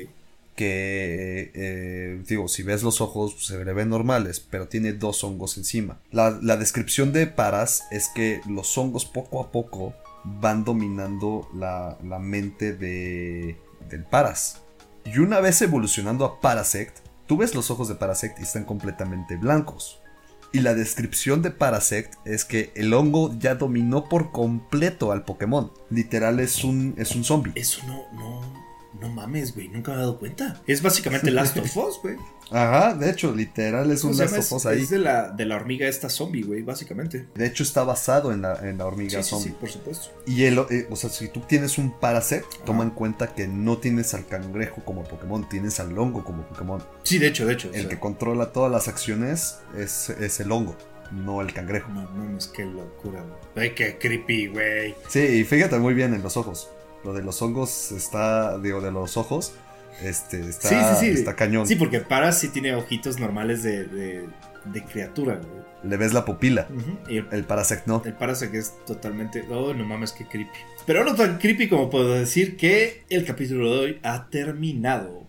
Que, 0.57 1.53
eh, 1.55 2.23
digo, 2.27 2.49
si 2.49 2.63
ves 2.63 2.83
los 2.83 3.01
ojos 3.01 3.35
pues, 3.35 3.47
se 3.47 3.65
le 3.65 3.73
ven 3.73 3.89
normales, 3.89 4.41
pero 4.41 4.69
tiene 4.69 4.93
dos 4.93 5.23
hongos 5.25 5.57
encima. 5.57 6.01
La, 6.11 6.39
la 6.43 6.57
descripción 6.57 7.13
de 7.13 7.27
Paras 7.27 7.85
es 7.91 8.09
que 8.15 8.41
los 8.49 8.77
hongos 8.77 9.07
poco 9.07 9.41
a 9.41 9.53
poco 9.53 9.95
van 10.25 10.65
dominando 10.65 11.49
la, 11.55 11.97
la 12.05 12.19
mente 12.19 12.75
de, 12.75 13.59
del 13.89 14.05
Paras. 14.05 14.61
Y 15.05 15.19
una 15.19 15.41
vez 15.41 15.63
evolucionando 15.63 16.25
a 16.25 16.41
Parasect, 16.41 16.99
Tú 17.31 17.37
ves 17.37 17.55
los 17.55 17.71
ojos 17.71 17.87
de 17.87 17.95
Parasect 17.95 18.41
y 18.41 18.43
están 18.43 18.65
completamente 18.65 19.37
blancos. 19.37 20.01
Y 20.53 20.63
la 20.63 20.75
descripción 20.75 21.43
de 21.43 21.53
Parasect 21.53 22.15
es 22.25 22.45
que 22.45 22.73
el 22.75 22.93
hongo 22.93 23.33
ya 23.39 23.55
dominó 23.55 24.09
por 24.09 24.33
completo 24.33 25.13
al 25.13 25.25
Pokémon. 25.25 25.71
Literal 25.91 26.41
es 26.41 26.65
un, 26.65 26.97
es 26.99 27.15
un 27.15 27.23
zombie. 27.23 27.53
Eso 27.55 27.87
no, 27.87 28.03
no, 28.15 28.41
no 29.01 29.09
mames, 29.09 29.55
güey, 29.55 29.69
nunca 29.69 29.93
me 29.93 29.99
he 29.99 30.01
dado 30.01 30.19
cuenta. 30.19 30.61
Es 30.67 30.83
básicamente 30.83 31.31
Last 31.33 31.57
of 31.57 31.77
Us, 31.77 32.01
güey. 32.03 32.17
Ajá, 32.51 32.95
de 32.95 33.11
hecho, 33.11 33.33
literal 33.35 33.91
es 33.93 34.03
un 34.03 34.17
Last 34.17 34.37
of 34.39 34.53
Us 34.53 34.67
ahí. 34.67 34.83
Es 34.83 34.91
de 34.91 34.99
la, 34.99 35.31
de 35.31 35.45
la 35.47 35.57
hormiga 35.57 35.89
esta 35.89 36.11
zombie, 36.11 36.43
güey, 36.43 36.63
básicamente. 36.63 37.29
De 37.35 37.47
hecho, 37.47 37.63
está 37.63 37.85
basado 37.85 38.33
en 38.33 38.43
la, 38.43 38.69
en 38.69 38.79
la 38.79 38.87
hormiga 38.87 39.23
zombie. 39.23 39.45
Sí, 39.45 39.51
sí, 39.51 39.57
por 39.59 39.71
supuesto. 39.71 40.11
Y 40.27 40.45
el, 40.45 40.59
eh, 40.71 40.87
o 40.91 40.97
sea, 40.97 41.11
si 41.11 41.29
tú 41.29 41.41
tienes 41.41 41.79
un 41.79 41.99
Parasect, 41.99 42.65
toma 42.65 42.85
en 42.85 42.91
cuenta 42.91 43.35
que 43.35 43.47
no 43.47 43.79
tienes 43.79 44.15
al 44.15 44.27
cangrejo 44.27 44.85
como 44.85 45.05
Pokémon, 45.05 45.49
tienes 45.49 45.81
al 45.81 45.97
hongo 45.97 46.25
como 46.25 46.47
Pokémon. 46.47 46.83
Sí, 47.05 47.19
de 47.19 47.29
hecho, 47.29 47.47
de 47.47 47.55
hecho. 47.55 47.71
El 47.73 47.89
que 47.89 47.99
controla 47.99 48.53
todas 48.53 48.71
las 48.71 48.89
acciones 48.89 49.59
es, 49.77 50.11
es 50.11 50.41
el 50.41 50.51
hongo 50.53 50.77
no 51.13 51.41
el 51.41 51.53
cangrejo. 51.53 51.91
No, 51.91 52.09
no, 52.11 52.39
es 52.39 52.47
que 52.47 52.65
locura, 52.65 53.23
güey. 53.23 53.67
Ay, 53.69 53.75
qué 53.75 53.99
creepy, 53.99 54.49
güey. 54.49 54.95
Sí, 55.09 55.21
y 55.21 55.45
fíjate 55.45 55.79
muy 55.79 55.95
bien 55.95 56.15
en 56.15 56.23
los 56.23 56.37
ojos. 56.37 56.71
Lo 57.05 57.13
de 57.13 57.23
los 57.23 57.41
hongos 57.41 57.93
está, 57.93 58.59
digo, 58.59 58.81
de 58.81 58.93
los 58.93 59.17
ojos, 59.17 59.55
este, 60.03 60.41
está, 60.41 60.69
sí, 60.69 60.77
sí, 60.77 61.07
sí. 61.07 61.19
está 61.19 61.37
cañón. 61.37 61.67
Sí, 61.67 61.77
porque 61.77 62.01
Paras 62.01 62.39
sí 62.39 62.49
tiene 62.49 62.75
ojitos 62.75 63.19
normales 63.19 63.63
de, 63.63 63.85
de, 63.85 64.85
criatura, 64.91 65.37
güey. 65.37 65.61
Le 65.83 65.97
ves 65.97 66.13
la 66.13 66.25
pupila. 66.25 66.69
y 67.09 67.19
el, 67.19 67.29
el, 67.33 67.45
Parasect 67.45 67.87
no. 67.87 68.03
El 68.05 68.13
Parasect 68.13 68.55
es 68.55 68.75
totalmente. 68.87 69.45
Oh, 69.51 69.73
no 69.73 69.85
mames, 69.85 70.13
qué 70.13 70.27
creepy. 70.27 70.59
Pero 70.87 71.05
no 71.05 71.15
tan 71.15 71.39
creepy 71.39 71.69
como 71.69 71.89
puedo 71.89 72.13
decir 72.13 72.57
que 72.57 73.05
el 73.09 73.25
capítulo 73.25 73.73
de 73.73 73.79
hoy 73.81 74.01
ha 74.03 74.29
terminado. 74.29 75.20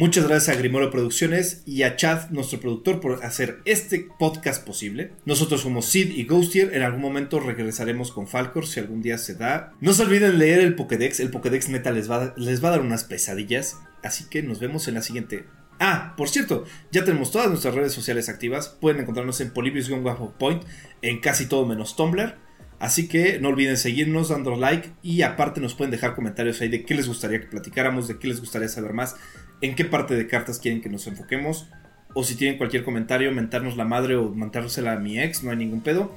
Muchas 0.00 0.26
gracias 0.26 0.56
a 0.56 0.58
Grimoro 0.58 0.90
Producciones 0.90 1.62
y 1.66 1.82
a 1.82 1.94
Chad, 1.94 2.30
nuestro 2.30 2.58
productor, 2.58 3.00
por 3.00 3.22
hacer 3.22 3.58
este 3.66 4.08
podcast 4.18 4.64
posible. 4.64 5.12
Nosotros 5.26 5.60
somos 5.60 5.84
Sid 5.84 6.12
y 6.12 6.24
Ghostier. 6.24 6.72
En 6.72 6.80
algún 6.80 7.02
momento 7.02 7.38
regresaremos 7.38 8.10
con 8.10 8.26
Falcor 8.26 8.66
si 8.66 8.80
algún 8.80 9.02
día 9.02 9.18
se 9.18 9.34
da. 9.34 9.74
No 9.82 9.92
se 9.92 10.04
olviden 10.04 10.38
leer 10.38 10.60
el 10.60 10.74
Pokédex. 10.74 11.20
El 11.20 11.28
Pokédex 11.28 11.68
neta 11.68 11.90
les 11.90 12.10
va, 12.10 12.32
les 12.38 12.64
va 12.64 12.68
a 12.68 12.70
dar 12.70 12.80
unas 12.80 13.04
pesadillas. 13.04 13.76
Así 14.02 14.24
que 14.30 14.42
nos 14.42 14.58
vemos 14.58 14.88
en 14.88 14.94
la 14.94 15.02
siguiente. 15.02 15.44
Ah, 15.78 16.14
por 16.16 16.30
cierto, 16.30 16.64
ya 16.90 17.04
tenemos 17.04 17.30
todas 17.30 17.50
nuestras 17.50 17.74
redes 17.74 17.92
sociales 17.92 18.30
activas. 18.30 18.70
Pueden 18.70 19.02
encontrarnos 19.02 19.38
en 19.42 19.50
Polybius 19.50 19.90
Point 20.38 20.62
en 21.02 21.20
casi 21.20 21.44
todo 21.44 21.66
menos 21.66 21.94
Tumblr. 21.94 22.36
Así 22.78 23.08
que 23.08 23.38
no 23.38 23.50
olviden 23.50 23.76
seguirnos, 23.76 24.30
dando 24.30 24.56
like 24.56 24.90
y 25.02 25.20
aparte 25.20 25.60
nos 25.60 25.74
pueden 25.74 25.90
dejar 25.90 26.14
comentarios 26.14 26.62
ahí 26.62 26.70
de 26.70 26.86
qué 26.86 26.94
les 26.94 27.06
gustaría 27.06 27.38
que 27.38 27.46
platicáramos, 27.46 28.08
de 28.08 28.18
qué 28.18 28.26
les 28.26 28.40
gustaría 28.40 28.68
saber 28.68 28.94
más, 28.94 29.16
en 29.60 29.74
qué 29.74 29.84
parte 29.84 30.14
de 30.14 30.26
cartas 30.26 30.58
quieren 30.58 30.80
que 30.80 30.88
nos 30.88 31.06
enfoquemos, 31.06 31.68
o 32.14 32.24
si 32.24 32.34
tienen 32.34 32.58
cualquier 32.58 32.84
comentario, 32.84 33.30
mentarnos 33.32 33.76
la 33.76 33.84
madre 33.84 34.16
o 34.16 34.30
mandársela 34.30 34.92
a 34.92 34.96
mi 34.96 35.20
ex, 35.20 35.42
no 35.44 35.50
hay 35.50 35.56
ningún 35.56 35.80
pedo. 35.80 36.12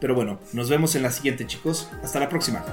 Pero 0.00 0.14
bueno, 0.14 0.40
nos 0.52 0.68
vemos 0.68 0.94
en 0.94 1.02
la 1.02 1.10
siguiente 1.10 1.46
chicos, 1.46 1.90
hasta 2.02 2.20
la 2.20 2.28
próxima. 2.28 2.64